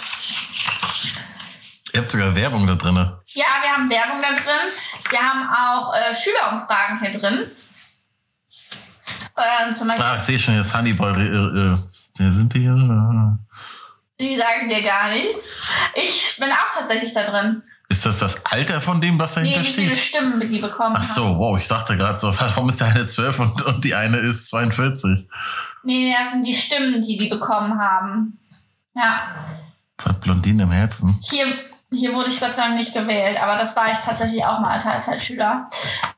Ihr 1.93 2.01
habt 2.01 2.11
sogar 2.11 2.35
Werbung 2.35 2.67
da 2.67 2.75
drin. 2.75 3.11
Ja, 3.37 3.45
wir 3.63 3.71
haben 3.77 3.89
Werbung 3.91 4.21
da 4.21 4.29
drin. 4.35 5.11
Wir 5.11 5.19
haben 5.21 5.49
auch 5.49 5.95
äh, 5.95 6.15
Schülerumfragen 6.15 6.99
hier 7.01 7.11
drin. 7.13 7.45
Zum 9.77 9.87
Beispiel, 9.89 10.05
Ah, 10.05 10.17
ich 10.17 10.23
sehe 10.23 10.39
schon 10.39 10.55
jetzt 10.57 10.75
Honeyboy. 10.75 11.13
Äh, 11.13 11.73
äh, 11.75 11.79
wer 12.17 12.33
sind 12.33 12.55
die 12.55 12.61
hier? 12.61 13.39
die 14.19 14.35
sagen 14.35 14.69
dir 14.69 14.83
gar 14.83 15.11
nichts. 15.11 15.69
Ich 15.95 16.37
bin 16.39 16.51
auch 16.51 16.75
tatsächlich 16.75 17.13
da 17.13 17.23
drin. 17.23 17.63
Ist 17.89 18.05
das 18.07 18.19
das 18.19 18.45
Alter 18.47 18.81
von 18.81 19.01
dem, 19.01 19.19
was 19.21 19.37
Nee, 19.37 19.43
dahinter 19.53 19.69
wie 19.69 19.73
viele 19.75 19.95
steht? 19.95 20.09
Stimmen 20.09 20.41
die 20.41 20.59
bekommen 20.59 20.97
Ach 20.99 21.03
haben. 21.03 21.15
so, 21.15 21.39
wow, 21.39 21.59
ich 21.59 21.69
dachte 21.69 21.97
gerade 21.97 22.19
so, 22.19 22.35
warum 22.41 22.69
ist 22.71 22.81
der 22.81 22.89
eine 22.89 23.05
12 23.07 23.39
und, 23.39 23.63
und 23.63 23.85
die 23.85 23.95
eine 23.95 24.17
ist 24.17 24.49
42? 24.49 25.29
Nee, 25.85 25.99
nee, 25.99 26.17
das 26.19 26.33
sind 26.33 26.45
die 26.47 26.55
Stimmen, 26.55 27.01
die 27.03 27.17
die 27.19 27.29
bekommen 27.29 27.79
haben. 27.79 28.39
Ja. 28.95 29.19
Was 29.99 30.19
Blondine 30.19 30.63
im 30.65 30.71
Herzen? 30.73 31.19
Hier, 31.23 31.47
hier 31.93 32.15
wurde 32.15 32.31
ich 32.31 32.41
Gott 32.41 32.55
sei 32.55 32.63
Dank 32.63 32.77
nicht 32.77 32.93
gewählt, 32.93 33.39
aber 33.41 33.57
das 33.57 33.75
war 33.77 33.91
ich 33.91 33.99
tatsächlich 33.99 34.45
auch 34.45 34.59
mal 34.61 34.73
als 34.73 34.85
Teilzeitschüler. 34.85 35.71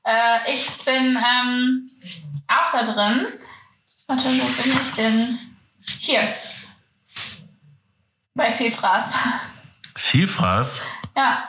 Äh, 0.04 0.52
ich 0.52 0.84
bin 0.84 1.16
ähm, 1.18 1.90
auch 2.48 2.72
da 2.72 2.82
drin. 2.82 3.26
Warte, 4.06 4.24
wo 4.24 4.62
bin 4.62 4.78
ich 4.80 4.94
denn? 4.94 5.38
Hier. 6.00 6.26
Bei 8.34 8.50
Vielfraß. 8.50 9.04
Vielfraß? 9.96 10.80
Ja. 11.16 11.44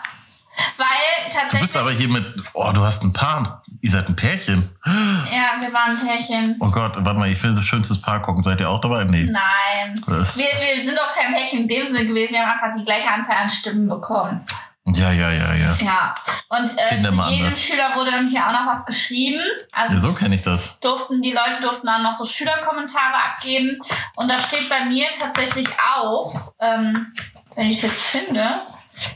Weil 0.77 0.87
Du 1.29 1.33
tatsächlich. 1.33 1.61
bist 1.61 1.77
aber 1.77 1.91
hier 1.91 2.09
mit, 2.09 2.25
oh, 2.53 2.71
du 2.73 2.83
hast 2.83 3.03
ein 3.03 3.13
Paar. 3.13 3.63
Ihr 3.81 3.91
seid 3.91 4.09
ein 4.09 4.15
Pärchen. 4.15 4.69
ja, 4.85 5.61
wir 5.61 5.71
waren 5.73 5.97
ein 5.97 6.05
Pärchen. 6.07 6.55
Oh 6.59 6.69
Gott, 6.69 6.93
warte 6.97 7.17
mal, 7.19 7.29
ich 7.29 7.41
will 7.41 7.53
das 7.55 7.63
schönstes 7.63 8.01
Paar 8.01 8.21
gucken. 8.21 8.43
Seid 8.43 8.59
ihr 8.59 8.69
auch 8.69 8.81
dabei? 8.81 9.03
Nee. 9.05 9.23
Nein. 9.23 9.93
Wir, 10.05 10.15
wir 10.25 10.85
sind 10.85 10.97
doch 10.97 11.13
kein 11.13 11.33
Pärchen 11.33 11.59
in 11.61 11.67
dem 11.67 11.87
Sinne 11.87 12.05
gewesen, 12.07 12.33
wir 12.33 12.41
haben 12.45 12.59
einfach 12.59 12.77
die 12.77 12.83
gleiche 12.85 13.09
Anzahl 13.09 13.37
an 13.37 13.49
Stimmen 13.49 13.87
bekommen. 13.87 14.45
ja, 14.85 15.11
ja, 15.11 15.31
ja, 15.31 15.53
ja. 15.53 15.77
Ja. 15.81 16.15
Und 16.49 16.67
äh, 16.77 16.95
jedem 16.97 17.45
das. 17.45 17.61
Schüler 17.61 17.95
wurde 17.95 18.11
dann 18.11 18.27
hier 18.29 18.45
auch 18.45 18.51
noch 18.51 18.65
was 18.65 18.85
geschrieben. 18.85 19.41
Also 19.71 19.93
Ja, 19.93 19.99
so 19.99 20.13
kenne 20.13 20.35
ich 20.35 20.41
das. 20.41 20.79
durften 20.79 21.21
die 21.21 21.31
Leute 21.31 21.61
durften 21.61 21.87
dann 21.87 22.03
noch 22.03 22.13
so 22.13 22.25
Schülerkommentare 22.25 23.13
abgeben. 23.15 23.79
Und 24.17 24.29
da 24.29 24.39
steht 24.39 24.67
bei 24.67 24.85
mir 24.85 25.07
tatsächlich 25.17 25.67
auch, 25.95 26.53
ähm, 26.59 27.07
wenn 27.55 27.67
ich 27.67 27.77
es 27.77 27.83
jetzt 27.83 28.03
finde, 28.05 28.55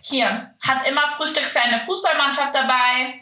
hier, 0.02 0.52
hat 0.62 0.88
immer 0.88 1.10
Frühstück 1.18 1.44
für 1.46 1.60
eine 1.62 1.80
Fußballmannschaft 1.80 2.54
dabei, 2.56 3.20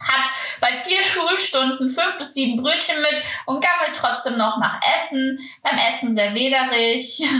hat 0.00 0.28
bei 0.60 0.72
vier 0.84 1.00
Schulstunden 1.00 1.88
fünf 1.88 2.18
bis 2.18 2.34
sieben 2.34 2.60
Brötchen 2.60 3.00
mit 3.00 3.22
und 3.46 3.62
gammelt 3.64 3.96
trotzdem 3.96 4.36
noch 4.36 4.58
nach 4.58 4.80
Essen. 4.96 5.38
Beim 5.62 5.78
Essen 5.78 6.14
sehr 6.14 6.34
wäderig. 6.34 7.22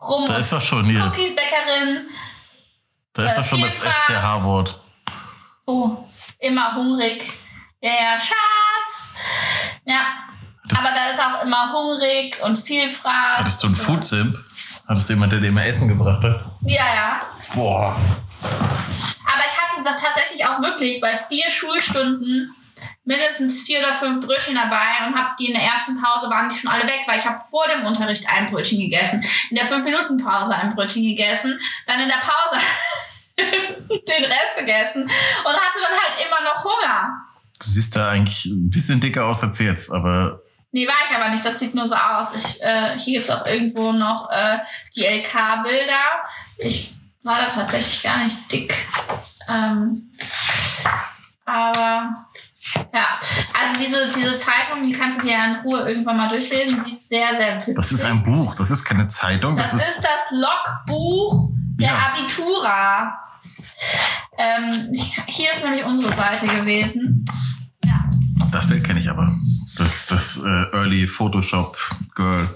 Rum 0.00 0.26
Da 0.26 0.38
ist 0.38 0.52
doch 0.52 0.60
schon 0.60 0.84
hier. 0.84 1.06
Cookiesbäckerin. 1.06 2.08
Da 3.12 3.24
ist 3.24 3.32
äh, 3.32 3.36
doch 3.36 3.44
schon 3.44 3.60
das 3.60 3.72
Vielfraß. 3.72 3.94
SCH-Wort. 4.06 4.80
Oh, 5.66 5.90
immer 6.40 6.74
hungrig. 6.74 7.30
Ja, 7.80 7.90
ja, 7.90 8.18
Schatz. 8.18 9.14
Ja. 9.84 10.00
Aber 10.76 10.88
da 10.94 11.10
ist 11.10 11.20
auch 11.20 11.44
immer 11.44 11.72
hungrig 11.72 12.40
und 12.42 12.56
viel 12.58 12.88
Fraß. 12.88 13.38
Hattest 13.38 13.62
du 13.62 13.66
einen 13.66 13.76
Food-Simp? 13.76 14.36
Hattest 14.88 15.08
du 15.08 15.12
jemanden, 15.12 15.36
der 15.36 15.40
dir 15.40 15.48
immer 15.48 15.64
Essen 15.64 15.88
gebracht 15.88 16.22
hat? 16.22 16.44
Ja, 16.62 16.94
ja. 16.94 17.20
Boah. 17.54 17.96
Aber 19.32 19.42
ich 19.46 19.56
hatte 19.56 20.02
tatsächlich 20.02 20.44
auch 20.44 20.60
wirklich 20.60 21.00
bei 21.00 21.18
vier 21.28 21.50
Schulstunden 21.50 22.54
mindestens 23.04 23.62
vier 23.62 23.80
oder 23.80 23.94
fünf 23.94 24.24
Brötchen 24.24 24.54
dabei 24.54 25.06
und 25.06 25.16
habe 25.16 25.34
die 25.38 25.46
in 25.46 25.54
der 25.54 25.62
ersten 25.62 26.00
Pause 26.00 26.30
waren 26.30 26.48
die 26.48 26.56
schon 26.56 26.70
alle 26.70 26.84
weg, 26.84 27.00
weil 27.06 27.18
ich 27.18 27.24
habe 27.24 27.40
vor 27.50 27.66
dem 27.68 27.84
Unterricht 27.84 28.28
ein 28.28 28.46
Brötchen 28.46 28.78
gegessen, 28.78 29.24
in 29.50 29.56
der 29.56 29.66
fünf 29.66 29.84
Minuten 29.84 30.16
Pause 30.18 30.54
ein 30.54 30.74
Brötchen 30.74 31.02
gegessen, 31.02 31.58
dann 31.86 32.00
in 32.00 32.08
der 32.08 32.22
Pause 32.22 32.64
den 33.88 34.24
Rest 34.24 34.56
gegessen 34.58 35.02
und 35.02 35.52
hatte 35.52 35.78
dann 35.82 36.00
halt 36.00 36.26
immer 36.26 36.42
noch 36.44 36.64
Hunger. 36.64 37.22
Du 37.58 37.68
siehst 37.68 37.94
da 37.96 38.10
eigentlich 38.10 38.44
ein 38.46 38.70
bisschen 38.70 39.00
dicker 39.00 39.26
aus 39.26 39.42
als 39.42 39.58
jetzt, 39.58 39.90
aber 39.90 40.40
Nee, 40.74 40.88
war 40.88 40.94
ich 41.06 41.14
aber 41.14 41.28
nicht. 41.28 41.44
Das 41.44 41.58
sieht 41.58 41.74
nur 41.74 41.86
so 41.86 41.94
aus. 41.94 42.28
Ich, 42.34 42.62
äh, 42.62 42.98
hier 42.98 43.18
gibt's 43.18 43.30
auch 43.30 43.44
irgendwo 43.44 43.92
noch 43.92 44.30
äh, 44.30 44.56
die 44.96 45.04
LK-Bilder. 45.04 46.24
Ich 46.56 46.94
war 47.22 47.42
da 47.42 47.46
tatsächlich 47.48 48.02
gar 48.02 48.18
nicht 48.24 48.50
dick. 48.52 48.74
Ähm, 49.48 50.10
aber 51.44 52.10
ja, 52.94 53.06
also 53.60 53.84
diese, 53.84 54.10
diese 54.14 54.38
Zeitung, 54.38 54.82
die 54.84 54.92
kannst 54.92 55.18
du 55.18 55.22
dir 55.22 55.32
ja 55.32 55.44
in 55.46 55.56
Ruhe 55.60 55.88
irgendwann 55.88 56.16
mal 56.16 56.28
durchlesen. 56.28 56.82
Die 56.84 56.90
ist 56.90 57.08
sehr, 57.08 57.28
sehr 57.36 57.56
witzig. 57.56 57.74
das 57.76 57.92
ist 57.92 58.04
ein 58.04 58.22
Buch, 58.22 58.54
das 58.54 58.70
ist 58.70 58.84
keine 58.84 59.06
Zeitung. 59.06 59.56
Das 59.56 59.72
Das 59.72 59.82
ist 59.82 59.96
ist, 59.96 60.04
das 60.04 60.30
Logbuch 60.30 61.50
der 61.78 61.88
Ja. 61.88 62.12
Abitura. 62.12 63.18
Ähm, 64.38 64.92
hier 65.26 65.50
ist 65.52 65.62
nämlich 65.62 65.84
unsere 65.84 66.14
Seite 66.14 66.46
gewesen. 66.46 67.24
Ja. 67.84 68.04
das 68.50 68.66
Bild 68.68 68.84
kenne 68.84 69.00
ich 69.00 69.10
aber. 69.10 69.30
Das, 69.78 70.06
das 70.06 70.36
äh, 70.36 70.76
Early 70.76 71.06
Photoshop 71.06 71.78
Girl. 72.14 72.48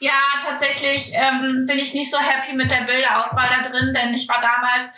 Ja, 0.00 0.12
tatsächlich 0.46 1.12
ähm, 1.14 1.64
bin 1.66 1.78
ich 1.78 1.94
nicht 1.94 2.10
so 2.10 2.18
happy 2.18 2.54
mit 2.54 2.70
der 2.70 2.82
Bilderauswahl 2.82 3.48
da 3.48 3.68
drin, 3.68 3.94
denn 3.94 4.12
ich 4.12 4.28
war 4.28 4.40
damals 4.40 4.90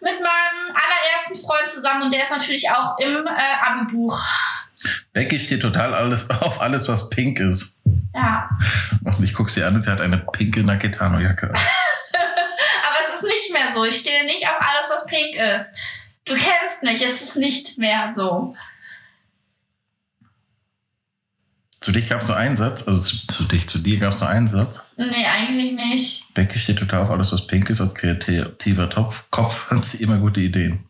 mit 0.00 0.14
meinem 0.14 0.74
allerersten 0.74 1.46
Freund 1.46 1.70
zusammen 1.70 2.04
und 2.04 2.12
der 2.12 2.22
ist 2.22 2.30
natürlich 2.30 2.70
auch 2.70 2.98
im 2.98 3.26
äh, 3.26 3.66
Abi-Buch. 3.66 4.18
Becky 5.12 5.38
steht 5.38 5.60
total 5.62 5.94
alles 5.94 6.28
auf 6.40 6.60
alles, 6.60 6.88
was 6.88 7.10
pink 7.10 7.38
ist. 7.38 7.82
Ja, 8.14 8.48
Und 9.04 9.22
ich 9.22 9.34
gucke 9.34 9.50
sie 9.50 9.62
an, 9.62 9.80
sie 9.80 9.90
hat 9.90 10.00
eine 10.00 10.18
pinke 10.18 10.64
Naketano-Jacke. 10.64 11.50
an. 11.50 11.56
aber 11.56 12.96
es 13.08 13.14
ist 13.16 13.22
nicht 13.22 13.52
mehr 13.52 13.74
so. 13.74 13.84
Ich 13.84 14.00
stehe 14.00 14.24
nicht 14.24 14.44
auf 14.46 14.56
alles, 14.58 14.90
was 14.90 15.06
pink 15.06 15.34
ist. 15.36 15.78
Du 16.24 16.34
kennst 16.34 16.82
mich, 16.82 17.02
es 17.04 17.20
ist 17.22 17.36
nicht 17.36 17.78
mehr 17.78 18.12
so. 18.16 18.56
Zu 21.80 21.92
dich 21.92 22.10
gab 22.10 22.20
es 22.20 22.28
nur 22.28 22.36
einen 22.36 22.58
Satz, 22.58 22.86
also 22.86 23.00
zu, 23.00 23.26
zu 23.26 23.44
dich, 23.44 23.66
zu 23.66 23.78
dir 23.78 23.98
gab 23.98 24.12
es 24.12 24.20
nur 24.20 24.28
einen 24.28 24.46
Satz. 24.46 24.82
Nee, 24.98 25.26
eigentlich 25.26 25.72
nicht. 25.72 26.34
Becky 26.34 26.58
steht 26.58 26.78
total 26.78 27.02
auf 27.02 27.10
alles, 27.10 27.32
was 27.32 27.46
pink 27.46 27.70
ist. 27.70 27.80
Als 27.80 27.94
kreativer 27.94 28.90
Topf, 28.90 29.24
Kopf 29.30 29.66
hat 29.70 29.84
sie 29.84 30.02
immer 30.02 30.18
gute 30.18 30.40
Ideen. 30.40 30.84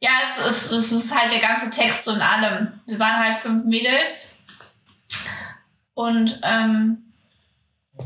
Ja, 0.00 0.10
es 0.22 0.52
ist, 0.52 0.72
es 0.72 0.92
ist 0.92 1.14
halt 1.14 1.30
der 1.30 1.38
ganze 1.38 1.70
Text 1.70 2.04
so 2.04 2.10
in 2.10 2.20
allem. 2.20 2.68
Wir 2.86 2.98
waren 2.98 3.24
halt 3.24 3.36
fünf 3.36 3.64
Mädels. 3.66 4.38
Und, 5.94 6.40
ähm, 6.42 6.98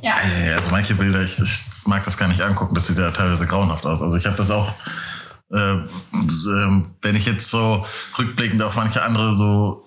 ja. 0.02 0.14
Also 0.54 0.70
manche 0.70 0.94
Bilder, 0.94 1.22
ich, 1.22 1.38
ich 1.38 1.60
mag 1.86 2.04
das 2.04 2.18
gar 2.18 2.28
nicht 2.28 2.42
angucken, 2.42 2.74
das 2.74 2.86
sieht 2.86 2.98
ja 2.98 3.10
teilweise 3.10 3.46
grauenhaft 3.46 3.86
aus. 3.86 4.02
Also 4.02 4.16
ich 4.16 4.26
habe 4.26 4.36
das 4.36 4.50
auch, 4.50 4.72
äh, 5.50 5.72
ähm, 5.72 6.86
wenn 7.00 7.16
ich 7.16 7.24
jetzt 7.24 7.48
so 7.48 7.84
rückblickend 8.18 8.62
auf 8.62 8.76
manche 8.76 9.02
andere 9.02 9.34
so 9.34 9.84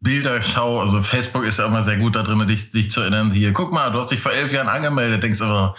Bilder 0.00 0.40
schaue, 0.40 0.80
also 0.80 1.02
Facebook 1.02 1.44
ist 1.44 1.58
ja 1.58 1.66
immer 1.66 1.80
sehr 1.80 1.96
gut 1.96 2.14
da 2.14 2.22
drin, 2.22 2.46
dich, 2.46 2.70
dich 2.70 2.88
zu 2.88 3.00
erinnern, 3.00 3.32
hier, 3.32 3.52
guck 3.52 3.72
mal, 3.72 3.90
du 3.90 3.98
hast 3.98 4.12
dich 4.12 4.20
vor 4.20 4.30
elf 4.30 4.52
Jahren 4.52 4.68
angemeldet, 4.68 5.24
denkst 5.24 5.40
aber, 5.40 5.74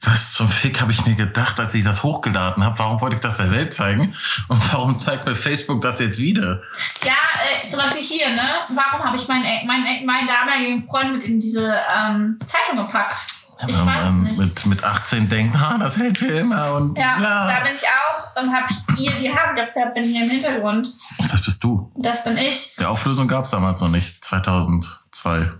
was 0.00 0.32
zum 0.32 0.48
Fick 0.48 0.80
habe 0.80 0.90
ich 0.90 1.04
mir 1.06 1.14
gedacht, 1.14 1.58
als 1.60 1.72
ich 1.74 1.84
das 1.84 2.02
hochgeladen 2.02 2.64
habe? 2.64 2.78
Warum 2.78 3.00
wollte 3.00 3.16
ich 3.16 3.22
das 3.22 3.36
der 3.36 3.52
Welt 3.52 3.72
zeigen? 3.72 4.14
Und 4.48 4.72
warum 4.72 4.98
zeigt 4.98 5.26
mir 5.26 5.36
Facebook 5.36 5.80
das 5.80 6.00
jetzt 6.00 6.18
wieder? 6.18 6.60
Ja, 7.04 7.12
äh, 7.12 7.68
zum 7.68 7.78
Beispiel 7.78 8.02
hier, 8.02 8.28
ne? 8.30 8.56
Warum 8.68 9.04
habe 9.04 9.16
ich 9.16 9.28
meinen, 9.28 9.66
meinen, 9.66 10.04
meinen 10.04 10.26
damaligen 10.26 10.82
Freund 10.82 11.12
mit 11.12 11.24
in 11.24 11.38
diese 11.38 11.80
ähm, 11.96 12.38
Zeitung 12.46 12.84
gepackt? 12.84 13.16
Ähm, 13.58 13.88
ähm, 13.88 14.22
mit, 14.36 14.66
mit 14.66 14.84
18 14.84 15.28
denken, 15.28 15.56
ah, 15.56 15.78
das 15.78 15.96
hält 15.96 16.18
für 16.18 16.26
immer 16.26 16.72
und 16.74 16.98
Ja, 16.98 17.16
bla. 17.16 17.48
da 17.48 17.64
bin 17.64 17.74
ich 17.74 17.82
auch 17.82 18.42
und 18.42 18.52
habe 18.54 18.66
ihr 19.00 19.12
die 19.18 19.34
Haare 19.34 19.54
gefärbt, 19.54 19.94
bin 19.94 20.04
hier 20.04 20.24
im 20.24 20.30
Hintergrund. 20.30 20.88
Das 21.30 21.42
bist 21.42 21.64
du. 21.64 21.90
Das 21.96 22.22
bin 22.24 22.36
ich. 22.36 22.74
Die 22.78 22.84
Auflösung 22.84 23.26
gab 23.28 23.44
es 23.44 23.50
damals 23.50 23.80
noch 23.80 23.88
nicht, 23.88 24.22
2002. 24.22 25.50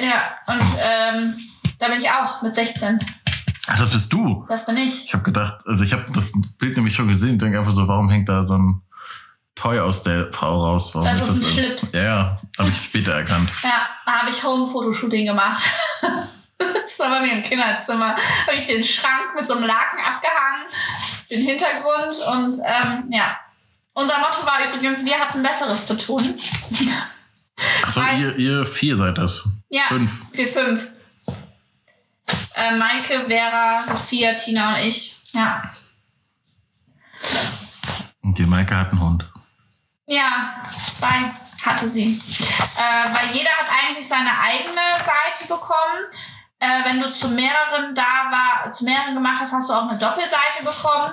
Ja, 0.00 0.22
und 0.46 0.62
ähm, 0.78 1.36
da 1.78 1.88
bin 1.88 2.00
ich 2.00 2.10
auch 2.10 2.42
mit 2.42 2.54
16. 2.54 2.98
Ach, 3.66 3.78
das 3.78 3.90
bist 3.90 4.12
du. 4.12 4.44
Das 4.48 4.66
bin 4.66 4.76
ich. 4.76 5.04
Ich 5.06 5.12
habe 5.14 5.22
gedacht, 5.22 5.60
also 5.66 5.84
ich 5.84 5.92
habe 5.92 6.04
das 6.12 6.30
Bild 6.58 6.76
nämlich 6.76 6.94
schon 6.94 7.08
gesehen, 7.08 7.38
denke 7.38 7.58
einfach 7.58 7.72
so, 7.72 7.88
warum 7.88 8.10
hängt 8.10 8.28
da 8.28 8.42
so 8.42 8.58
ein 8.58 8.82
Toy 9.54 9.78
aus 9.80 10.02
der 10.02 10.32
Frau 10.32 10.58
raus? 10.60 10.90
Warum 10.94 11.06
Das 11.08 11.28
ist 11.28 11.44
ein 11.44 11.56
denn- 11.56 11.76
Schlips. 11.78 11.86
Ja, 11.92 12.02
ja, 12.02 12.38
habe 12.58 12.68
ich 12.68 12.82
später 12.82 13.12
erkannt. 13.12 13.50
Ja, 13.62 13.88
da 14.06 14.12
habe 14.12 14.30
ich 14.30 14.42
Home-Fotoshooting 14.42 15.24
gemacht. 15.26 15.62
das 16.82 16.98
war 16.98 17.08
bei 17.10 17.20
mir 17.20 17.32
im 17.32 17.42
Kinderzimmer. 17.42 18.14
Habe 18.46 18.56
ich 18.56 18.66
den 18.66 18.84
Schrank 18.84 19.34
mit 19.36 19.46
so 19.46 19.54
einem 19.54 19.64
Laken 19.66 19.98
abgehangen, 20.04 20.66
den 21.30 21.42
Hintergrund 21.44 22.12
und 22.32 22.54
ähm, 22.64 23.10
ja. 23.12 23.38
Unser 23.92 24.18
Motto 24.20 24.46
war 24.46 24.58
übrigens, 24.64 25.04
wir 25.04 25.18
hatten 25.18 25.42
Besseres 25.42 25.86
zu 25.86 25.98
tun. 25.98 26.38
Achso, 27.82 28.00
Weil- 28.00 28.20
ihr, 28.20 28.36
ihr 28.36 28.64
vier 28.66 28.96
seid 28.96 29.18
das. 29.18 29.44
Ja, 29.68 29.84
Fünf. 29.88 30.10
wir 30.32 30.48
fünf. 30.48 30.86
Äh, 32.54 32.76
Maike, 32.76 33.24
Vera, 33.26 33.82
Sophia, 33.86 34.34
Tina 34.34 34.74
und 34.74 34.80
ich. 34.80 35.16
Ja. 35.32 35.62
Und 38.22 38.38
die 38.38 38.46
Maike 38.46 38.76
hat 38.76 38.90
einen 38.90 39.00
Hund. 39.00 39.30
Ja, 40.06 40.64
zwei 40.98 41.30
hatte 41.64 41.88
sie. 41.88 42.20
Äh, 42.76 43.14
weil 43.14 43.30
jeder 43.34 43.50
hat 43.50 43.66
eigentlich 43.70 44.06
seine 44.08 44.30
eigene 44.40 44.80
Seite 44.98 45.46
bekommen. 45.48 46.04
Äh, 46.62 46.84
wenn 46.84 47.00
du 47.00 47.10
zu 47.14 47.28
mehreren 47.28 47.94
da 47.94 48.02
war, 48.30 48.70
zu 48.70 48.84
mehreren 48.84 49.14
gemacht 49.14 49.38
hast, 49.40 49.50
hast 49.52 49.68
du 49.70 49.72
auch 49.72 49.88
eine 49.88 49.98
Doppelseite 49.98 50.62
bekommen. 50.62 51.12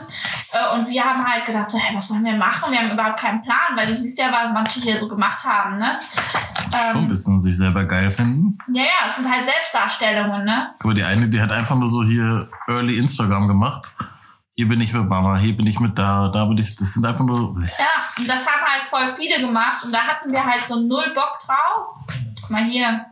Äh, 0.51 0.75
und 0.75 0.89
wir 0.89 1.01
haben 1.03 1.25
halt 1.25 1.45
gedacht, 1.45 1.69
so, 1.69 1.77
hey, 1.79 1.95
was 1.95 2.09
sollen 2.09 2.25
wir 2.25 2.35
machen? 2.35 2.69
Wir 2.71 2.79
haben 2.79 2.91
überhaupt 2.91 3.17
keinen 3.19 3.41
Plan, 3.41 3.75
weil 3.75 3.87
du 3.87 3.95
siehst 3.95 4.19
ja, 4.19 4.29
was 4.29 4.51
manche 4.53 4.81
hier 4.81 4.97
so 4.99 5.07
gemacht 5.07 5.41
haben, 5.45 5.77
ne? 5.77 5.97
Schon 6.69 6.79
ein 6.79 6.95
Ähm, 7.03 7.07
bisschen 7.07 7.39
sich 7.39 7.55
selber 7.55 7.85
geil 7.85 8.11
finden. 8.11 8.57
ja, 8.73 8.83
ja, 8.83 8.91
es 9.07 9.15
sind 9.15 9.31
halt 9.31 9.45
Selbstdarstellungen, 9.45 10.43
ne? 10.43 10.71
Guck 10.79 10.89
mal, 10.89 10.93
die 10.95 11.03
eine, 11.05 11.29
die 11.29 11.41
hat 11.41 11.51
einfach 11.53 11.75
nur 11.77 11.87
so 11.89 12.03
hier 12.03 12.49
Early 12.67 12.97
Instagram 12.97 13.47
gemacht. 13.47 13.87
hier 14.53 14.67
bin 14.67 14.81
ich 14.81 14.91
mit 14.91 15.07
Mama, 15.07 15.37
hier 15.37 15.55
bin 15.55 15.65
ich 15.65 15.79
mit 15.79 15.97
da, 15.97 16.27
da 16.27 16.43
bin 16.43 16.57
ich. 16.57 16.75
Das 16.75 16.93
sind 16.93 17.05
einfach 17.05 17.23
nur. 17.23 17.55
Ja, 17.79 17.87
und 18.17 18.27
das 18.27 18.39
haben 18.45 18.61
halt 18.69 18.83
voll 18.83 19.15
viele 19.15 19.39
gemacht 19.39 19.81
und 19.85 19.93
da 19.93 19.99
hatten 19.99 20.29
wir 20.29 20.43
halt 20.43 20.63
so 20.67 20.75
null 20.75 21.09
Bock 21.15 21.39
drauf. 21.45 22.05
Guck 22.41 22.49
mal 22.49 22.65
hier. 22.65 23.05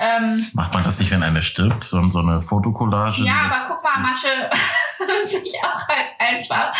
Ähm, 0.00 0.46
Macht 0.54 0.72
man 0.72 0.82
das 0.82 0.98
nicht, 0.98 1.10
wenn 1.10 1.22
einer 1.22 1.42
stirbt? 1.42 1.84
So, 1.84 2.02
so 2.08 2.20
eine 2.20 2.40
Fotokollage? 2.40 3.22
ja, 3.22 3.34
aber 3.50 3.74
guck 3.74 3.84
mal, 3.84 4.00
manche 4.00 4.28
sich 5.28 5.54
auch 5.62 5.88
halt 5.88 6.08
einfach. 6.18 6.72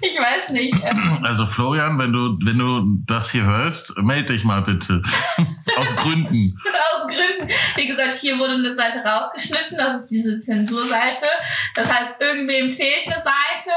Ich 0.00 0.18
weiß 0.18 0.50
nicht. 0.50 0.74
Ähm, 0.82 1.18
Also 1.22 1.46
Florian, 1.46 1.98
wenn 1.98 2.12
du, 2.12 2.36
wenn 2.44 2.58
du 2.58 2.84
das 3.06 3.30
hier 3.30 3.44
hörst, 3.44 3.96
melde 3.98 4.32
dich 4.32 4.44
mal 4.44 4.62
bitte. 4.62 5.02
Aus 5.76 5.94
Gründen. 5.96 6.54
aus 6.94 7.08
Gründen. 7.08 7.52
Wie 7.74 7.86
gesagt, 7.86 8.14
hier 8.14 8.38
wurde 8.38 8.54
eine 8.54 8.74
Seite 8.76 8.98
rausgeschnitten. 9.04 9.76
Das 9.76 10.02
ist 10.02 10.08
diese 10.08 10.40
Zensurseite. 10.40 11.26
Das 11.74 11.92
heißt, 11.92 12.20
irgendwem 12.20 12.70
fehlt 12.70 13.06
eine 13.06 13.16
Seite. 13.16 13.70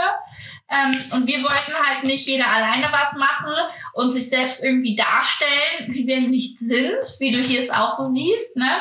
Ähm, 0.70 0.96
und 1.12 1.28
wir 1.28 1.38
wollten 1.44 1.74
halt 1.88 2.04
nicht 2.04 2.28
jeder 2.28 2.48
alleine 2.48 2.86
was 2.92 3.14
machen 3.18 3.54
und 3.94 4.12
sich 4.12 4.30
selbst 4.30 4.62
irgendwie 4.62 4.96
darstellen, 4.96 5.86
wie 5.88 6.06
wir 6.06 6.20
nicht 6.22 6.60
sind, 6.60 6.98
wie 7.20 7.32
du 7.32 7.40
hier 7.40 7.64
es 7.64 7.70
auch 7.70 7.90
so 7.90 8.12
siehst, 8.12 8.56
ne? 8.56 8.78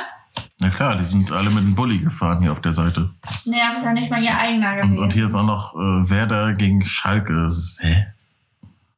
Na 0.58 0.68
klar, 0.70 0.96
die 0.96 1.04
sind 1.04 1.30
alle 1.30 1.50
mit 1.50 1.62
dem 1.62 1.74
Bulli 1.74 1.98
gefahren 1.98 2.40
hier 2.40 2.50
auf 2.50 2.60
der 2.62 2.72
Seite. 2.72 3.08
Nee, 3.44 3.60
das 3.68 3.78
ist 3.78 3.84
ja 3.84 3.92
nicht 3.92 4.10
mal 4.10 4.22
ihr 4.22 4.36
eigener 4.36 4.70
Und, 4.72 4.76
gewesen. 4.82 4.98
und 4.98 5.12
hier 5.12 5.24
ist 5.26 5.34
auch 5.34 5.44
noch 5.44 5.74
äh, 5.74 6.10
Werder 6.10 6.54
gegen 6.54 6.82
Schalke. 6.84 7.50
Hä? 7.80 8.06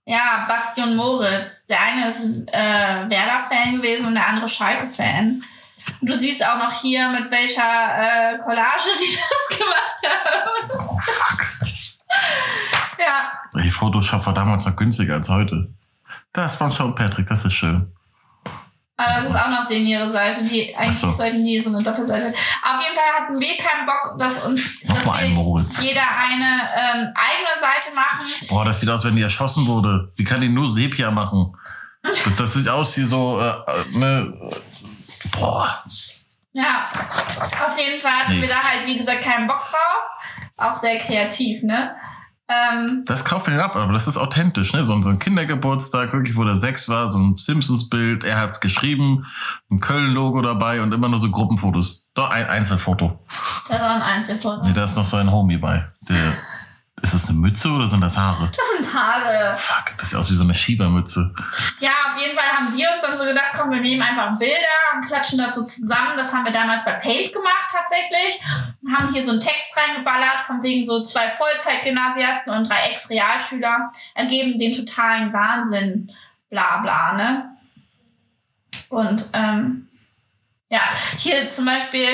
Ja, 0.07 0.47
Bastion 0.49 0.97
Moritz. 0.97 1.67
Der 1.67 1.81
eine 1.83 2.07
ist 2.07 2.21
äh, 2.49 3.11
Werder-Fan 3.11 3.77
gewesen 3.77 4.07
und 4.07 4.15
der 4.15 4.27
andere 4.29 4.49
Schalke-Fan. 4.49 5.43
Und 6.01 6.09
du 6.09 6.15
siehst 6.15 6.43
auch 6.47 6.57
noch 6.59 6.73
hier, 6.81 7.09
mit 7.11 7.31
welcher 7.31 7.61
äh, 7.63 8.39
Collage 8.39 8.89
die 8.99 9.17
das 9.51 9.59
gemacht 9.59 10.03
haben. 10.05 10.91
Oh 10.91 10.99
fuck. 10.99 11.58
Ja, 12.99 13.33
Die 13.63 13.71
Photoshop 13.71 14.25
war 14.27 14.35
damals 14.35 14.65
noch 14.67 14.77
günstiger 14.77 15.15
als 15.15 15.29
heute. 15.29 15.73
Das 16.33 16.59
war 16.61 16.71
schon 16.71 16.95
Patrick, 16.95 17.27
das 17.29 17.45
ist 17.45 17.53
schön. 17.53 17.93
aber 18.97 19.15
das 19.15 19.25
ist 19.27 19.37
auch 19.37 19.49
noch 19.49 19.67
denen 19.67 19.87
ihre 19.87 20.11
Seite. 20.11 20.43
Die 20.43 20.75
eigentlich 20.77 20.99
so. 20.99 21.11
sollten 21.13 21.45
die 21.45 21.61
so 21.61 21.69
eine 21.69 21.83
Doppelseite. 21.83 22.27
Auf 22.29 22.83
jeden 22.83 22.95
Fall 22.97 23.21
hatten 23.21 23.39
wir 23.39 23.57
keinen 23.57 23.87
Bock, 23.87 24.17
dass 24.19 24.45
uns 24.45 24.81
dass 24.83 25.83
jeder 25.83 26.03
eine 26.03 26.69
ähm, 26.75 27.07
eigene 27.15 27.55
Seite 27.61 27.95
machen. 27.95 28.27
Boah, 28.49 28.65
das 28.65 28.81
sieht 28.81 28.89
aus, 28.91 29.05
wenn 29.05 29.15
die 29.17 29.23
erschossen 29.23 29.67
wurde. 29.67 30.13
Wie 30.17 30.25
kann 30.25 30.41
die 30.41 30.49
nur 30.49 30.67
Sepia 30.67 31.11
machen? 31.11 31.55
Das, 32.03 32.19
das 32.37 32.55
sieht 32.55 32.69
aus 32.69 32.97
wie 32.97 33.05
so, 33.05 33.41
äh, 33.41 33.49
äh, 33.51 33.99
ne. 33.99 34.35
Boah. 35.33 35.85
Ja, 36.53 36.83
auf 37.69 37.79
jeden 37.79 38.01
Fall 38.01 38.13
hatten 38.13 38.33
Nee. 38.33 38.43
wir 38.43 38.49
da 38.49 38.63
halt, 38.63 38.87
wie 38.87 38.97
gesagt, 38.99 39.23
keinen 39.23 39.47
Bock 39.47 39.61
drauf. 39.71 40.18
Auch 40.59 40.77
sehr 40.81 40.99
kreativ, 40.99 41.63
ne? 41.63 41.93
Ähm, 42.51 43.03
Das 43.07 43.25
kauft 43.27 43.47
ihn 43.49 43.59
ab, 43.61 43.77
aber 43.77 43.93
das 43.93 44.07
ist 44.09 44.17
authentisch, 44.17 44.73
ne? 44.73 44.83
So, 44.83 44.95
ein- 44.95 45.03
so 45.03 45.11
ein 45.11 45.19
Kindergeburtstag, 45.19 46.13
wirklich, 46.15 46.35
wo 46.37 46.45
der 46.45 46.55
sechs 46.55 46.89
war, 46.89 47.07
so 47.09 47.19
ein 47.19 47.37
Simpsons-Bild, 47.37 48.25
er 48.25 48.41
hat's 48.41 48.61
geschrieben, 48.61 49.25
ein 49.71 49.81
Köln-Logo 49.81 50.41
dabei 50.41 50.81
und 50.81 50.95
immer 50.95 51.09
nur 51.11 51.19
so 51.19 51.31
Gruppenfotos. 51.31 52.11
Doch, 52.15 52.31
ein 52.31 52.47
Einzelfoto. 52.47 53.19
ist 53.69 53.75
auch 53.81 53.81
ein 53.91 54.01
Einzelfoto. 54.03 54.65
Nee, 54.67 54.73
da 54.73 54.85
ist 54.85 54.97
noch 54.97 55.05
so 55.05 55.19
ein 55.19 55.31
Homie 55.31 55.59
bei. 55.59 55.87
Der, 56.09 56.33
ist 57.03 57.15
das 57.15 57.29
eine 57.29 57.39
Mütze 57.39 57.69
oder 57.71 57.87
sind 57.87 58.01
das 58.01 58.17
Haare? 58.17 58.51
Das 58.55 58.67
sind 58.77 58.93
Haare. 58.95 59.55
Fuck, 59.55 59.97
das 59.99 60.11
sieht 60.11 60.19
aus 60.19 60.31
wie 60.31 60.35
so 60.35 60.45
eine 60.45 60.55
Schiebermütze. 60.55 61.35
Ja, 61.81 61.91
auf 62.11 62.21
jeden 62.21 62.37
Fall 62.37 62.47
haben 62.47 62.77
wir 62.77 62.89
uns 62.93 63.03
dann 63.03 63.17
so 63.17 63.25
gedacht, 63.25 63.53
komm, 63.57 63.71
wir 63.71 63.81
nehmen 63.81 64.03
einfach 64.03 64.39
Bilder 64.39 64.57
und 64.95 65.05
klatschen 65.07 65.39
das 65.39 65.55
so 65.55 65.65
zusammen. 65.65 66.17
Das 66.17 66.33
haben 66.33 66.45
wir 66.45 66.53
damals 66.53 66.85
bei 66.85 66.93
Paint 66.93 67.33
gemacht 67.33 67.71
tatsächlich. 67.71 68.41
Und 68.83 68.97
haben 68.97 69.13
hier 69.13 69.25
so 69.25 69.33
einen 69.33 69.41
Text 69.41 69.77
reingeballert, 69.77 70.41
von 70.41 70.63
wegen 70.63 70.85
so 70.85 71.05
zwei 71.05 71.31
Vollzeitgymnasiasten 71.31 72.53
und 72.53 72.69
drei 72.69 72.91
Ex-Realschüler 72.91 73.91
ergeben 74.15 74.59
den 74.59 74.73
totalen 74.73 75.33
Wahnsinn. 75.33 76.11
Bla 76.51 76.79
bla, 76.79 77.13
ne? 77.13 77.57
Und 78.89 79.25
ähm, 79.35 79.89
ja, 80.71 80.81
hier 81.17 81.51
zum 81.51 81.67
Beispiel, 81.67 82.09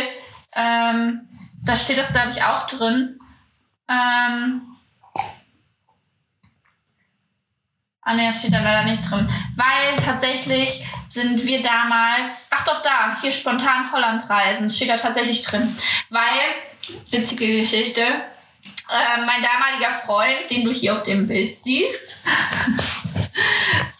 ähm, 0.56 1.28
da 1.64 1.76
steht 1.76 1.98
das, 1.98 2.08
glaube 2.08 2.30
ich, 2.30 2.42
auch 2.42 2.66
drin. 2.66 3.18
Ähm, 3.88 4.62
Ah 8.04 8.12
ne, 8.14 8.26
das 8.26 8.38
steht 8.38 8.52
da 8.52 8.60
leider 8.60 8.84
nicht 8.84 9.10
drin. 9.10 9.28
Weil 9.56 9.96
tatsächlich 10.04 10.84
sind 11.08 11.42
wir 11.44 11.62
damals, 11.62 12.48
ach 12.50 12.64
doch 12.64 12.82
da, 12.82 13.18
hier 13.20 13.32
spontan 13.32 13.90
Holland 13.92 14.28
reisen, 14.28 14.68
steht 14.68 14.90
da 14.90 14.96
tatsächlich 14.96 15.42
drin. 15.42 15.74
Weil, 16.10 16.20
witzige 17.10 17.60
Geschichte, 17.60 18.02
äh, 18.02 19.20
mein 19.24 19.42
damaliger 19.42 19.98
Freund, 20.04 20.50
den 20.50 20.64
du 20.64 20.72
hier 20.72 20.92
auf 20.92 21.02
dem 21.02 21.26
Bild 21.26 21.56
siehst, 21.64 22.24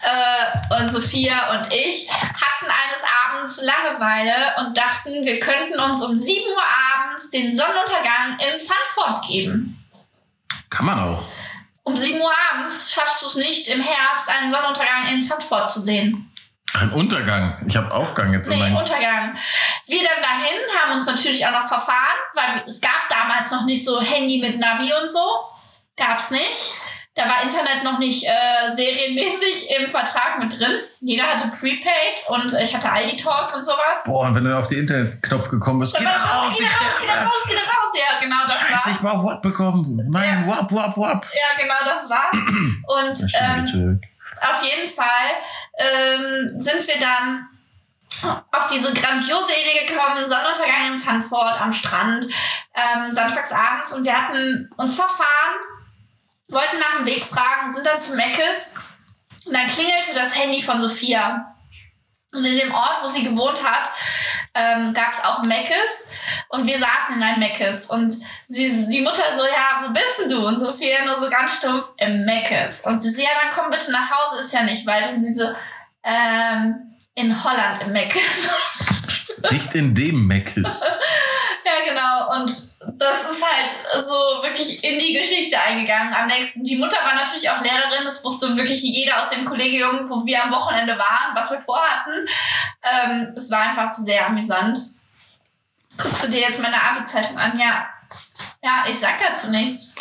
äh, 0.02 0.74
und 0.76 0.92
Sophia 0.92 1.52
und 1.52 1.72
ich 1.72 2.10
hatten 2.10 2.66
eines 2.66 3.00
Abends 3.24 3.60
Langeweile 3.62 4.54
und 4.58 4.76
dachten, 4.76 5.24
wir 5.24 5.40
könnten 5.40 5.80
uns 5.80 6.02
um 6.02 6.18
7 6.18 6.46
Uhr 6.46 6.62
abends 6.94 7.30
den 7.30 7.56
Sonnenuntergang 7.56 8.38
in 8.38 8.58
Sanford 8.58 9.26
geben. 9.26 9.82
Kann 10.68 10.86
man 10.86 10.98
auch. 10.98 11.24
Um 11.84 11.94
7 11.94 12.18
Uhr 12.20 12.32
abends 12.50 12.90
schaffst 12.92 13.22
du 13.22 13.26
es 13.26 13.34
nicht, 13.34 13.68
im 13.68 13.80
Herbst 13.80 14.28
einen 14.28 14.50
Sonnenuntergang 14.50 15.06
in 15.08 15.22
Sanford 15.22 15.70
zu 15.70 15.80
sehen. 15.80 16.30
Ein 16.72 16.90
Untergang. 16.90 17.56
Ich 17.68 17.76
habe 17.76 17.92
Aufgang 17.92 18.32
jetzt 18.32 18.48
in 18.48 18.54
Nee, 18.54 18.60
meinem. 18.60 18.76
Untergang. 18.76 19.36
Wir 19.86 20.02
dann 20.02 20.22
dahin, 20.22 20.58
haben 20.80 20.92
uns 20.92 21.06
natürlich 21.06 21.46
auch 21.46 21.52
noch 21.52 21.68
verfahren, 21.68 22.18
weil 22.34 22.64
es 22.66 22.80
gab 22.80 23.08
damals 23.08 23.50
noch 23.50 23.64
nicht 23.64 23.84
so 23.84 24.00
Handy 24.00 24.38
mit 24.38 24.58
Navi 24.58 24.92
und 25.00 25.08
so. 25.10 25.24
Gab's 25.96 26.30
nicht. 26.30 26.72
Da 27.16 27.28
war 27.28 27.42
Internet 27.42 27.84
noch 27.84 27.98
nicht 28.00 28.24
äh, 28.26 28.74
serienmäßig 28.74 29.70
im 29.78 29.88
Vertrag 29.88 30.38
mit 30.40 30.58
drin. 30.58 30.78
Jeder 31.00 31.24
hatte 31.28 31.46
Prepaid 31.48 32.24
und 32.28 32.52
ich 32.60 32.74
hatte 32.74 32.90
Aldi 32.90 33.16
Talk 33.16 33.54
und 33.54 33.64
sowas. 33.64 34.02
Boah, 34.04 34.26
und 34.26 34.34
wenn 34.34 34.44
du 34.44 34.58
auf 34.58 34.66
den 34.66 34.80
Internetknopf 34.80 35.48
gekommen 35.48 35.80
bist, 35.80 35.96
geh 35.96 36.04
raus, 36.04 36.54
geh 36.58 36.64
ich 36.64 36.70
raus, 36.70 36.92
geh 37.00 37.08
raus, 37.12 37.42
geh 37.46 37.54
raus. 37.54 37.92
Ja, 37.94 38.20
genau 38.20 38.44
das 38.46 38.56
Scheiße, 38.58 38.90
ich 38.96 39.02
war. 39.04 39.14
mal 39.16 39.22
Wort 39.22 39.42
bekommen. 39.42 40.00
Nein, 40.10 40.44
Ja. 40.48 40.56
wap, 40.56 40.72
wap, 40.72 40.96
wap. 40.96 41.26
Ja, 41.32 41.56
genau 41.62 41.74
das 41.84 42.10
war. 42.10 42.32
Und 42.32 43.20
ähm, 43.40 44.00
auf 44.40 44.62
jeden 44.64 44.92
Fall 44.92 45.30
ähm, 45.78 46.58
sind 46.58 46.86
wir 46.88 46.98
dann 46.98 47.46
auf 48.50 48.66
diese 48.72 48.92
grandiose 48.92 49.52
Idee 49.52 49.86
gekommen, 49.86 50.24
Sonnenuntergang 50.28 50.92
in 50.94 50.98
Sanford 50.98 51.60
am 51.60 51.72
Strand, 51.72 52.24
ähm, 52.74 53.10
samstagsabends 53.12 53.92
und 53.92 54.04
wir 54.04 54.16
hatten 54.16 54.70
uns 54.76 54.94
verfahren, 54.94 55.56
wollten 56.48 56.78
nach 56.78 56.98
dem 56.98 57.06
Weg 57.06 57.24
fragen, 57.24 57.72
sind 57.72 57.86
dann 57.86 58.00
zu 58.00 58.14
Meckes 58.14 58.54
und 59.46 59.54
dann 59.54 59.68
klingelte 59.68 60.14
das 60.14 60.34
Handy 60.34 60.62
von 60.62 60.80
Sophia. 60.80 61.50
Und 62.32 62.44
in 62.44 62.56
dem 62.56 62.74
Ort, 62.74 62.98
wo 63.02 63.06
sie 63.06 63.22
gewohnt 63.22 63.62
hat, 63.62 63.88
ähm, 64.54 64.92
gab 64.92 65.12
es 65.12 65.24
auch 65.24 65.44
Meckes 65.44 65.88
und 66.48 66.66
wir 66.66 66.78
saßen 66.78 67.16
in 67.16 67.22
einem 67.22 67.38
Meckes 67.38 67.86
und 67.86 68.12
sie, 68.46 68.88
die 68.88 69.00
Mutter 69.00 69.22
so, 69.36 69.44
ja, 69.44 69.84
wo 69.84 69.92
bist 69.92 70.18
denn 70.18 70.28
du? 70.28 70.46
Und 70.46 70.58
Sophia 70.58 71.04
nur 71.04 71.20
so 71.20 71.30
ganz 71.30 71.56
stumpf, 71.56 71.86
im 71.98 72.24
Meckes. 72.24 72.80
Und 72.80 73.02
sie 73.02 73.10
so, 73.10 73.20
ja, 73.20 73.28
dann 73.40 73.52
komm 73.52 73.70
bitte 73.70 73.92
nach 73.92 74.10
Hause, 74.10 74.42
ist 74.42 74.52
ja 74.52 74.62
nicht 74.62 74.84
weit. 74.86 75.14
Und 75.14 75.22
sie 75.22 75.34
so, 75.34 75.48
ähm, 76.02 76.94
in 77.14 77.44
Holland 77.44 77.82
im 77.82 77.92
Meckes. 77.92 78.22
Nicht 79.50 79.74
in 79.74 79.94
dem 79.94 80.26
Meckes. 80.26 80.82
ja, 81.64 81.84
genau. 81.84 82.40
Und 82.40 82.50
das 82.98 83.22
ist 83.30 83.42
halt 83.42 84.04
so 84.04 84.42
wirklich 84.42 84.84
in 84.84 84.98
die 84.98 85.14
Geschichte 85.14 85.58
eingegangen. 85.58 86.12
Am 86.14 86.26
nächsten, 86.26 86.64
die 86.64 86.76
Mutter 86.76 86.98
war 87.04 87.14
natürlich 87.14 87.48
auch 87.50 87.60
Lehrerin. 87.60 88.04
Das 88.04 88.22
wusste 88.24 88.56
wirklich 88.56 88.82
jeder 88.82 89.22
aus 89.22 89.30
dem 89.30 89.44
Kollegium, 89.44 90.08
wo 90.08 90.24
wir 90.24 90.44
am 90.44 90.52
Wochenende 90.52 90.98
waren, 90.98 91.34
was 91.34 91.50
wir 91.50 91.58
vorhatten. 91.58 92.26
Ähm, 92.82 93.34
es 93.36 93.50
war 93.50 93.60
einfach 93.60 93.92
sehr 93.92 94.26
amüsant. 94.26 94.78
Guckst 95.96 96.24
du 96.24 96.28
dir 96.28 96.40
jetzt 96.40 96.60
meine 96.60 96.80
Abi-Zeitung 96.80 97.38
an? 97.38 97.58
Ja. 97.58 97.86
Ja, 98.62 98.84
ich 98.88 98.98
sag 98.98 99.18
dazu 99.18 99.50
nichts. 99.50 99.96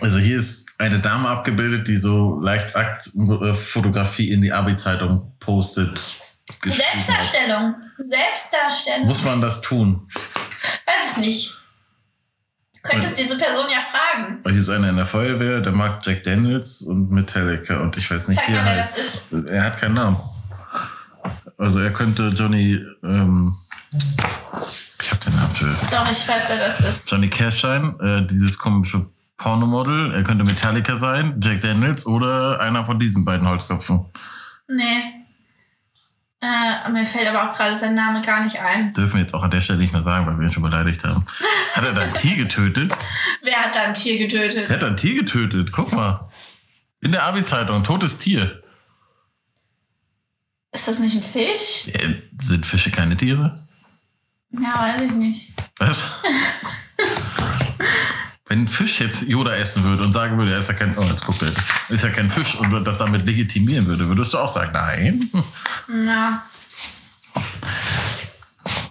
Also 0.00 0.18
hier 0.18 0.38
ist 0.38 0.70
eine 0.78 0.98
Dame 0.98 1.28
abgebildet, 1.28 1.86
die 1.88 1.98
so 1.98 2.40
leicht 2.40 2.74
Aktfotografie 2.74 4.30
in 4.30 4.40
die 4.40 4.52
Abi-Zeitung 4.52 5.32
postet. 5.38 6.19
Hat. 6.62 6.72
Selbstdarstellung. 6.72 7.74
Selbstdarstellung. 7.98 9.06
Muss 9.06 9.22
man 9.24 9.40
das 9.40 9.60
tun? 9.62 10.06
Weiß 10.86 11.12
ich 11.12 11.16
nicht. 11.18 11.56
Du 12.82 12.88
könntest 12.90 13.18
diese 13.18 13.36
Person 13.36 13.66
ja 13.70 13.78
fragen. 13.80 14.40
Hier 14.44 14.58
ist 14.58 14.68
einer 14.68 14.88
in 14.88 14.96
der 14.96 15.06
Feuerwehr, 15.06 15.60
der 15.60 15.72
mag 15.72 15.98
Jack 16.04 16.22
Daniels 16.22 16.82
und 16.82 17.10
Metallica 17.10 17.80
und 17.80 17.96
ich 17.96 18.10
weiß 18.10 18.28
nicht, 18.28 18.38
Sag 18.38 18.48
wie 18.48 18.52
mal, 18.52 18.58
er 18.60 18.64
wer 18.66 18.76
das 18.78 18.92
heißt. 18.92 19.32
ist. 19.32 19.50
Er 19.50 19.64
hat 19.64 19.78
keinen 19.78 19.94
Namen. 19.94 20.16
Also 21.58 21.80
er 21.80 21.92
könnte 21.92 22.28
Johnny, 22.28 22.82
ähm, 23.04 23.54
ich 25.02 25.10
hab 25.10 25.20
den 25.20 25.34
Namen 25.36 25.50
für 25.50 25.66
Doch, 25.90 26.10
ich 26.10 26.26
weiß, 26.26 26.42
wer 26.48 26.56
das 26.68 26.80
ist. 26.96 27.10
Johnny 27.10 27.28
Cash 27.28 27.60
sein, 27.60 28.00
äh, 28.00 28.26
dieses 28.26 28.56
komische 28.56 29.06
Pornomodel. 29.36 30.12
Er 30.14 30.22
könnte 30.22 30.44
Metallica 30.44 30.96
sein, 30.96 31.38
Jack 31.42 31.60
Daniels 31.60 32.06
oder 32.06 32.60
einer 32.60 32.84
von 32.86 32.98
diesen 32.98 33.26
beiden 33.26 33.46
Holzköpfen. 33.46 34.06
Nee. 34.68 35.19
Äh, 36.42 36.88
mir 36.90 37.04
fällt 37.04 37.28
aber 37.28 37.50
auch 37.50 37.54
gerade 37.56 37.78
sein 37.78 37.94
Name 37.94 38.22
gar 38.22 38.42
nicht 38.42 38.58
ein. 38.58 38.94
Dürfen 38.94 39.14
wir 39.14 39.20
jetzt 39.20 39.34
auch 39.34 39.42
an 39.42 39.50
der 39.50 39.60
Stelle 39.60 39.78
nicht 39.78 39.92
mehr 39.92 40.00
sagen, 40.00 40.26
weil 40.26 40.38
wir 40.38 40.46
ihn 40.46 40.52
schon 40.52 40.62
beleidigt 40.62 41.04
haben. 41.04 41.22
Hat 41.74 41.84
er 41.84 41.92
da 41.92 42.02
ein 42.02 42.14
Tier 42.14 42.36
getötet? 42.36 42.96
Wer 43.42 43.56
hat 43.56 43.76
da 43.76 43.82
ein 43.82 43.94
Tier 43.94 44.16
getötet? 44.16 44.68
Der 44.68 44.76
hat 44.76 44.82
da 44.82 44.86
ein 44.86 44.96
Tier 44.96 45.14
getötet. 45.14 45.70
Guck 45.70 45.92
mal. 45.92 46.30
In 47.02 47.12
der 47.12 47.24
Abi-Zeitung, 47.24 47.82
totes 47.82 48.16
Tier. 48.16 48.62
Ist 50.72 50.88
das 50.88 50.98
nicht 50.98 51.16
ein 51.16 51.22
Fisch? 51.22 51.88
Äh, 51.92 52.22
sind 52.40 52.64
Fische 52.64 52.90
keine 52.90 53.16
Tiere? 53.16 53.66
Ja, 54.50 54.94
weiß 54.96 55.10
ich 55.10 55.16
nicht. 55.16 55.54
Was? 55.78 56.22
Wenn 58.50 58.62
ein 58.64 58.66
Fisch 58.66 58.98
jetzt 59.00 59.22
Yoda 59.28 59.54
essen 59.54 59.84
würde 59.84 60.02
und 60.02 60.10
sagen 60.10 60.36
würde, 60.36 60.50
er 60.50 60.58
ist 60.58 60.66
ja 60.66 60.74
kein, 60.74 60.98
oh, 60.98 61.04
jetzt 61.04 61.24
guckt 61.24 61.40
er, 61.40 61.52
ist 61.88 62.02
ja 62.02 62.10
kein 62.10 62.28
Fisch 62.28 62.56
und 62.56 62.84
das 62.84 62.98
damit 62.98 63.24
legitimieren 63.24 63.86
würde, 63.86 64.08
würdest 64.08 64.34
du 64.34 64.38
auch 64.38 64.48
sagen, 64.52 64.72
nein. 64.72 65.30
Ja. 66.04 66.42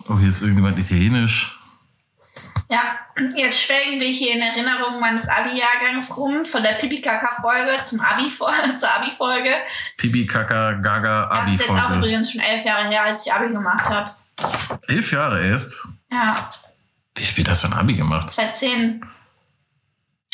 Oh, 0.07 0.17
hier 0.17 0.29
ist 0.29 0.41
irgendjemand 0.41 0.79
italienisch. 0.79 1.59
Ja, 2.69 2.99
jetzt 3.35 3.61
schwelgen 3.61 3.99
wir 3.99 4.07
hier 4.07 4.35
in 4.35 4.41
Erinnerung 4.41 5.01
meines 5.01 5.27
Abi-Jahrgangs 5.27 6.15
rum, 6.15 6.45
von 6.45 6.63
der 6.63 6.75
Pipi-Kaka-Folge 6.75 7.83
zum 7.85 7.99
Abi 7.99 8.31
zur 8.79 8.89
Abi-Folge. 8.89 9.55
Pipi, 9.97 10.25
Kaka, 10.25 10.75
Gaga, 10.75 11.27
Das 11.29 11.49
ist 11.49 11.59
jetzt 11.59 11.69
auch 11.69 11.97
übrigens 11.97 12.31
schon 12.31 12.39
elf 12.39 12.63
Jahre 12.63 12.87
her, 12.87 13.03
als 13.03 13.25
ich 13.25 13.33
Abi 13.33 13.51
gemacht 13.51 13.89
habe. 13.89 14.11
Elf 14.87 15.11
Jahre 15.11 15.45
erst. 15.45 15.75
Ja, 16.09 16.49
Wie 17.15 17.25
spät 17.25 17.49
hast 17.49 17.63
du 17.63 17.67
ein 17.67 17.73
Abi 17.73 17.95
gemacht? 17.95 18.31
2010. 18.31 19.03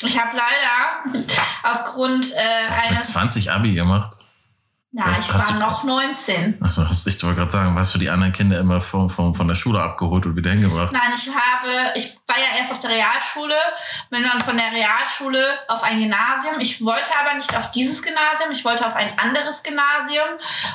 Ich 0.02 0.20
habe 0.20 0.36
leider 0.36 1.22
aufgrund 1.64 2.32
äh, 2.34 2.88
eines. 2.90 3.12
20 3.14 3.52
Abi 3.52 3.74
gemacht. 3.74 4.12
Ja, 4.98 5.08
Was 5.08 5.20
ich 5.20 5.34
war 5.34 5.48
du- 5.52 5.60
noch 5.60 5.84
19. 5.84 6.58
Also, 6.62 6.88
hast, 6.88 7.06
ich 7.06 7.22
wollte 7.22 7.40
gerade 7.40 7.52
sagen, 7.52 7.76
hast 7.78 7.94
du 7.94 7.98
die 8.00 8.10
anderen 8.10 8.32
Kinder 8.32 8.58
immer 8.60 8.80
von, 8.80 9.10
von, 9.10 9.36
von 9.36 9.46
der 9.46 9.56
Schule 9.56 9.82
abgeholt 9.82 10.26
und 10.26 10.38
wieder 10.38 10.52
hingebracht? 10.52 10.94
Nein, 10.94 11.12
ich 11.18 11.28
habe, 11.28 11.92
ich 11.96 12.16
war 12.28 12.38
ja 12.40 12.58
erst 12.58 12.72
auf 12.72 12.80
der 12.80 12.92
Realschule, 12.92 13.56
bin 14.10 14.24
dann 14.24 14.40
von 14.40 14.56
der 14.56 14.72
Realschule 14.72 15.60
auf 15.68 15.84
ein 15.84 16.00
Gymnasium. 16.00 16.62
Ich 16.62 16.84
wollte 16.84 17.12
aber 17.20 17.34
nicht 17.34 17.54
auf 17.58 17.72
dieses 17.72 18.02
Gymnasium, 18.02 18.52
ich 18.52 18.64
wollte 18.64 18.88
auf 18.88 18.96
ein 18.96 19.20
anderes 19.20 19.64
Gymnasium. 19.64 20.28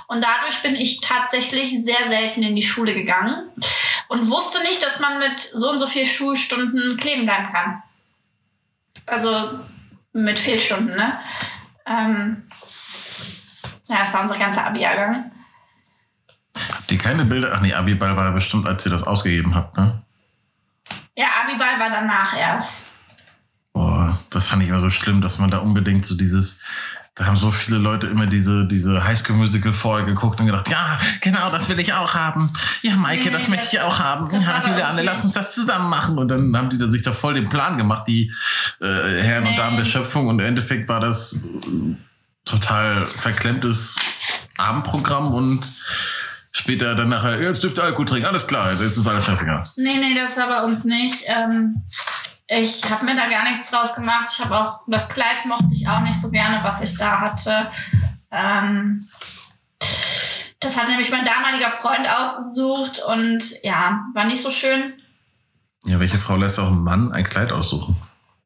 Und 0.09 0.23
dadurch 0.23 0.61
bin 0.63 0.77
ich 0.77 1.01
tatsächlich 1.01 1.83
sehr 1.83 2.09
selten 2.09 2.43
in 2.43 2.55
die 2.57 2.63
Schule 2.63 2.93
gegangen 2.93 3.49
und 4.09 4.29
wusste 4.29 4.61
nicht, 4.63 4.83
dass 4.83 4.99
man 5.01 5.19
mit 5.19 5.41
so 5.41 5.71
und 5.71 5.79
so 5.79 5.87
viel 5.87 6.05
Schulstunden 6.05 6.99
kleben 6.99 7.25
bleiben 7.25 7.51
kann. 7.51 7.83
Also 9.11 9.59
mit 10.13 10.39
Fehlstunden, 10.39 10.97
ne? 10.97 11.13
Ähm, 11.85 12.45
ja, 13.89 13.99
das 13.99 14.15
war 14.15 14.23
unser 14.23 14.39
ganzer 14.39 14.67
Abi-Jahrgang. 14.67 15.33
Habt 16.73 16.93
ihr 16.93 16.99
keine 16.99 17.25
Bilder? 17.25 17.53
Ach 17.55 17.61
nee, 17.61 17.75
Abi-Ball 17.75 18.17
war 18.17 18.27
ja 18.27 18.31
bestimmt, 18.31 18.69
als 18.69 18.87
ihr 18.87 18.93
das 18.93 19.03
ausgegeben 19.03 19.55
habt, 19.55 19.77
ne? 19.77 20.03
Ja, 21.17 21.27
Abi-Ball 21.43 21.81
war 21.81 21.91
danach 21.91 22.37
erst. 22.37 22.93
Boah, 23.73 24.19
das 24.31 24.47
fand 24.47 24.63
ich 24.63 24.69
immer 24.69 24.81
so 24.81 24.91
schlimm, 24.91 25.21
dass 25.21 25.39
man 25.39 25.51
da 25.51 25.59
unbedingt 25.59 26.05
so 26.05 26.17
dieses, 26.17 26.65
da 27.17 27.27
haben 27.27 27.37
so 27.37 27.51
viele 27.51 27.79
Leute 27.79 28.07
immer 28.07 28.27
diese, 28.27 28.67
diese 28.67 29.05
Highschool-Musical-Folge 29.05 30.15
geguckt 30.15 30.41
und 30.41 30.47
gedacht, 30.47 30.69
ja, 30.71 30.99
genau, 31.21 31.51
das 31.51 31.69
will 31.69 31.79
ich 31.81 31.93
auch 31.93 32.15
haben. 32.15 32.51
Ja, 32.83 32.97
Maike, 32.97 33.25
Nee, 33.27 33.31
das 33.31 33.49
möchte 33.49 33.67
ich 33.73 33.81
auch 33.81 33.99
haben. 33.99 34.31
Ja, 34.31 34.63
Juliane, 34.67 35.03
lass 35.03 35.25
uns 35.25 35.33
das 35.33 35.55
zusammen 35.55 35.91
machen. 35.91 36.17
Und 36.19 36.29
dann 36.29 36.57
haben 36.57 36.71
die 36.71 36.79
da 36.79 36.89
sich 36.89 37.03
da 37.03 37.13
voll 37.13 37.35
den 37.35 37.49
Plan 37.49 37.77
gemacht, 37.77 38.05
die 38.07 38.33
äh, 38.81 38.85
Herren 39.23 39.45
und 39.45 39.51
Nee. 39.51 39.57
Damen 39.57 39.77
der 39.77 39.85
Schöpfung. 39.85 40.29
Und 40.29 40.41
im 40.41 40.47
Endeffekt 40.47 40.89
war 40.89 41.01
das 41.01 41.45
äh, 41.45 41.97
total 42.45 43.07
verklemmtes 43.07 43.97
Abendprogramm 44.57 45.35
und 45.35 45.71
später 46.53 46.95
dann 46.95 47.09
nachher, 47.11 47.41
jetzt 47.41 47.63
dürft 47.63 47.79
ihr 47.79 47.85
Alkohol 47.85 48.07
trinken, 48.07 48.27
alles 48.29 48.47
klar, 48.47 48.73
jetzt 48.73 48.97
ist 48.97 49.07
alles 49.07 49.25
scheißegal. 49.25 49.69
Nee, 49.77 49.99
nee, 49.99 50.15
das 50.15 50.37
war 50.37 50.49
bei 50.49 50.65
uns 50.65 50.85
nicht. 50.85 51.25
Ähm, 51.27 51.83
ich 52.51 52.83
habe 52.91 53.05
mir 53.05 53.15
da 53.15 53.29
gar 53.29 53.49
nichts 53.49 53.71
draus 53.71 53.95
gemacht. 53.95 54.29
Ich 54.33 54.45
habe 54.45 54.59
auch, 54.59 54.81
das 54.89 55.09
Kleid 55.09 55.47
mochte 55.47 55.69
ich 55.73 55.89
auch 55.89 56.01
nicht 56.01 56.21
so 56.21 56.31
gerne, 56.31 56.59
was 56.65 56.83
ich 56.83 56.99
da 56.99 57.21
hatte. 57.21 57.71
Ähm, 58.33 59.07
das 60.59 60.77
hat 60.77 60.89
nämlich 60.89 61.11
mein 61.11 61.25
damaliger 61.25 61.71
Freund 61.71 62.09
ausgesucht 62.09 63.03
und 63.09 63.63
ja, 63.63 64.05
war 64.15 64.25
nicht 64.25 64.43
so 64.43 64.51
schön. 64.51 64.95
Ja, 65.85 66.01
welche 66.01 66.19
Frau 66.19 66.35
lässt 66.35 66.59
auch 66.59 66.67
einem 66.67 66.83
Mann 66.83 67.13
ein 67.13 67.25
Kleid 67.25 67.53
aussuchen? 67.53 67.97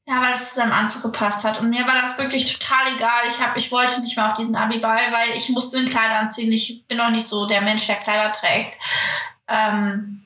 Ja, 0.07 0.20
weil 0.20 0.32
es 0.32 0.50
zu 0.50 0.57
seinem 0.57 0.72
Anzug 0.72 1.02
gepasst 1.02 1.42
hat. 1.42 1.61
Und 1.61 1.70
mir 1.70 1.86
war 1.86 2.02
das 2.02 2.18
wirklich 2.18 2.59
total 2.59 2.94
egal. 2.94 3.22
Ich, 3.26 3.40
hab, 3.40 3.57
ich 3.57 3.72
wollte 3.72 4.02
nicht 4.02 4.16
mehr 4.18 4.26
auf 4.26 4.34
diesen 4.34 4.55
Abiball, 4.55 5.12
weil 5.12 5.30
ich 5.34 5.48
musste 5.48 5.78
ein 5.78 5.88
Kleid 5.88 6.11
anziehen. 6.11 6.52
Ich 6.52 6.86
bin 6.86 7.00
auch 7.00 7.09
nicht 7.11 7.26
so 7.26 7.46
der 7.46 7.62
Mensch, 7.62 7.86
der 7.86 7.96
Kleider 7.96 8.32
trägt. 8.32 8.74
Ähm, 9.48 10.23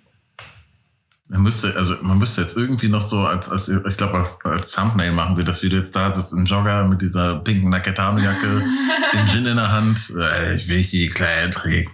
Man 1.30 1.42
müsste, 1.42 1.74
also 1.76 1.94
man 2.00 2.16
müsste 2.18 2.40
jetzt 2.40 2.56
irgendwie 2.56 2.88
noch 2.88 3.02
so 3.02 3.18
als, 3.26 3.50
als 3.50 3.68
ich 3.68 3.96
glaube, 3.98 4.26
als 4.44 4.72
Thumbnail 4.72 5.12
machen 5.12 5.36
wir 5.36 5.44
das 5.44 5.62
Video 5.62 5.78
jetzt 5.78 5.94
da, 5.94 6.12
sitzt 6.14 6.32
ein 6.32 6.46
Jogger 6.46 6.84
mit 6.84 7.02
dieser 7.02 7.36
pinken 7.40 7.68
Naketano-Jacke, 7.68 8.64
den 9.12 9.26
Gin 9.26 9.44
in 9.46 9.56
der 9.56 9.70
Hand. 9.70 10.10
Äh, 10.18 10.54
Ich 10.54 10.68
will 10.68 10.82
die 10.82 11.10
Kleider 11.10 11.50
trägt. 11.50 11.90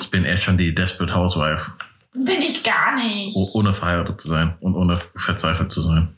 Ich 0.00 0.10
bin 0.10 0.26
echt 0.26 0.42
schon 0.42 0.58
die 0.58 0.74
Desperate 0.74 1.14
Housewife, 1.14 1.72
bin 2.12 2.42
ich 2.42 2.62
gar 2.62 2.94
nicht. 2.96 3.34
oh- 3.34 3.50
ohne 3.54 3.72
verheiratet 3.72 4.20
zu 4.20 4.28
sein 4.28 4.56
und 4.60 4.74
ohne 4.74 5.00
verzweifelt 5.16 5.72
zu 5.72 5.80
sein. 5.80 6.14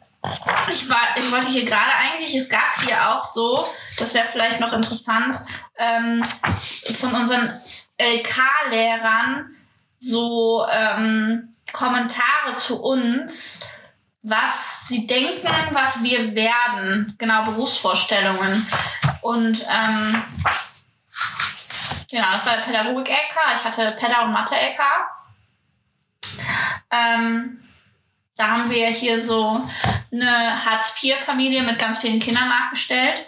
Ich, 0.73 0.89
war, 0.91 0.99
ich 1.17 1.31
wollte 1.31 1.47
hier 1.47 1.65
gerade 1.65 1.93
eigentlich, 1.95 2.35
es 2.35 2.49
gab 2.49 2.83
hier 2.85 3.09
auch 3.11 3.23
so, 3.23 3.65
das 4.01 4.13
wäre 4.13 4.27
vielleicht 4.33 4.59
noch 4.59 4.73
interessant, 4.73 5.37
ähm, 5.79 6.25
von 6.99 7.13
unseren 7.15 7.49
LK-Lehrern 7.99 9.47
so 10.01 10.67
ähm, 10.71 11.51
Kommentare 11.73 12.55
zu 12.57 12.83
uns, 12.83 13.67
was 14.23 14.89
sie 14.89 15.07
denken, 15.07 15.49
was 15.73 16.03
wir 16.03 16.35
werden. 16.35 17.15
Genau, 17.19 17.45
Berufsvorstellungen. 17.45 18.67
Und 19.23 19.63
ähm, 19.63 20.23
genau, 22.11 22.33
das 22.33 22.47
war 22.47 22.57
der 22.57 22.63
Pädagogik-LK. 22.63 23.37
Ich 23.57 23.65
hatte 23.65 23.97
Päda- 23.99 24.25
und 24.25 24.33
Mathe-LK. 24.33 24.81
Ähm, 26.91 27.59
da 28.37 28.49
haben 28.49 28.71
wir 28.71 28.89
hier 28.89 29.21
so 29.23 29.63
eine 30.13 30.65
Hartz-IV-Familie 30.65 31.63
mit 31.63 31.79
ganz 31.79 31.99
vielen 31.99 32.21
Kindern 32.21 32.49
nachgestellt. 32.49 33.25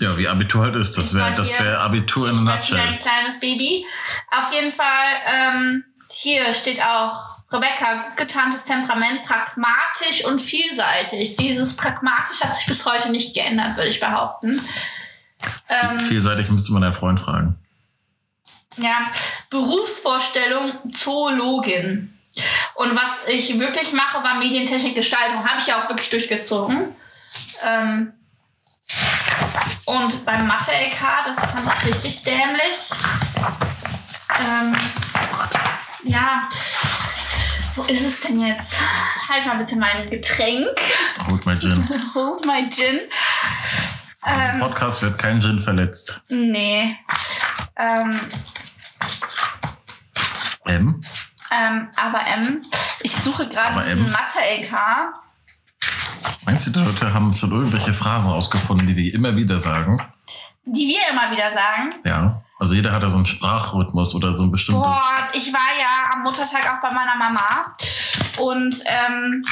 Ja, 0.00 0.16
wie 0.18 0.28
Abitur 0.28 0.62
halt 0.62 0.76
ist. 0.76 0.96
Das 0.96 1.14
wäre 1.14 1.32
das 1.32 1.58
wär 1.58 1.80
Abitur 1.80 2.28
in 2.28 2.34
a 2.34 2.38
bin 2.38 2.48
ein 2.48 2.56
nutshell. 2.56 2.98
kleines 2.98 3.40
Baby. 3.40 3.86
Auf 4.30 4.52
jeden 4.52 4.72
Fall, 4.72 5.20
ähm, 5.26 5.84
hier 6.14 6.52
steht 6.52 6.80
auch 6.82 7.34
Rebecca, 7.52 8.10
getarntes 8.16 8.64
Temperament, 8.64 9.22
pragmatisch 9.22 10.24
und 10.24 10.40
vielseitig. 10.40 11.36
Dieses 11.36 11.76
pragmatisch 11.76 12.40
hat 12.40 12.56
sich 12.56 12.66
bis 12.66 12.84
heute 12.84 13.10
nicht 13.10 13.34
geändert, 13.34 13.76
würde 13.76 13.88
ich 13.88 14.00
behaupten. 14.00 14.60
Ähm, 15.68 16.00
Vielseitig 16.00 16.48
müsste 16.48 16.72
man 16.72 16.82
deinen 16.82 16.94
Freund 16.94 17.20
fragen. 17.20 17.58
Ja, 18.76 18.98
Berufsvorstellung 19.50 20.72
Zoologin. 20.94 22.18
Und 22.74 22.96
was 22.96 23.28
ich 23.28 23.58
wirklich 23.60 23.92
mache, 23.92 24.24
war 24.24 24.34
Medientechnik 24.36 24.96
Gestaltung. 24.96 25.48
Habe 25.48 25.60
ich 25.60 25.66
ja 25.68 25.80
auch 25.80 25.88
wirklich 25.88 26.10
durchgezogen. 26.10 26.96
Ähm, 27.62 28.12
und 29.84 30.24
beim 30.24 30.46
Mathe-LK, 30.46 31.24
das 31.24 31.36
fand 31.36 31.66
ich 31.66 31.88
richtig 31.88 32.24
dämlich. 32.24 32.90
Ähm, 34.40 34.74
ja, 36.04 36.48
wo 37.74 37.82
ist 37.82 38.00
es 38.02 38.20
denn 38.20 38.40
jetzt? 38.40 38.74
Halt 39.28 39.46
mal 39.46 39.56
bitte 39.58 39.76
mein 39.76 40.08
Getränk. 40.10 40.68
Holt 41.28 41.44
mein 41.46 41.58
Gin. 41.58 41.88
Hold 42.14 42.44
my 42.46 42.68
Gin. 42.70 43.00
Im 44.26 44.40
Ähm, 44.40 44.60
Podcast 44.60 45.02
wird 45.02 45.18
kein 45.18 45.40
Gin 45.40 45.60
verletzt. 45.60 46.22
nee. 46.28 46.96
Ähm, 47.76 48.20
M? 50.66 51.00
Ähm, 51.50 51.88
aber 51.96 52.20
M, 52.38 52.62
ich 53.02 53.12
suche 53.16 53.48
gerade 53.48 53.82
diesen? 53.82 54.10
Mathe-LK. 54.10 54.72
Meinst 56.46 56.66
du, 56.66 56.70
die 56.70 56.78
Leute 56.80 57.12
haben 57.12 57.32
schon 57.32 57.50
irgendwelche 57.52 57.92
Phrasen 57.92 58.30
ausgefunden, 58.30 58.86
die 58.86 58.96
wir 58.96 59.14
immer 59.14 59.34
wieder 59.36 59.58
sagen? 59.58 60.00
die 60.66 60.86
wir 60.88 61.10
immer 61.10 61.30
wieder 61.30 61.52
sagen. 61.52 61.90
Ja. 62.04 62.42
Also 62.64 62.76
jeder 62.76 62.92
hat 62.92 63.02
da 63.02 63.10
so 63.10 63.16
einen 63.16 63.26
Sprachrhythmus 63.26 64.14
oder 64.14 64.32
so 64.32 64.42
ein 64.42 64.50
bestimmtes. 64.50 64.82
Boah, 64.82 65.28
ich 65.34 65.52
war 65.52 65.78
ja 65.78 66.14
am 66.14 66.22
Muttertag 66.22 66.64
auch 66.64 66.80
bei 66.80 66.94
meiner 66.94 67.14
Mama. 67.14 67.76
Und 68.38 68.82
ähm, 68.86 69.44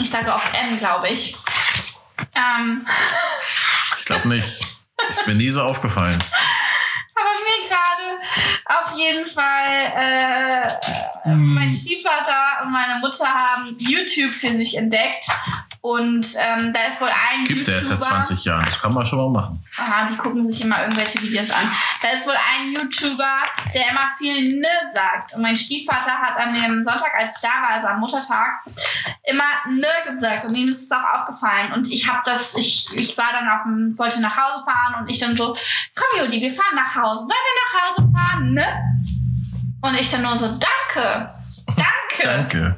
ich 0.00 0.10
sage 0.10 0.32
oft 0.32 0.46
M, 0.54 0.78
glaube 0.78 1.10
ich. 1.10 1.36
Ähm, 2.34 2.86
Ich 3.98 4.06
glaube 4.06 4.28
nicht. 4.28 4.46
Ist 5.10 5.26
mir 5.26 5.34
nie 5.34 5.50
so 5.50 5.60
aufgefallen. 5.60 6.24
aber 7.14 7.32
mir 7.44 7.68
gerade 7.68 8.18
auf 8.64 8.96
jeden 8.96 9.26
Fall, 9.26 9.92
äh, 11.26 11.34
mein 11.34 11.74
Stiefvater 11.74 12.64
und 12.64 12.72
meine 12.72 12.98
Mutter 12.98 13.26
haben 13.26 13.76
YouTube 13.78 14.32
für 14.32 14.56
sich 14.56 14.78
entdeckt. 14.78 15.26
Und 15.84 16.26
ähm, 16.36 16.72
da 16.72 16.84
ist 16.86 17.00
wohl 17.00 17.08
ein 17.08 17.44
Gibt's 17.44 17.66
ja 17.66 17.74
erst 17.74 17.88
seit 17.88 17.98
YouTuber- 17.98 18.08
20 18.22 18.44
Jahren. 18.44 18.64
Das 18.66 18.80
kann 18.80 18.94
man 18.94 19.04
schon 19.04 19.18
mal 19.18 19.40
machen. 19.40 19.64
Aha, 19.78 20.06
die 20.06 20.16
gucken 20.16 20.46
sich 20.48 20.60
immer 20.60 20.80
irgendwelche 20.80 21.20
Videos 21.20 21.50
an. 21.50 21.68
Da 22.00 22.10
ist 22.10 22.24
wohl 22.24 22.36
ein 22.36 22.72
YouTuber, 22.72 23.34
der 23.74 23.90
immer 23.90 24.06
viel 24.16 24.60
Ne 24.60 24.68
sagt. 24.94 25.34
Und 25.34 25.42
mein 25.42 25.56
Stiefvater 25.56 26.12
hat 26.12 26.36
an 26.36 26.54
dem 26.54 26.84
Sonntag, 26.84 27.10
als 27.18 27.34
ich 27.34 27.42
da 27.42 27.48
war, 27.48 27.70
also 27.72 27.88
am 27.88 27.98
Muttertag, 27.98 28.52
immer 29.24 29.42
Ne 29.70 29.88
gesagt. 30.08 30.44
Und 30.44 30.54
ihm 30.54 30.68
ist 30.68 30.82
es 30.84 30.90
auch 30.92 31.18
aufgefallen. 31.20 31.72
Und 31.72 31.90
ich 31.90 32.06
habe 32.06 32.20
das, 32.24 32.54
ich, 32.56 32.86
ich 32.94 33.18
war 33.18 33.32
dann 33.32 33.48
auf 33.48 33.64
dem, 33.64 33.98
wollte 33.98 34.20
nach 34.20 34.36
Hause 34.36 34.64
fahren 34.64 35.00
und 35.02 35.10
ich 35.10 35.18
dann 35.18 35.34
so, 35.34 35.52
komm 35.96 36.20
Juli, 36.24 36.40
wir 36.40 36.54
fahren 36.54 36.76
nach 36.76 36.94
Hause. 36.94 37.22
Sollen 37.22 37.28
wir 37.28 37.60
nach 37.64 37.82
Hause 37.82 38.12
fahren, 38.16 38.52
ne? 38.52 38.66
Und 39.80 39.94
ich 39.96 40.08
dann 40.12 40.22
nur 40.22 40.36
so, 40.36 40.46
danke. 40.46 41.28
Danke. 41.76 42.22
Danke 42.22 42.76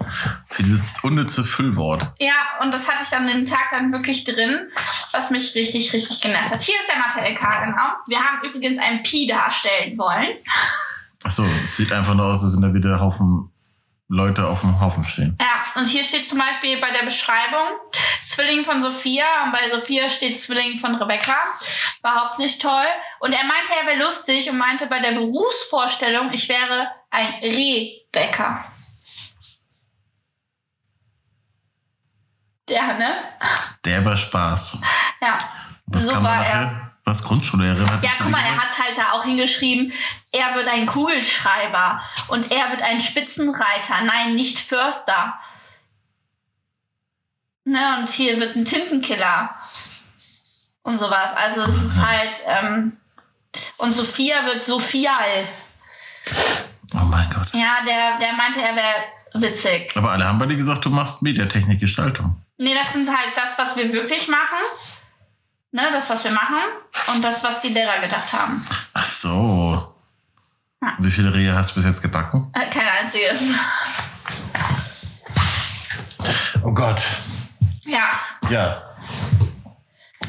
für 0.49 0.63
dieses 0.63 0.83
unnütze 1.03 1.45
Füllwort. 1.45 2.13
Ja, 2.19 2.35
und 2.61 2.73
das 2.73 2.87
hatte 2.87 3.03
ich 3.07 3.17
an 3.17 3.27
dem 3.27 3.45
Tag 3.45 3.71
dann 3.71 3.93
wirklich 3.93 4.25
drin, 4.25 4.71
was 5.13 5.31
mich 5.31 5.55
richtig, 5.55 5.93
richtig 5.93 6.21
genervt 6.21 6.51
hat. 6.51 6.63
Hier 6.63 6.77
ist 6.79 6.89
der 6.89 6.99
Mathe-LK, 6.99 7.65
genau. 7.67 7.89
Wir 8.07 8.21
haben 8.21 8.43
übrigens 8.43 8.79
ein 8.79 9.03
Pi 9.03 9.27
darstellen 9.27 9.99
wollen. 9.99 10.37
Achso, 11.23 11.45
es 11.63 11.77
sieht 11.77 11.93
einfach 11.93 12.15
nur 12.15 12.27
aus, 12.27 12.43
als 12.43 12.55
wenn 12.55 12.63
da 12.63 12.73
wieder 12.73 13.01
Haufen 13.01 13.51
Leute 14.09 14.47
auf 14.47 14.61
dem 14.61 14.79
Haufen 14.81 15.05
stehen. 15.05 15.37
Ja, 15.41 15.81
und 15.81 15.87
hier 15.87 16.05
steht 16.05 16.29
zum 16.29 16.39
Beispiel 16.39 16.79
bei 16.81 16.91
der 16.91 17.05
Beschreibung 17.05 17.79
Zwilling 18.27 18.65
von 18.65 18.83
Sophia 18.83 19.25
und 19.45 19.53
bei 19.53 19.69
Sophia 19.71 20.09
steht 20.09 20.41
Zwilling 20.41 20.79
von 20.79 20.95
Rebecca. 20.97 21.37
Überhaupt 22.01 22.39
nicht 22.39 22.61
toll. 22.61 22.87
Und 23.21 23.33
er 23.33 23.45
meinte, 23.45 23.73
er 23.81 23.87
wäre 23.87 24.05
lustig 24.05 24.51
und 24.51 24.59
meinte 24.59 24.87
bei 24.87 25.01
der 25.01 25.13
Berufsvorstellung, 25.13 26.33
ich 26.33 26.49
wäre 26.49 26.89
ein 27.11 27.35
Rebecca. 27.43 28.74
Der, 32.69 32.95
ne? 32.95 33.15
Der 33.85 34.05
war 34.05 34.17
Spaß. 34.17 34.79
Ja. 35.21 35.39
Was 35.87 36.03
so 36.05 36.11
kam 36.11 36.25
war 36.25 36.45
er. 36.45 36.91
Was 37.05 37.23
Grundschullehrerin 37.23 37.91
hat 37.91 38.03
Ja, 38.03 38.13
guck 38.17 38.31
mal, 38.31 38.41
er 38.41 38.57
hat 38.57 38.79
halt 38.79 38.97
da 38.97 39.13
auch 39.13 39.25
hingeschrieben, 39.25 39.93
er 40.33 40.55
wird 40.55 40.67
ein 40.69 40.87
Kugelschreiber 40.87 42.01
und 42.29 42.51
er 42.51 42.71
wird 42.71 42.81
ein 42.81 43.01
Spitzenreiter. 43.01 44.01
Nein, 44.05 44.35
nicht 44.35 44.59
Förster. 44.59 45.35
Ne, 47.67 47.99
und 47.99 48.09
hier 48.09 48.41
wird 48.41 48.57
ein 48.57 48.65
Tintenkiller. 48.65 49.51
Und 50.83 50.99
sowas. 50.99 51.31
Also 51.37 51.63
es 51.63 51.69
ist 51.69 51.97
halt, 51.97 52.35
ähm, 52.47 52.97
und 53.79 53.93
Sophia 53.93 54.45
wird 54.47 54.65
Sophial. 54.65 55.47
Oh 56.95 57.05
mein 57.05 57.29
Gott. 57.31 57.53
Ja, 57.53 57.79
der, 57.87 58.19
der 58.19 58.33
meinte, 58.35 58.61
er 58.61 58.77
wäre 58.77 59.05
witzig. 59.35 59.95
Aber 59.97 60.13
alle 60.13 60.25
haben 60.25 60.39
bei 60.39 60.47
dir 60.47 60.57
gesagt, 60.57 60.85
du 60.85 60.91
machst 60.91 61.23
Mediatechnik 61.23 61.81
Gestaltung. 61.81 62.44
Nee, 62.65 62.75
das 62.75 62.95
sind 62.95 63.07
halt 63.07 63.37
das, 63.37 63.59
was 63.59 63.77
wir 63.77 63.93
wirklich 63.93 64.27
machen. 64.27 64.65
Ne, 65.71 65.83
das, 65.93 66.09
was 66.09 66.25
wir 66.25 66.33
machen. 66.33 66.57
Und 67.15 67.23
das, 67.23 67.45
was 67.45 67.61
die 67.61 67.69
Lehrer 67.69 68.01
gedacht 68.01 68.33
haben. 68.33 68.65
Ach 68.95 69.05
so. 69.05 69.95
Ja. 70.83 70.97
Wie 70.99 71.11
viele 71.11 71.35
Rehe 71.35 71.55
hast 71.55 71.73
du 71.73 71.75
bis 71.75 71.85
jetzt 71.85 72.01
gebacken? 72.01 72.51
Äh, 72.55 72.71
Kein 72.71 72.89
einziges. 72.89 73.37
Oh 76.63 76.73
Gott. 76.73 77.03
Ja. 77.85 78.13
Ja. 78.49 78.83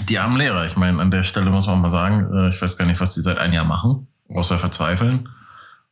Die 0.09 0.19
armen 0.19 0.35
Lehrer, 0.35 0.65
ich 0.65 0.75
meine, 0.75 1.01
an 1.01 1.11
der 1.11 1.23
Stelle 1.23 1.49
muss 1.51 1.67
man 1.67 1.79
mal 1.79 1.89
sagen, 1.89 2.29
äh, 2.33 2.49
ich 2.49 2.61
weiß 2.61 2.77
gar 2.77 2.85
nicht, 2.85 2.99
was 2.99 3.13
die 3.13 3.21
seit 3.21 3.37
einem 3.37 3.53
Jahr 3.53 3.63
machen, 3.63 4.07
außer 4.27 4.59
verzweifeln. 4.59 5.29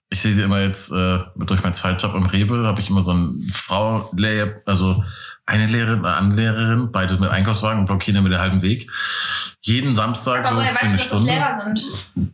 Ich 0.10 0.22
sehe 0.22 0.34
sie 0.34 0.42
immer 0.42 0.60
jetzt, 0.60 0.92
äh, 0.92 1.20
durch 1.38 1.64
meinen 1.64 1.74
Zweitjob 1.74 2.14
im 2.16 2.26
Rewe, 2.26 2.68
habe 2.68 2.82
ich 2.82 2.90
immer 2.90 3.02
so 3.02 3.12
eine 3.12 3.34
Frau, 3.54 4.12
also 4.66 5.04
eine 5.46 5.68
Lehrerin, 5.68 6.06
eine 6.06 6.16
andere 6.16 6.42
Lehrerin, 6.42 6.92
beide 6.92 7.18
mit 7.18 7.30
Einkaufswagen 7.30 7.80
und 7.82 7.86
blockieren 7.86 8.16
dann 8.16 8.24
mit 8.24 8.34
der 8.34 8.40
halben 8.40 8.62
Weg. 8.62 8.90
Jeden 9.62 9.96
Samstag 9.96 10.50
Aber 10.50 10.62
so 10.62 10.74
für 10.74 10.82
eine 10.82 11.00
Stunde. 11.00 11.32
Lehrer 11.32 11.62
sind? 11.64 11.84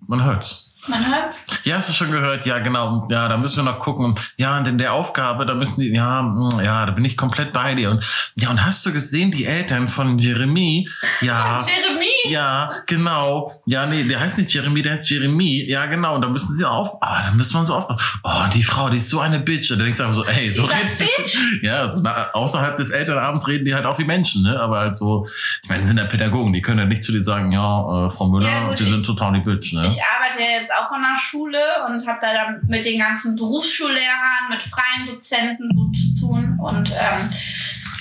Man 0.08 0.24
hört's. 0.24 0.70
Man 0.88 1.06
hört's. 1.06 1.38
Ja, 1.64 1.76
hast 1.76 1.90
du 1.90 1.94
schon 1.94 2.12
gehört? 2.12 2.46
Ja, 2.46 2.60
genau. 2.60 3.08
Ja, 3.10 3.28
da 3.28 3.38
müssen 3.38 3.58
wir 3.58 3.64
noch 3.64 3.80
gucken. 3.80 4.16
Ja, 4.38 4.58
und 4.58 4.68
in 4.68 4.78
der 4.78 4.94
Aufgabe, 4.94 5.46
da 5.46 5.54
müssen 5.54 5.82
die, 5.82 5.94
ja, 5.94 6.22
mm, 6.22 6.62
ja, 6.62 6.86
da 6.86 6.92
bin 6.92 7.06
ich 7.06 7.18
komplett 7.18 7.52
bei 7.52 7.76
dir. 7.76 7.92
Und 7.92 8.04
ja, 8.36 8.50
und 8.50 8.66
hast 8.66 8.86
du 8.86 8.94
gesehen, 8.94 9.32
die 9.32 9.46
Eltern 9.46 9.88
von 9.88 10.18
Jeremy? 10.18 10.88
Ja. 11.22 11.66
Jeremie! 11.68 12.09
Ja, 12.26 12.70
genau. 12.86 13.52
Ja, 13.66 13.86
nee, 13.86 14.04
der 14.04 14.20
heißt 14.20 14.38
nicht 14.38 14.54
Jeremy, 14.54 14.82
der 14.82 14.94
heißt 14.98 15.10
Jeremy. 15.10 15.66
Ja, 15.68 15.86
genau. 15.86 16.16
Und 16.16 16.22
da 16.22 16.30
müssen 16.30 16.56
sie 16.56 16.66
auf. 16.66 16.98
Ah, 17.02 17.24
da 17.28 17.32
müssen 17.32 17.54
wir 17.54 17.60
uns 17.62 17.70
auf. 17.72 18.20
Oh, 18.24 18.44
die 18.54 18.64
Frau, 18.64 18.90
die 18.90 18.98
ist 18.98 19.10
so 19.10 19.20
eine 19.20 19.40
Bitch. 19.40 19.72
Und 19.72 19.78
dann 19.80 19.86
denkst 19.86 19.98
du 19.98 20.04
einfach 20.04 20.16
so, 20.16 20.26
ey, 20.26 20.52
so 20.52 20.64
redet. 20.66 20.98
Bitch? 20.98 21.38
Ja, 21.62 21.90
so 21.90 22.00
na, 22.02 22.30
außerhalb 22.34 22.78
des 22.78 22.90
Elternabends 22.90 23.48
reden 23.48 23.66
die 23.66 23.74
halt 23.74 23.86
auch 23.86 23.98
wie 24.00 24.04
Menschen, 24.04 24.44
ne? 24.44 24.60
Aber 24.60 24.80
halt 24.80 24.98
so, 24.98 25.26
ich 25.64 25.70
meine, 25.70 25.82
die 25.82 25.88
sind 25.88 25.98
ja 25.98 26.06
Pädagogen, 26.06 26.54
die 26.54 26.62
können 26.62 26.80
ja 26.80 26.86
nicht 26.86 27.04
zu 27.04 27.12
dir 27.12 27.24
sagen, 27.24 27.52
ja, 27.52 28.06
äh, 28.06 28.10
Frau 28.10 28.28
Müller, 28.28 28.50
Ja, 28.50 28.68
gut, 28.68 28.78
sie 28.78 28.84
ich- 28.84 28.90
sind 28.90 29.06
total 29.06 29.34
die 29.34 29.40
Bitch, 29.42 29.74
ne? 29.74 29.86
Ich 29.88 29.98
arbeite 30.04 30.42
ja 30.42 30.60
jetzt 30.62 30.72
auch 30.72 30.92
in 30.96 31.02
der 31.02 31.20
Schule 31.22 31.60
und 31.88 32.06
habe 32.08 32.20
da 32.22 32.34
dann 32.34 32.62
mit 32.68 32.86
den 32.86 33.00
ganzen 33.00 33.36
Berufsschullehrern, 33.36 34.50
mit 34.50 34.62
freien 34.64 35.08
Dozenten 35.08 35.70
so 35.70 35.90
zu 35.92 36.20
tun. 36.28 36.58
Und 36.62 36.90
ähm, 36.90 37.30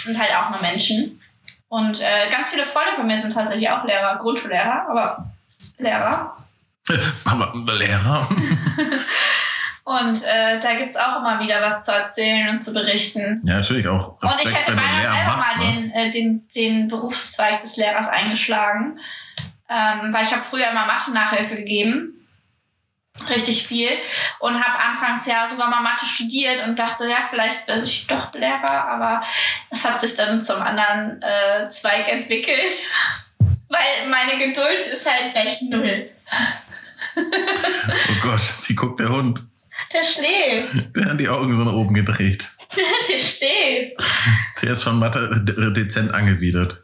sind 0.05 0.19
halt 0.19 0.31
auch 0.37 0.51
nur 0.51 0.61
Menschen. 0.63 1.21
Und 1.69 2.01
äh, 2.01 2.31
ganz 2.31 2.49
viele 2.49 2.65
Freunde 2.65 2.95
von 2.97 3.07
mir 3.07 3.21
sind 3.21 3.33
tatsächlich 3.33 3.69
auch 3.71 3.85
Lehrer, 3.85 4.17
Grundschullehrer, 4.17 4.89
aber 4.89 5.31
Lehrer. 5.79 6.37
Aber 7.27 7.53
Lehrer. 7.75 8.27
Und 9.89 10.23
äh, 10.23 10.61
da 10.61 10.75
gibt's 10.75 10.99
auch 10.99 11.21
immer 11.21 11.41
wieder 11.41 11.63
was 11.63 11.83
zu 11.83 11.93
erzählen 11.93 12.51
und 12.51 12.63
zu 12.63 12.75
berichten. 12.75 13.41
Ja, 13.43 13.55
natürlich 13.55 13.89
auch 13.89 14.21
Und 14.21 14.23
ich 14.23 14.47
Respekt, 14.47 14.67
hätte 14.67 14.77
beinahe 14.77 15.01
selber 15.01 15.33
machst. 15.33 15.57
mal 15.57 15.67
Ne? 15.67 15.73
den, 15.73 15.91
äh, 15.93 16.11
den, 16.11 16.49
den 16.55 16.89
Berufszweig 16.89 17.63
des 17.63 17.77
Lehrers 17.77 18.07
eingeschlagen. 18.07 18.99
Ähm, 19.71 20.13
weil 20.13 20.25
ich 20.25 20.33
habe 20.33 20.43
früher 20.43 20.69
immer 20.71 20.85
Mathe-Nachhilfe 20.85 21.57
gegeben. 21.57 22.18
Richtig 23.29 23.67
viel. 23.67 23.91
Und 24.39 24.55
habe 24.63 24.79
anfangs 24.79 25.27
ja 25.27 25.47
sogar 25.49 25.69
mal 25.69 25.81
Mathe 25.81 26.07
studiert 26.07 26.67
und 26.67 26.79
dachte, 26.79 27.09
ja, 27.09 27.19
vielleicht 27.29 27.67
werde 27.67 27.85
ich 27.85 28.07
doch 28.07 28.33
Lehrer. 28.35 28.89
Aber 28.89 29.21
es 29.71 29.85
hat 29.85 30.01
sich 30.01 30.15
dann 30.17 30.45
zum 30.45 30.61
anderen 30.63 31.21
äh, 31.23 31.71
Zweig 31.71 32.11
entwickelt. 32.11 32.73
Weil 33.69 34.09
meine 34.09 34.39
Geduld 34.47 34.83
ist 34.83 35.05
halt 35.05 35.35
echt 35.35 35.63
null. 35.63 36.11
Oh 37.17 38.15
Gott, 38.23 38.41
wie 38.67 38.75
guckt 38.75 38.99
der 38.99 39.09
Hund? 39.09 39.41
Der 39.93 40.05
schläft. 40.05 40.97
Der 40.97 41.07
hat 41.07 41.21
die 41.21 41.29
Augen 41.29 41.57
so 41.57 41.63
nach 41.65 41.73
oben 41.73 41.95
gedreht. 41.95 42.49
Der 42.77 43.19
schläft. 43.19 44.03
Der 44.63 44.73
ist 44.73 44.83
von 44.83 44.99
Mathe 44.99 45.31
de- 45.43 45.73
dezent 45.73 46.13
angewidert. 46.13 46.83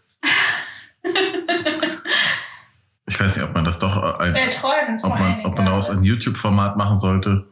Ich 3.14 3.20
weiß 3.20 3.36
nicht, 3.36 3.44
ob 3.44 3.54
man 3.54 3.64
das 3.64 3.78
doch 3.78 4.18
ein, 4.18 4.34
Der 4.34 4.50
träumt 4.50 5.00
vor 5.00 5.12
ob 5.12 5.18
man, 5.20 5.46
ob 5.46 5.56
man 5.56 5.66
daraus 5.66 5.88
ein 5.88 6.02
YouTube-Format 6.02 6.76
machen 6.76 6.96
sollte. 6.96 7.46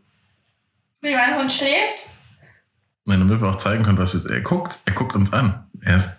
Wie 1.00 1.14
mein 1.14 1.38
Hund 1.38 1.52
schläft? 1.52 2.10
Wenn 3.06 3.20
damit 3.20 3.40
wir 3.40 3.48
auch 3.48 3.58
zeigen 3.58 3.84
können, 3.84 3.96
was 3.96 4.12
wir, 4.12 4.28
er 4.28 4.40
guckt, 4.40 4.80
er 4.86 4.92
guckt 4.92 5.14
uns 5.14 5.32
an. 5.32 5.64
Er 5.82 6.16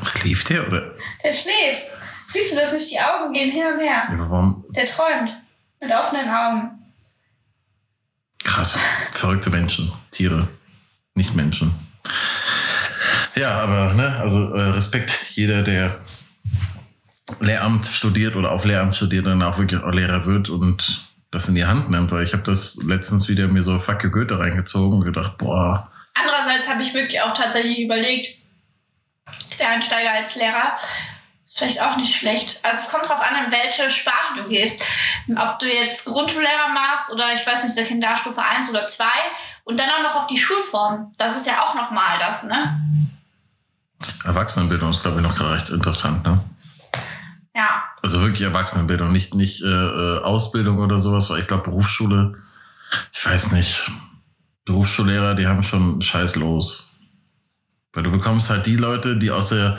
schläft 0.00 0.52
er 0.52 0.68
oder? 0.68 0.88
Der 1.24 1.32
schläft. 1.32 1.82
Siehst 2.28 2.52
du 2.52 2.56
das 2.56 2.72
nicht? 2.72 2.88
Die 2.92 3.00
Augen 3.00 3.32
gehen 3.32 3.50
hin 3.50 3.64
und 3.72 3.80
her. 3.80 4.04
Ja, 4.08 4.14
aber 4.14 4.30
warum? 4.30 4.64
Der 4.70 4.86
träumt. 4.86 5.36
Mit 5.82 5.92
offenen 5.92 6.28
Augen. 6.28 6.78
Krass. 8.44 8.76
Verrückte 9.14 9.50
Menschen, 9.50 9.92
Tiere, 10.12 10.46
nicht 11.14 11.34
Menschen. 11.34 11.74
Ja, 13.34 13.58
aber 13.62 13.94
ne, 13.94 14.16
also 14.20 14.54
äh, 14.54 14.70
Respekt 14.70 15.18
jeder, 15.30 15.62
der 15.62 15.98
Lehramt 17.40 17.86
studiert 17.86 18.36
oder 18.36 18.52
auf 18.52 18.64
Lehramt 18.64 18.94
studiert 18.94 19.24
und 19.26 19.38
dann 19.38 19.48
auch 19.48 19.58
wirklich 19.58 19.82
auch 19.82 19.92
Lehrer 19.92 20.26
wird 20.26 20.48
und 20.48 21.02
das 21.30 21.48
in 21.48 21.54
die 21.54 21.66
Hand 21.66 21.90
nimmt, 21.90 22.12
weil 22.12 22.22
ich 22.22 22.32
habe 22.32 22.44
das 22.44 22.76
letztens 22.76 23.28
wieder 23.28 23.48
mir 23.48 23.62
so 23.62 23.76
you 23.76 24.10
Goethe 24.10 24.38
reingezogen 24.38 24.98
und 24.98 25.04
gedacht, 25.04 25.36
boah, 25.38 25.90
Andererseits 26.14 26.68
habe 26.68 26.82
ich 26.82 26.94
wirklich 26.94 27.20
auch 27.20 27.34
tatsächlich 27.34 27.80
überlegt, 27.80 28.38
Quereinsteiger 29.50 30.12
als 30.12 30.34
Lehrer 30.36 30.78
vielleicht 31.52 31.80
auch 31.80 31.96
nicht 31.96 32.16
schlecht. 32.16 32.58
Also 32.64 32.78
es 32.82 32.88
kommt 32.88 33.08
drauf 33.08 33.20
an, 33.20 33.44
in 33.44 33.52
welche 33.52 33.88
Sparte 33.88 34.34
du 34.36 34.48
gehst. 34.48 34.82
Ob 35.36 35.58
du 35.60 35.66
jetzt 35.66 36.04
Grundschullehrer 36.04 36.68
machst 36.72 37.10
oder 37.12 37.32
ich 37.32 37.46
weiß 37.46 37.62
nicht, 37.62 37.76
der 37.76 37.84
Kinderstufe 37.84 38.42
1 38.42 38.68
oder 38.68 38.86
2 38.86 39.04
und 39.64 39.78
dann 39.78 39.88
auch 39.90 40.02
noch 40.02 40.14
auf 40.16 40.26
die 40.26 40.36
Schulform. 40.36 41.12
Das 41.16 41.36
ist 41.36 41.46
ja 41.46 41.62
auch 41.62 41.74
nochmal 41.74 42.18
das, 42.18 42.42
ne? 42.42 42.80
Erwachsenenbildung 44.24 44.90
ist 44.90 45.02
glaube 45.02 45.18
ich 45.18 45.22
noch 45.22 45.40
recht 45.40 45.70
interessant, 45.70 46.24
ne? 46.24 46.43
Ja. 47.54 47.84
Also 48.02 48.20
wirklich 48.20 48.42
Erwachsenenbildung, 48.42 49.12
nicht, 49.12 49.34
nicht 49.34 49.62
äh, 49.62 49.66
äh, 49.66 50.18
Ausbildung 50.22 50.78
oder 50.78 50.98
sowas, 50.98 51.30
weil 51.30 51.40
ich 51.40 51.46
glaube 51.46 51.62
Berufsschule, 51.64 52.34
ich 53.12 53.24
weiß 53.24 53.52
nicht, 53.52 53.90
Berufsschullehrer, 54.64 55.34
die 55.34 55.46
haben 55.46 55.62
schon 55.62 56.00
Scheiß 56.00 56.36
los. 56.36 56.90
Weil 57.94 58.02
du 58.02 58.10
bekommst 58.10 58.50
halt 58.50 58.66
die 58.66 58.76
Leute, 58.76 59.16
die 59.16 59.30
aus 59.30 59.50
der 59.50 59.78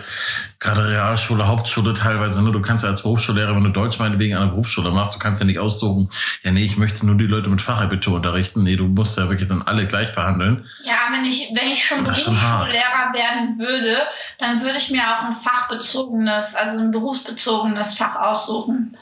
gerade 0.60 0.88
Realschule, 0.88 1.48
Hauptschule 1.48 1.94
teilweise, 1.94 2.42
ne, 2.42 2.52
du 2.52 2.62
kannst 2.62 2.84
ja 2.84 2.90
als 2.90 3.02
Berufsschullehrer, 3.02 3.56
wenn 3.56 3.64
du 3.64 3.70
Deutsch 3.70 4.00
meinetwegen 4.00 4.36
an 4.36 4.44
der 4.44 4.50
Berufsschule 4.50 4.92
machst, 4.92 5.14
du 5.14 5.20
kannst 5.20 5.42
ja 5.42 5.46
nicht 5.46 5.60
aussuchen, 5.60 6.08
ja 6.44 6.52
nee, 6.52 6.64
ich 6.64 6.78
möchte 6.78 7.06
nur 7.06 7.18
die 7.18 7.28
Leute 7.28 7.50
mit 7.50 7.62
Fachabitur 7.62 8.16
unterrichten. 8.16 8.64
Nee, 8.64 8.76
du 8.76 8.86
musst 8.86 9.18
ja 9.18 9.30
wirklich 9.30 9.50
dann 9.50 9.62
alle 9.62 9.86
gleich 9.86 10.14
behandeln. 10.14 10.66
Ja, 10.84 11.08
wenn 11.12 11.26
ich, 11.26 11.52
wenn 11.54 11.70
ich 11.70 11.86
schon. 11.86 12.04
Berufsschullehrer 12.04 13.14
werden 13.14 13.60
würde, 13.60 14.04
dann 14.38 14.62
würde 14.62 14.78
ich 14.78 14.90
mir 14.90 15.02
auch 15.02 15.24
ein 15.24 15.34
fachbezogenes, 15.34 16.56
also 16.56 16.80
ein 16.80 16.92
berufsbezogenes 16.92 17.96
Fach 17.96 18.16
aussuchen. 18.16 18.98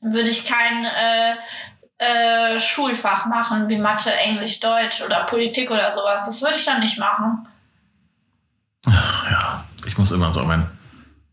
Dann 0.00 0.14
würde 0.14 0.28
ich 0.28 0.46
kein 0.46 0.84
äh, 0.84 1.34
äh, 1.98 2.60
Schulfach 2.60 3.26
machen, 3.26 3.68
wie 3.68 3.78
Mathe, 3.78 4.12
Englisch, 4.14 4.60
Deutsch 4.60 5.02
oder 5.02 5.24
Politik 5.24 5.70
oder 5.70 5.92
sowas. 5.92 6.26
Das 6.26 6.42
würde 6.42 6.56
ich 6.56 6.64
dann 6.64 6.80
nicht 6.80 6.98
machen. 6.98 7.46
Ach 8.86 9.30
ja, 9.30 9.64
ich 9.86 9.98
muss 9.98 10.10
immer 10.10 10.32
so 10.32 10.42
mein 10.44 10.66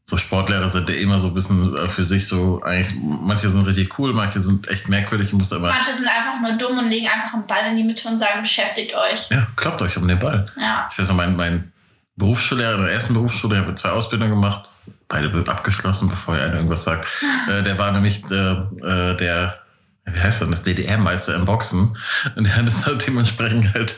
so 0.06 0.18
Sportlehrer 0.18 0.68
sind 0.68 0.90
ja 0.90 0.96
immer 0.96 1.18
so 1.18 1.28
ein 1.28 1.34
bisschen 1.34 1.76
äh, 1.78 1.88
für 1.88 2.04
sich 2.04 2.28
so 2.28 2.62
eigentlich 2.64 2.94
manche 3.02 3.50
sind 3.50 3.66
richtig 3.66 3.98
cool, 3.98 4.14
manche 4.14 4.42
sind 4.42 4.68
echt 4.68 4.90
merkwürdig, 4.90 5.28
ich 5.28 5.34
muss 5.34 5.50
da 5.50 5.56
immer 5.56 5.70
Manche 5.70 5.94
sind 5.94 6.08
einfach 6.08 6.42
nur 6.42 6.58
dumm 6.58 6.78
und 6.78 6.90
legen 6.90 7.08
einfach 7.08 7.34
einen 7.34 7.48
Ball 7.48 7.70
in 7.70 7.78
die 7.78 7.84
Mitte 7.84 8.08
und 8.10 8.20
sagen, 8.20 8.42
beschäftigt 8.42 8.94
euch. 8.94 9.30
ja, 9.30 9.48
klappt 9.56 9.82
euch 9.82 9.96
um 9.98 10.08
den 10.08 10.20
Ball. 10.20 10.46
Ja. 10.60 10.90
Ich 10.92 11.00
weiß 11.00 11.08
noch, 11.08 11.16
mein, 11.16 11.36
mein 11.36 11.72
Berufsschullehrer 12.18 12.76
in 12.76 12.82
der 12.82 12.92
ersten 12.92 13.14
Berufsschule, 13.14 13.56
ich 13.56 13.62
habe 13.64 13.76
zwei 13.76 13.90
Ausbildungen 13.90 14.32
gemacht, 14.32 14.70
beide 15.08 15.50
abgeschlossen, 15.50 16.10
bevor 16.10 16.38
er 16.38 16.46
einer 16.46 16.56
irgendwas 16.56 16.84
sagt. 16.84 17.08
Äh, 17.50 17.62
der 17.62 17.78
war 17.78 17.92
nämlich 17.92 18.24
äh, 18.32 18.36
äh, 18.36 19.18
der, 19.18 19.60
wie 20.06 20.20
heißt 20.20 20.42
denn, 20.42 20.52
das 20.52 20.64
DDR-Meister 20.64 21.34
im 21.36 21.46
Boxen. 21.46 21.96
Und 22.36 22.44
der 22.44 22.56
hat 22.58 22.68
es 22.68 22.86
halt 22.86 23.08
dementsprechend 23.08 23.74
halt 23.74 23.96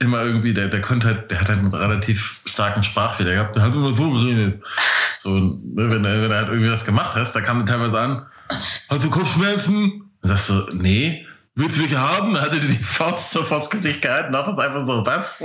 immer 0.00 0.22
irgendwie, 0.22 0.52
der, 0.52 0.68
der 0.68 0.80
konnte 0.80 1.06
halt, 1.06 1.30
der 1.30 1.40
hat 1.40 1.48
halt 1.48 1.58
einen 1.60 1.72
relativ 1.72 2.40
starken 2.46 2.82
Sprachfehler 2.82 3.32
gehabt, 3.32 3.54
der 3.56 3.62
hat 3.62 3.74
immer 3.74 3.94
so 3.94 4.10
geredet. 4.10 4.62
So, 5.18 5.30
ne, 5.38 5.62
wenn, 5.90 6.04
er- 6.04 6.22
wenn 6.22 6.30
er 6.30 6.38
halt 6.38 6.48
irgendwie 6.48 6.70
was 6.70 6.84
gemacht 6.84 7.14
hast, 7.14 7.32
da 7.32 7.40
kam 7.40 7.60
er 7.60 7.66
teilweise 7.66 7.98
an, 8.00 8.26
hast 8.90 9.04
du 9.04 9.10
Kopfschmerzen? 9.10 10.02
Dann 10.22 10.28
sagst 10.36 10.48
du, 10.48 10.66
nee. 10.72 11.24
Willst 11.58 11.76
du 11.76 11.80
mich 11.80 11.94
haben? 11.96 12.34
Dann 12.34 12.42
hat 12.42 12.52
er 12.52 12.58
dir 12.58 12.68
die 12.68 12.76
Faust 12.82 13.30
so 13.30 13.42
vors 13.42 13.70
Gesicht 13.70 14.02
gehalten, 14.02 14.36
hat 14.36 14.46
uns 14.46 14.58
einfach 14.58 14.84
so, 14.86 15.06
was? 15.06 15.42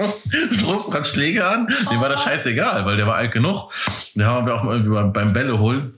Stoßbrandschläge 0.57 1.47
an? 1.47 1.67
Dem 1.91 2.01
war 2.01 2.09
das 2.09 2.23
scheißegal, 2.23 2.85
weil 2.85 2.97
der 2.97 3.07
war 3.07 3.15
alt 3.15 3.31
genug. 3.31 3.71
Da 4.15 4.25
haben 4.25 4.45
wir 4.45 4.55
auch 4.55 4.63
mal 4.63 4.73
irgendwie 4.73 4.93
beim- 4.93 5.13
beim 5.13 5.31
Bälle 5.33 5.57
holen 5.57 5.93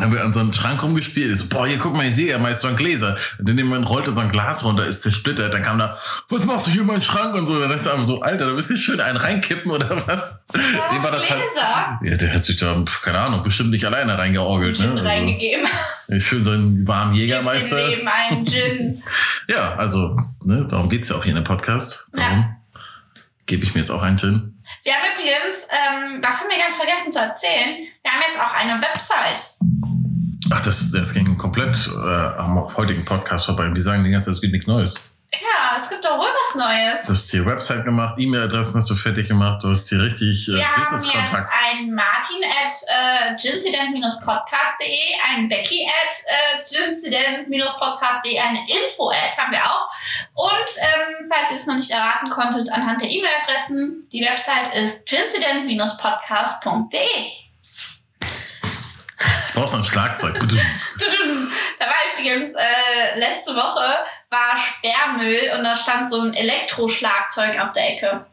haben 0.00 0.12
wir 0.12 0.24
an 0.24 0.32
so 0.32 0.40
einen 0.40 0.52
Schrank 0.52 0.82
rumgespielt. 0.82 1.32
Ich 1.32 1.38
so, 1.38 1.46
boah, 1.48 1.66
hier 1.66 1.78
guck 1.78 1.94
mal, 1.94 2.06
ich 2.06 2.14
sehe 2.14 2.30
ja 2.30 2.38
meist 2.38 2.60
so 2.60 2.68
ein 2.68 2.76
Gläser. 2.76 3.16
Und 3.38 3.48
in 3.48 3.56
dem 3.56 3.68
Moment 3.68 3.88
rollte 3.88 4.12
so 4.12 4.20
ein 4.20 4.30
Glas 4.30 4.64
runter, 4.64 4.86
ist 4.86 5.02
zersplittert. 5.02 5.52
Dann 5.52 5.62
kam 5.62 5.78
da, 5.78 5.98
was 6.28 6.44
machst 6.44 6.66
du 6.66 6.70
hier 6.70 6.82
in 6.82 6.86
meinen 6.86 7.02
Schrank? 7.02 7.34
Und 7.34 7.46
so. 7.46 7.58
Dann 7.58 7.68
dachte 7.68 7.82
ich 7.84 7.92
einfach 7.92 8.06
so, 8.06 8.20
Alter, 8.20 8.46
du 8.46 8.54
willst 8.54 8.68
hier 8.68 8.76
schön 8.76 9.00
einen 9.00 9.18
reinkippen 9.18 9.70
oder 9.70 10.02
was? 10.06 10.42
Dem 10.52 11.02
war 11.02 11.10
das 11.10 11.28
halt, 11.28 11.40
Gläser 11.40 11.98
ja, 12.02 12.16
der 12.16 12.34
hat 12.34 12.44
sich 12.44 12.56
da, 12.56 12.84
keine 13.02 13.18
Ahnung, 13.18 13.42
bestimmt 13.42 13.70
nicht 13.70 13.84
alleine 13.84 14.18
reingeorgelt. 14.18 14.78
Ne? 14.80 14.92
Also, 14.92 15.08
reingegeben. 15.08 15.66
schön 16.18 16.42
so 16.42 16.50
einen 16.50 16.86
warmen 16.86 17.14
Jägermeister. 17.14 17.88
Leben 17.88 18.08
einen 18.08 18.46
Gin. 18.46 19.02
Ja, 19.50 19.76
also, 19.76 20.14
ne, 20.44 20.66
darum 20.68 20.90
geht's 20.90 21.08
ja 21.08 21.16
auch 21.16 21.24
hier 21.24 21.30
in 21.30 21.36
dem 21.36 21.44
Podcast. 21.44 22.06
Darum 22.12 22.54
gebe 23.46 23.64
ich 23.64 23.72
mir 23.72 23.80
jetzt 23.80 23.90
auch 23.90 24.02
einen 24.02 24.18
Gin. 24.18 24.60
Wir 24.84 24.92
haben 24.92 25.04
übrigens, 25.14 25.66
ähm, 25.70 26.20
das 26.20 26.38
haben 26.38 26.50
wir 26.50 26.58
ganz 26.58 26.76
vergessen 26.76 27.10
zu 27.10 27.18
erzählen, 27.18 27.78
wir 28.02 28.10
haben 28.10 28.20
jetzt 28.28 28.38
auch 28.38 28.52
eine 28.52 28.74
Website. 28.74 29.40
Ach, 30.50 30.60
das, 30.60 30.90
das 30.92 31.12
ging 31.12 31.36
komplett 31.36 31.88
äh, 31.88 32.38
am 32.38 32.56
heutigen 32.76 33.04
Podcast 33.04 33.46
vorbei. 33.46 33.68
Wir 33.72 33.82
sagen 33.82 34.04
die 34.04 34.10
ganze 34.10 34.26
Zeit, 34.26 34.34
es 34.36 34.40
gibt 34.40 34.52
nichts 34.52 34.66
Neues. 34.66 34.94
Ja, 35.30 35.76
es 35.76 35.86
gibt 35.90 36.02
doch 36.02 36.16
wohl 36.16 36.24
was 36.26 36.54
Neues. 36.54 37.02
Du 37.04 37.10
hast 37.10 37.30
die 37.32 37.44
Website 37.44 37.84
gemacht, 37.84 38.14
E-Mail-Adressen 38.18 38.74
hast 38.76 38.88
du 38.88 38.94
fertig 38.94 39.28
gemacht, 39.28 39.62
du 39.62 39.68
hast 39.68 39.86
hier 39.90 40.00
richtig 40.00 40.48
äh, 40.48 40.52
Wir 40.54 40.66
haben 40.66 40.80
jetzt 40.80 40.90
Business-Kontakt. 40.90 41.54
einen 41.70 41.94
Martin 41.94 42.42
at 42.44 42.74
äh, 42.88 43.34
gincident-podcast.de, 43.36 44.98
einen 45.28 45.50
Becky 45.50 45.86
at 45.86 46.14
äh, 46.24 46.62
gincident-podcast.de, 46.64 48.38
eine 48.38 48.60
Info-Ad 48.60 49.36
haben 49.36 49.52
wir 49.52 49.62
auch. 49.66 49.90
Und 50.32 50.78
ähm, 50.78 51.26
falls 51.30 51.50
ihr 51.50 51.58
es 51.58 51.66
noch 51.66 51.76
nicht 51.76 51.90
erraten 51.90 52.30
konntet, 52.30 52.72
anhand 52.72 53.02
der 53.02 53.10
E-Mail-Adressen, 53.10 54.08
die 54.10 54.22
Website 54.22 54.74
ist 54.74 55.04
gincident-podcast.de. 55.06 57.47
Du 59.18 59.60
brauchst 59.60 59.72
noch 59.72 59.80
ein 59.80 59.84
Schlagzeug. 59.86 60.38
Da 61.80 61.86
war 61.86 61.94
übrigens 62.12 62.54
äh, 62.56 63.18
letzte 63.18 63.54
Woche 63.54 63.94
war 64.30 64.56
Sperrmüll 64.56 65.52
und 65.56 65.62
da 65.62 65.76
stand 65.76 66.10
so 66.10 66.20
ein 66.20 66.34
Elektroschlagzeug 66.34 67.60
auf 67.60 67.72
der 67.72 67.90
Ecke. 67.94 68.26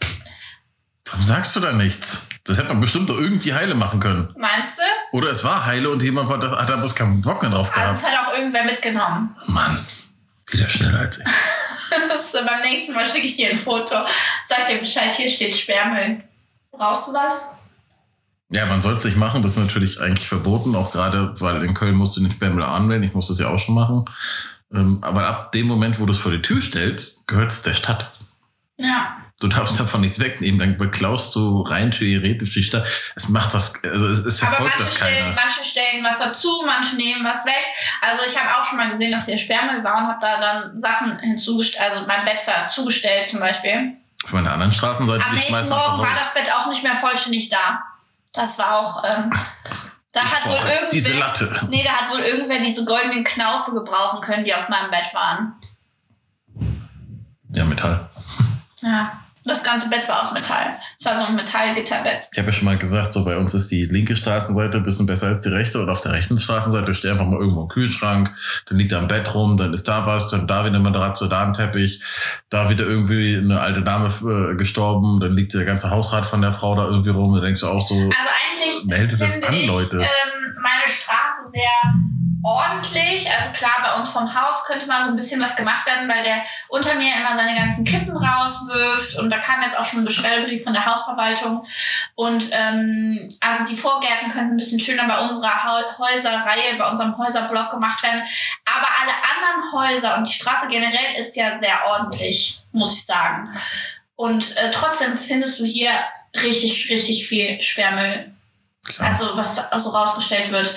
Warum 1.06 1.24
sagst 1.24 1.56
du 1.56 1.60
da 1.60 1.72
nichts? 1.72 2.30
Das 2.44 2.58
hätte 2.58 2.70
man 2.70 2.80
bestimmt 2.80 3.08
doch 3.10 3.18
irgendwie 3.20 3.54
heile 3.54 3.76
machen 3.76 4.00
können. 4.00 4.34
Meinst 4.38 4.70
du? 4.78 5.18
Oder 5.18 5.30
es 5.30 5.44
war 5.44 5.64
heile 5.68 5.92
und 5.92 6.02
jemand 6.02 6.28
hat, 6.30 6.42
da 6.42 6.76
bloß 6.76 6.96
keinen 6.96 7.22
Bock 7.22 7.44
mehr 7.44 7.52
drauf 7.52 7.70
Also 7.72 7.82
gehabt. 7.94 8.00
es 8.04 8.10
hat 8.12 8.28
auch 8.28 8.34
irgendwer 8.34 8.64
mitgenommen. 8.64 9.36
Mann, 9.46 9.86
wieder 10.50 10.68
schneller 10.68 11.00
als 11.02 11.20
ich. 11.20 11.26
so, 12.32 12.44
beim 12.44 12.62
nächsten 12.62 12.94
Mal 12.94 13.06
schicke 13.06 13.28
ich 13.28 13.36
dir 13.36 13.52
ein 13.52 13.60
Foto. 13.60 13.96
Sag 14.48 14.68
dir 14.68 14.80
Bescheid, 14.80 15.14
hier 15.14 15.30
steht 15.30 15.56
Sperrmüll. 15.56 16.24
Brauchst 16.72 17.08
du 17.08 17.14
was? 17.14 17.58
Ja, 18.50 18.66
man 18.68 18.82
soll 18.82 18.94
es 18.94 19.04
nicht 19.04 19.18
machen, 19.18 19.42
das 19.42 19.52
ist 19.52 19.58
natürlich 19.58 20.00
eigentlich 20.00 20.28
verboten, 20.28 20.76
auch 20.76 20.92
gerade, 20.92 21.40
weil 21.42 21.64
in 21.64 21.74
Köln 21.74 21.96
musst 21.96 22.16
du 22.16 22.22
den 22.22 22.30
Sperrmüll 22.30 22.64
anmelden, 22.64 23.08
ich 23.08 23.16
muss 23.16 23.28
das 23.28 23.40
ja 23.40 23.48
auch 23.48 23.58
schon 23.58 23.74
machen. 23.76 24.06
Ähm, 24.74 25.00
aber 25.02 25.28
ab 25.28 25.52
dem 25.52 25.68
Moment, 25.68 26.00
wo 26.00 26.06
du 26.06 26.14
es 26.14 26.20
vor 26.20 26.32
die 26.32 26.42
Tür 26.42 26.62
stellst, 26.62 27.28
gehört 27.28 27.52
es 27.52 27.64
der 27.64 27.74
Stadt. 27.74 28.12
Ja. 28.78 29.18
Du 29.40 29.48
darfst 29.48 29.78
davon 29.80 30.02
nichts 30.02 30.20
wegnehmen, 30.20 30.60
dann 30.60 30.78
beklaust 30.78 31.36
du 31.36 31.62
rein 31.62 31.92
theoretisch 31.92 32.54
die 32.54 32.64
Stadt. 32.64 32.88
Es 33.16 33.28
macht 33.28 33.54
das, 33.54 33.84
also 33.84 34.08
es, 34.08 34.20
es 34.20 34.42
Aber 34.42 34.52
verfolgt 34.52 34.76
manche 34.78 34.84
das 34.86 34.96
stellen, 34.96 35.24
keiner. 35.24 35.36
manche 35.36 35.64
stellen 35.64 36.06
was 36.06 36.20
dazu, 36.20 36.64
manche 36.66 36.96
nehmen 36.96 37.26
was 37.26 37.46
weg. 37.46 37.66
Also 38.02 38.24
ich 38.26 38.40
habe 38.40 38.50
auch 38.50 38.66
schon 38.66 38.78
mal 38.78 38.90
gesehen, 38.90 39.12
dass 39.12 39.26
hier 39.26 39.38
Sperrmüll 39.38 39.84
war 39.84 39.98
und 39.98 40.08
habe 40.08 40.20
da 40.22 40.40
dann 40.40 40.78
Sachen 40.78 41.20
hinzugestellt, 41.20 41.92
also 41.92 42.08
mein 42.08 42.24
Bett 42.24 42.40
da 42.46 42.68
zugestellt 42.68 43.28
zum 43.30 43.42
Beispiel. 43.42 43.92
Auf 44.24 44.32
meiner 44.32 44.54
anderen 44.54 44.72
Straßenseite 44.72 45.26
Am 45.26 45.36
nächsten 45.36 45.70
Morgen 45.70 46.00
war 46.00 46.16
das 46.16 46.34
Bett 46.34 46.52
auch 46.54 46.68
nicht 46.68 46.84
mehr 46.84 46.96
vollständig 46.96 47.50
da. 47.50 47.84
Das 48.36 48.58
war 48.58 48.80
auch. 48.80 49.04
Ähm, 49.04 49.30
da 50.12 50.22
hat 50.22 50.46
wohl 50.46 50.56
jetzt 50.56 50.94
diese 50.94 51.10
irgendwer. 51.10 51.28
Latte. 51.28 51.68
Nee, 51.70 51.84
da 51.84 51.92
hat 51.92 52.12
wohl 52.12 52.22
irgendwer 52.22 52.60
diese 52.60 52.86
goldenen 52.86 53.24
Knaufe 53.24 53.74
gebrauchen 53.74 54.22
können, 54.22 54.44
die 54.44 54.54
auf 54.54 54.70
meinem 54.70 54.90
Bett 54.90 55.14
waren. 55.14 55.56
Ja, 57.50 57.66
Metall. 57.66 58.10
Ja. 58.82 59.12
Das 59.44 59.62
ganze 59.62 59.88
Bett 59.90 60.08
war 60.08 60.24
aus 60.24 60.32
Metall. 60.32 60.76
Es 61.06 61.12
war 61.12 61.20
so 61.20 61.28
ein 61.28 61.36
Metallgitterbett. 61.36 62.30
Ich 62.32 62.40
habe 62.40 62.48
ja 62.48 62.52
schon 62.52 62.66
mal 62.66 62.80
gesagt, 62.80 63.14
so 63.14 63.24
bei 63.24 63.38
uns 63.38 63.54
ist 63.54 63.70
die 63.70 63.86
linke 63.86 64.16
Straßenseite 64.16 64.78
ein 64.78 64.84
bisschen 64.84 65.06
besser 65.06 65.28
als 65.28 65.42
die 65.42 65.50
rechte 65.50 65.80
und 65.80 65.88
auf 65.88 66.02
der 66.02 66.14
rechten 66.14 66.40
Straßenseite 66.40 66.96
steht 66.96 67.12
einfach 67.12 67.28
mal 67.28 67.40
irgendwo 67.40 67.62
ein 67.62 67.68
Kühlschrank, 67.68 68.34
dann 68.66 68.78
liegt 68.80 68.92
da 68.92 69.00
ein 69.00 69.08
Bett 69.08 69.32
rum, 69.36 69.56
dann 69.56 69.72
ist 69.76 69.88
da 69.88 70.08
was, 70.08 70.30
dann 70.30 70.48
da 70.48 70.66
wieder 70.66 70.74
eine 70.74 70.80
Matratze, 70.80 71.30
da 71.30 71.44
ein 71.44 71.54
Teppich, 71.54 72.02
da 72.50 72.72
wieder 72.72 72.88
irgendwie 72.88 73.38
eine 73.38 73.62
alte 73.62 73.84
Dame 73.84 74.08
äh, 74.08 74.56
gestorben, 74.56 75.20
dann 75.20 75.36
liegt 75.36 75.54
der 75.54 75.66
ganze 75.66 75.92
Hausrat 75.92 76.26
von 76.26 76.42
der 76.42 76.54
Frau 76.54 76.76
da 76.76 76.86
irgendwie 76.86 77.12
rum, 77.12 77.36
da 77.36 77.42
denkst 77.42 77.62
du 77.62 77.68
auch 77.68 77.88
so, 77.88 77.94
Also 77.94 78.10
eigentlich 78.10 78.86
Meldet 78.86 79.22
das 79.22 79.44
an, 79.44 79.54
ich 79.54 79.68
Leute. 79.68 79.98
Ähm, 79.98 80.56
meine 80.60 80.88
Straße 80.88 81.52
sehr 81.54 82.15
ordentlich. 82.46 83.28
Also 83.32 83.52
klar, 83.54 83.78
bei 83.82 83.98
uns 83.98 84.08
vom 84.10 84.34
Haus 84.34 84.64
könnte 84.66 84.86
mal 84.86 85.04
so 85.04 85.10
ein 85.10 85.16
bisschen 85.16 85.42
was 85.42 85.56
gemacht 85.56 85.86
werden, 85.88 86.08
weil 86.08 86.24
der 86.24 86.44
unter 86.68 86.94
mir 86.94 87.12
immer 87.16 87.36
seine 87.36 87.56
ganzen 87.56 87.84
Kippen 87.84 88.16
rauswirft. 88.16 89.18
Und 89.18 89.32
da 89.32 89.40
kam 89.40 89.64
jetzt 89.64 89.76
auch 89.76 89.84
schon 89.84 90.02
ein 90.02 90.06
Beschwerdebrief 90.06 90.64
von 90.64 90.74
der 90.74 90.86
Hausverwaltung. 90.86 91.66
Und 92.14 92.50
ähm, 92.52 93.36
also 93.40 93.66
die 93.66 93.76
Vorgärten 93.76 94.30
könnten 94.30 94.52
ein 94.52 94.58
bisschen 94.58 94.80
schöner 94.80 95.08
bei 95.08 95.28
unserer 95.28 95.64
Häuserreihe, 95.98 96.78
bei 96.78 96.88
unserem 96.88 97.18
Häuserblock 97.18 97.72
gemacht 97.72 98.04
werden. 98.04 98.22
Aber 98.64 98.88
alle 99.02 99.12
anderen 99.12 99.74
Häuser 99.74 100.18
und 100.18 100.28
die 100.28 100.34
Straße 100.34 100.68
generell 100.68 101.18
ist 101.18 101.36
ja 101.36 101.58
sehr 101.58 101.80
ordentlich, 101.88 102.60
muss 102.72 103.00
ich 103.00 103.06
sagen. 103.06 103.50
Und 104.16 104.56
äh, 104.56 104.70
trotzdem 104.70 105.18
findest 105.18 105.60
du 105.60 105.66
hier 105.66 105.92
richtig, 106.36 106.92
richtig 106.92 107.28
viel 107.28 107.60
Sperrmüll. 107.62 108.32
klar, 108.86 109.10
Also 109.20 109.36
was 109.36 109.56
da 109.56 109.80
so 109.80 109.90
rausgestellt 109.90 110.52
wird. 110.52 110.76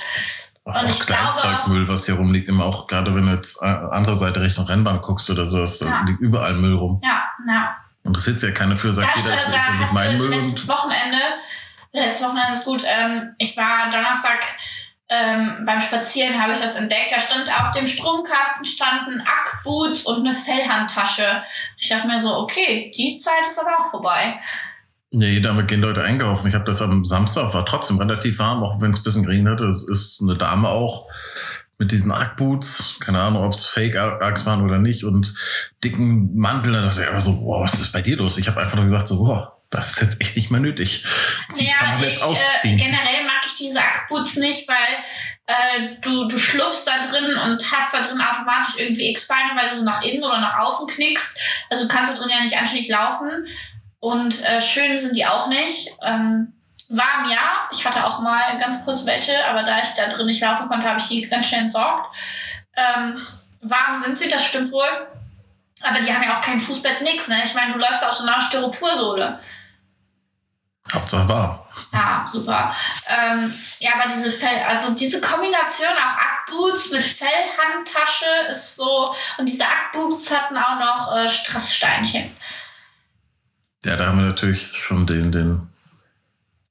Auch 0.69 0.83
und 0.83 0.89
ich 0.91 1.01
glaube 1.07 1.23
Kleinzeugmüll, 1.23 1.89
was 1.89 2.07
hier 2.07 2.15
rumliegt, 2.15 2.49
immer 2.49 2.65
auch, 2.65 2.87
gerade 2.87 3.15
wenn 3.15 3.27
du 3.27 3.33
jetzt 3.33 3.61
äh, 3.63 3.67
andere 3.67 4.15
Seite 4.15 4.41
Richtung 4.41 4.67
Rennbahn 4.67 5.01
guckst 5.01 5.29
oder 5.31 5.47
so, 5.47 5.65
da 5.65 5.87
Ja. 5.87 6.05
liegt 6.07 6.21
überall 6.21 6.55
Müll 6.55 6.75
rum. 6.77 7.01
Ja, 7.05 7.25
ja. 7.47 7.77
Interessiert 8.05 8.41
sich 8.41 8.51
ja 8.51 8.55
keiner 8.55 8.77
für, 8.77 8.93
sagt 8.93 9.09
Da, 9.09 9.21
jeder, 9.21 9.31
da, 9.31 9.35
ist, 9.35 9.49
da 9.53 9.57
ist 9.57 9.67
ja 9.69 9.75
nicht 9.75 9.93
mein 9.93 10.19
Müll 10.19 10.31
letztes 10.31 10.69
Wochenende, 10.69 11.19
letztes 11.93 12.27
Wochenende 12.27 12.53
ist 12.53 12.65
gut, 12.65 12.85
ähm, 12.87 13.35
ich 13.39 13.57
war 13.57 13.91
Donnerstag 13.91 14.41
ähm, 15.11 15.65
beim 15.65 15.81
Spazieren, 15.81 16.41
habe 16.41 16.53
ich 16.53 16.59
das 16.61 16.75
entdeckt. 16.75 17.13
Da 17.13 17.19
stand 17.19 17.51
auf 17.51 17.71
dem 17.73 17.87
Stromkasten 17.87 18.65
standen 18.65 19.21
Ackboots 19.23 20.03
und 20.03 20.27
eine 20.27 20.35
Fellhandtasche. 20.35 21.43
Ich 21.79 21.89
dachte 21.89 22.07
mir 22.07 22.21
so, 22.21 22.37
okay, 22.37 22.93
die 22.97 23.19
Zeit 23.19 23.43
ist 23.43 23.59
aber 23.59 23.79
auch 23.81 23.91
vorbei. 23.91 24.39
Nee, 25.11 25.41
damit 25.41 25.69
gehen 25.69 25.81
Leute 25.81 26.03
einkaufen. 26.03 26.49
Ich 26.49 26.55
habe 26.55 26.65
das 26.65 26.83
am 26.83 27.05
Samstag, 27.05 27.55
war 27.55 27.65
trotzdem 27.65 27.99
relativ 27.99 28.39
warm, 28.39 28.63
auch 28.63 28.81
wenn 28.81 28.91
es 28.91 28.99
ein 29.01 29.05
bisschen 29.05 29.23
geregnet 29.25 29.61
hat. 29.61 29.67
Es 29.67 29.83
ist 29.89 30.21
eine 30.23 30.37
Dame 30.37 30.69
auch 30.69 31.07
mit 31.79 31.93
diesen 31.93 32.11
Ackboots, 32.13 32.99
keine 33.01 33.21
Ahnung, 33.21 33.45
ob 33.45 33.53
es 33.53 33.65
Fake-Acks 33.65 34.45
waren 34.47 34.63
oder 34.63 34.79
nicht, 34.79 35.05
und 35.05 35.33
dicken 35.83 36.37
Mantel. 36.37 36.73
Da 36.73 36.83
dachte 36.83 37.03
ich 37.03 37.07
einfach 37.07 37.21
so, 37.23 37.41
wow, 37.45 37.63
was 37.63 37.75
ist 37.75 37.93
bei 37.93 38.03
dir 38.03 38.17
los? 38.17 38.37
Ich 38.37 38.49
habe 38.49 38.61
einfach 38.61 38.75
nur 38.75 38.85
gesagt 38.85 39.09
so, 39.09 39.21
wow, 39.21 39.49
das 39.71 39.93
ist 39.93 40.01
jetzt 40.03 40.21
echt 40.21 40.37
nicht 40.37 40.51
mehr 40.51 40.61
nötig. 40.61 41.05
Die 41.59 41.67
kann 41.67 41.91
Naja, 41.91 41.99
man 41.99 42.03
ich, 42.03 42.09
jetzt 42.11 42.21
äh, 42.21 42.25
ausziehen. 42.25 42.77
generell 42.79 43.25
mag 43.25 43.43
ich 43.47 43.55
diese 43.55 43.81
Ackboots 43.81 44.37
nicht, 44.37 44.67
weil 44.69 44.77
äh, 45.47 45.97
du, 46.03 46.27
du 46.27 46.37
schlupfst 46.39 46.85
da 46.85 47.07
drin 47.07 47.37
und 47.37 47.73
hast 47.73 47.95
da 47.95 48.03
drin 48.03 48.21
automatisch 48.21 48.75
irgendwie 48.79 49.11
X-Beine, 49.13 49.53
weil 49.57 49.71
du 49.71 49.79
so 49.79 49.85
nach 49.85 50.03
innen 50.03 50.23
oder 50.23 50.41
nach 50.41 50.59
außen 50.59 50.87
knickst. 50.89 51.39
Also 51.71 51.85
du 51.85 51.89
kannst 51.95 52.11
da 52.11 52.15
drin 52.17 52.29
ja 52.31 52.43
nicht 52.43 52.57
anständig 52.57 52.89
laufen. 52.89 53.47
Und 54.01 54.45
äh, 54.45 54.61
schön 54.61 54.99
sind 54.99 55.17
die 55.17 55.27
auch 55.27 55.49
nicht. 55.49 55.91
Ähm, 56.03 56.53
warm 56.89 57.31
ja. 57.31 57.69
Ich 57.73 57.85
hatte 57.85 58.07
auch 58.07 58.21
mal 58.21 58.57
ganz 58.59 58.85
kurz 58.85 59.05
welche, 59.07 59.45
aber 59.47 59.63
da 59.63 59.81
ich 59.81 59.89
da 59.97 60.07
drin 60.07 60.27
nicht 60.27 60.41
laufen 60.41 60.69
konnte, 60.69 60.89
habe 60.89 61.01
ich 61.01 61.09
die 61.09 61.23
ganz 61.23 61.47
schnell 61.47 61.63
entsorgt. 61.63 62.15
Ähm, 62.77 63.15
warm 63.61 64.01
sind 64.03 64.17
sie, 64.17 64.29
das 64.29 64.45
stimmt 64.45 64.71
wohl. 64.73 65.09
Aber 65.83 66.01
die 66.01 66.13
haben 66.13 66.23
ja 66.23 66.37
auch 66.37 66.41
kein 66.41 66.59
Fußbett, 66.59 67.03
nix. 67.03 67.29
Ne? 67.29 67.41
Ich 67.45 67.55
meine, 67.55 67.73
du 67.73 67.79
läufst 67.79 68.05
auf 68.05 68.13
so 68.13 68.27
einer 68.27 68.41
Styroporsohle. 68.41 69.39
Hauptsache 70.93 71.29
warm. 71.29 71.61
Ja, 71.93 72.27
super. 72.31 72.75
Ähm, 73.07 73.53
ja, 73.79 73.91
aber 73.95 74.11
diese 74.13 74.31
Fell, 74.31 74.63
also 74.67 74.93
diese 74.95 75.21
Kombination 75.21 75.91
auch 75.91 76.17
Ackboots 76.19 76.91
mit 76.91 77.05
Fellhandtasche 77.05 78.51
ist 78.51 78.77
so. 78.77 79.05
Und 79.37 79.47
diese 79.47 79.65
Ackboots 79.65 80.31
hatten 80.31 80.57
auch 80.57 80.79
noch 80.79 81.17
äh, 81.17 81.29
Strasssteinchen. 81.29 82.35
Ja, 83.85 83.97
da 83.97 84.07
haben 84.07 84.19
wir 84.19 84.27
natürlich 84.27 84.77
schon 84.77 85.07
den, 85.07 85.31
den, 85.33 85.69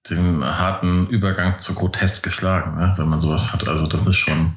den 0.10 0.44
harten 0.44 1.08
Übergang 1.08 1.58
zu 1.60 1.74
grotesk 1.74 2.24
geschlagen, 2.24 2.76
ne? 2.78 2.94
wenn 2.98 3.08
man 3.08 3.20
sowas 3.20 3.54
hat. 3.54 3.68
Also 3.68 3.88
das 3.88 4.06
ist 4.08 4.18
schon 4.18 4.56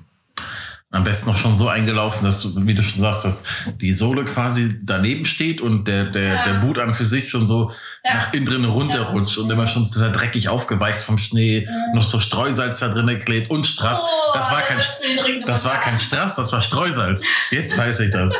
am 0.92 1.04
besten 1.04 1.28
noch 1.30 1.38
schon 1.38 1.54
so 1.54 1.68
eingelaufen, 1.68 2.24
dass 2.24 2.42
du, 2.42 2.66
wie 2.66 2.74
du 2.74 2.82
schon 2.82 3.00
sagst, 3.00 3.24
dass 3.24 3.44
die 3.80 3.92
Sohle 3.92 4.24
quasi 4.24 4.80
daneben 4.82 5.24
steht 5.24 5.60
und 5.60 5.86
der, 5.86 6.06
der, 6.06 6.34
Ja. 6.34 6.44
der 6.44 6.54
Boot 6.54 6.80
an 6.80 6.94
für 6.94 7.04
sich 7.04 7.30
schon 7.30 7.46
so 7.46 7.70
Ja. 8.04 8.14
nach 8.14 8.32
innen 8.32 8.44
drin 8.46 8.64
runterrutscht 8.64 9.38
und 9.38 9.48
immer 9.50 9.68
schon 9.68 9.88
total 9.88 10.10
dreckig 10.10 10.48
aufgeweicht 10.48 11.00
vom 11.00 11.16
Schnee, 11.16 11.68
noch 11.94 12.02
so 12.04 12.18
Streusalz 12.18 12.80
da 12.80 12.88
drin 12.88 13.20
klebt 13.24 13.50
und 13.50 13.64
Strass. 13.66 13.98
Oh, 14.02 14.32
das 14.34 14.50
war 14.50 14.62
kein, 14.62 14.78
dringend 15.16 15.48
das 15.48 15.64
war 15.64 15.78
kein 15.78 16.00
Strass, 16.00 16.34
das 16.34 16.50
war 16.50 16.60
Streusalz. 16.60 17.22
Jetzt 17.52 17.78
weiß 17.78 18.00
ich 18.00 18.10
das. 18.10 18.32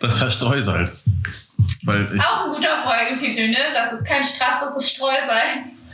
Das 0.00 0.18
war 0.22 0.30
Streusalz. 0.30 1.04
Weil 1.84 2.08
ich, 2.14 2.20
Auch 2.20 2.44
ein 2.46 2.50
guter 2.50 2.82
Folgentitel, 2.82 3.48
ne? 3.48 3.58
Das 3.72 3.92
ist 3.92 4.04
kein 4.04 4.24
Strass, 4.24 4.56
das 4.60 4.76
ist 4.76 4.90
Streusalz. 4.90 5.90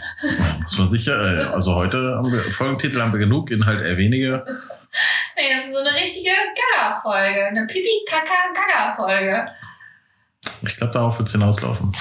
muss 0.62 0.78
man 0.78 0.88
sicher, 0.88 1.20
äh, 1.20 1.44
also 1.52 1.74
heute 1.74 2.16
haben 2.16 2.32
wir, 2.32 2.42
Folgentitel 2.52 3.00
haben 3.00 3.12
wir 3.12 3.20
genug, 3.20 3.50
Inhalt 3.50 3.80
eher 3.80 3.96
weniger. 3.96 4.44
Nee, 5.36 5.54
das 5.56 5.66
ist 5.66 5.72
so 5.72 5.80
eine 5.80 5.94
richtige 5.94 6.30
Gaga-Folge. 6.30 7.46
Eine 7.46 7.66
Pipi-Kaka-Gaga-Folge. 7.66 9.48
Ich 10.62 10.76
glaube, 10.76 10.92
darauf 10.92 11.18
wird 11.18 11.28
es 11.28 11.32
hinauslaufen. 11.32 11.92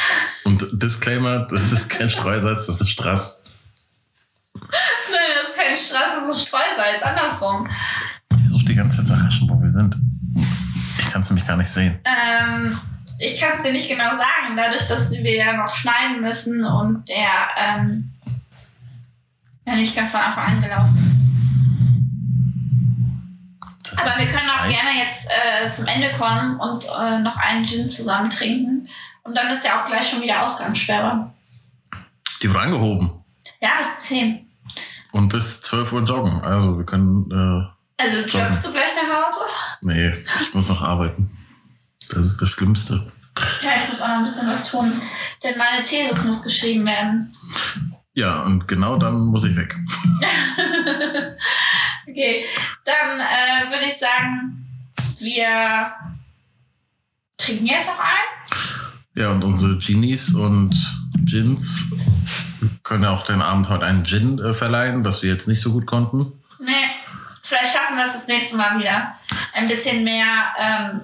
Und 0.46 0.66
Disclaimer, 0.72 1.48
das 1.50 1.72
ist 1.72 1.90
kein 1.90 2.10
Streusalz, 2.10 2.68
das 2.68 2.80
ist 2.80 2.90
Strass. 2.90 3.44
Nein, 4.54 4.70
das 5.10 5.50
ist 5.50 5.56
kein 5.56 5.78
Strass, 5.78 6.10
das 6.20 6.36
ist 6.38 6.48
Streusalz. 6.48 7.02
Andersrum. 7.02 7.68
Ich 8.36 8.42
versuche 8.42 8.66
die 8.66 8.76
ganze 8.76 8.98
Zeit 8.98 9.08
zu 9.08 9.22
haschen, 9.22 9.50
wo 9.50 9.62
wir 9.62 9.70
sind. 9.70 9.98
Ich 11.00 11.10
kann 11.10 11.22
es 11.22 11.30
nämlich 11.30 11.48
gar 11.48 11.58
nicht 11.58 11.70
sehen. 11.70 12.00
Ähm, 12.06 12.78
ich 13.24 13.40
kann 13.40 13.54
es 13.56 13.64
dir 13.64 13.72
nicht 13.72 13.88
genau 13.88 14.12
sagen, 14.12 14.56
dadurch, 14.56 14.88
dass 14.88 15.12
wir 15.12 15.36
ja 15.36 15.54
noch 15.54 15.74
schneiden 15.74 16.22
müssen 16.22 16.64
und 16.66 17.08
der 17.08 17.30
ähm, 17.58 18.12
ja 19.66 19.76
nicht 19.76 19.96
ganz 19.96 20.12
von 20.12 20.20
Anfang 20.20 20.46
an 20.46 20.62
gelaufen. 20.62 21.10
Das 23.90 24.00
Aber 24.00 24.18
wir 24.18 24.26
können 24.26 24.50
auch 24.50 24.68
gerne 24.68 24.92
jetzt 24.98 25.28
äh, 25.28 25.72
zum 25.74 25.86
Ende 25.86 26.12
kommen 26.18 26.60
und 26.60 26.84
äh, 27.00 27.20
noch 27.20 27.38
einen 27.38 27.66
Gin 27.66 27.90
zusammen 27.90 28.30
trinken. 28.30 28.88
Und 29.24 29.38
dann 29.38 29.48
ist 29.52 29.64
ja 29.64 29.80
auch 29.82 29.86
gleich 29.86 30.10
schon 30.10 30.22
wieder 30.22 30.44
Ausgangssperre. 30.44 31.32
Die 32.42 32.50
wurde 32.50 32.60
angehoben. 32.60 33.24
Ja, 33.62 33.78
bis 33.78 34.04
10. 34.04 34.46
Und 35.12 35.30
bis 35.30 35.62
12 35.62 35.94
Uhr 35.94 36.02
joggen. 36.02 36.42
Also 36.42 36.78
wir 36.78 36.86
können, 36.86 37.30
äh, 37.32 38.04
Also 38.04 38.18
joggst 38.18 38.66
du 38.66 38.72
gleich 38.72 38.92
nach 38.96 39.28
Hause? 39.28 39.40
nee, 39.82 40.12
ich 40.42 40.54
muss 40.54 40.68
noch 40.68 40.82
arbeiten. 40.82 41.30
Das 42.10 42.28
ist 42.28 42.42
das 42.42 42.50
Schlimmste. 42.50 43.06
Ja, 43.62 43.72
ich 43.78 43.90
muss 43.90 44.02
auch 44.02 44.08
noch 44.08 44.18
ein 44.18 44.24
bisschen 44.24 44.48
was 44.48 44.70
tun. 44.70 44.92
Denn 45.44 45.58
meine 45.58 45.84
Thesis 45.84 46.24
muss 46.24 46.44
geschrieben 46.44 46.86
werden. 46.86 47.34
Ja, 48.14 48.44
und 48.44 48.68
genau 48.68 48.98
dann 48.98 49.26
muss 49.28 49.44
ich 49.44 49.56
weg. 49.56 49.76
Okay, 52.06 52.46
dann 52.84 53.20
äh, 53.20 53.72
würde 53.72 53.86
ich 53.86 53.98
sagen, 53.98 54.68
wir 55.20 55.92
trinken 57.38 57.66
jetzt 57.66 57.88
noch 57.88 58.00
ein. 58.00 59.22
Ja, 59.22 59.32
und 59.32 59.44
unsere 59.44 59.78
Genies 59.78 60.36
und 60.36 60.76
Gins 61.24 62.60
können 62.84 63.04
ja 63.04 63.12
auch 63.12 63.26
den 63.26 63.42
Abend 63.42 63.70
heute 63.70 63.86
einen 63.86 64.04
Gin 64.04 64.38
äh, 64.40 64.54
verleihen, 64.54 65.06
was 65.06 65.24
wir 65.24 65.32
jetzt 65.32 65.48
nicht 65.48 65.62
so 65.62 65.72
gut 65.72 65.86
konnten. 65.86 66.34
Nee, 66.60 66.90
vielleicht 67.42 67.74
schaffen 67.74 67.96
wir 67.96 68.06
es 68.08 68.14
das 68.14 68.28
nächste 68.28 68.58
Mal 68.58 68.78
wieder. 68.80 69.16
Ein 69.54 69.68
bisschen 69.70 70.04
mehr 70.04 70.54
ähm, 70.60 71.02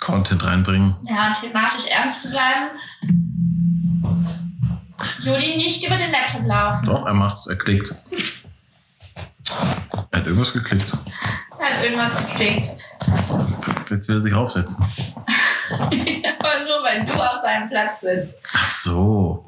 Content 0.00 0.42
reinbringen. 0.44 0.96
ja, 1.08 1.32
thematisch 1.32 1.86
ernst 1.90 2.22
zu 2.22 2.30
bleiben. 2.30 2.70
Juli 5.20 5.56
nicht 5.56 5.86
über 5.86 5.96
den 5.96 6.10
Laptop 6.10 6.46
laufen. 6.46 6.86
Doch, 6.86 7.06
er 7.06 7.14
macht's, 7.14 7.46
er 7.46 7.56
klickt. 7.56 7.94
Er 10.10 10.18
hat 10.20 10.26
irgendwas 10.26 10.52
geklickt. 10.52 10.92
Er 11.58 11.66
hat 11.76 11.84
irgendwas 11.84 12.16
geklickt. 12.16 12.66
Jetzt 13.90 14.08
will 14.08 14.16
er 14.16 14.20
sich 14.20 14.34
aufsetzen. 14.34 14.84
Aber 15.70 16.60
nur 16.64 16.82
weil 16.82 17.04
du 17.04 17.12
auf 17.12 17.42
seinem 17.42 17.68
Platz 17.68 18.00
sitzt. 18.00 18.34
Ach 18.54 18.82
so. 18.82 19.44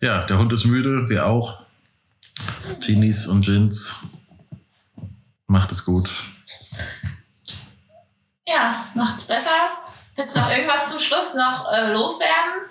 Ja, 0.00 0.24
der 0.26 0.38
Hund 0.38 0.52
ist 0.52 0.64
müde, 0.64 1.08
wir 1.08 1.26
auch. 1.26 1.62
Genies 2.84 3.26
und 3.26 3.44
Gins. 3.44 4.06
Macht 5.46 5.72
es 5.72 5.84
gut. 5.84 6.10
Ja, 8.50 8.74
macht's 8.94 9.24
besser. 9.24 9.50
Willst 10.16 10.34
du 10.34 10.40
noch 10.40 10.50
irgendwas 10.50 10.88
zum 10.90 10.98
Schluss 10.98 11.34
noch 11.34 11.70
äh, 11.72 11.92
loswerden? 11.92 12.68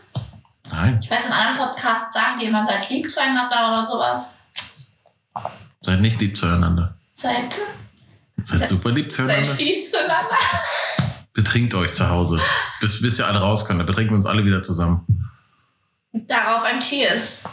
Nein, 0.71 0.99
Ich 1.01 1.09
weiß, 1.09 1.25
in 1.25 1.31
anderen 1.31 1.57
Podcasts 1.69 2.13
sagen 2.13 2.37
die 2.39 2.45
immer, 2.45 2.63
seid 2.63 2.89
lieb 2.89 3.09
zueinander 3.09 3.71
oder 3.71 3.85
sowas. 3.85 4.33
seid 5.79 6.01
nicht 6.01 6.19
lieb 6.19 6.35
zueinander. 6.37 6.95
Seid, 7.11 7.55
Seid 8.43 8.67
super 8.69 8.91
lieb 8.91 9.11
seid 9.11 9.27
zueinander. 9.27 9.55
fies 9.55 9.89
zueinander. 9.91 10.37
Betrinkt 11.33 11.73
euch 11.75 11.93
zu 11.93 12.09
Hause. 12.09 12.39
Bis, 12.81 13.01
bis 13.01 13.17
wir 13.17 13.27
alle 13.27 13.39
raus 13.39 13.65
können. 13.65 13.79
Dann 13.79 13.85
betrinken 13.87 14.11
wir 14.13 14.17
uns 14.17 14.25
alle 14.25 14.43
wieder 14.45 14.61
zusammen. 14.61 15.05
Darauf 16.11 16.63
ein 16.63 16.81
Cheers. 16.81 17.43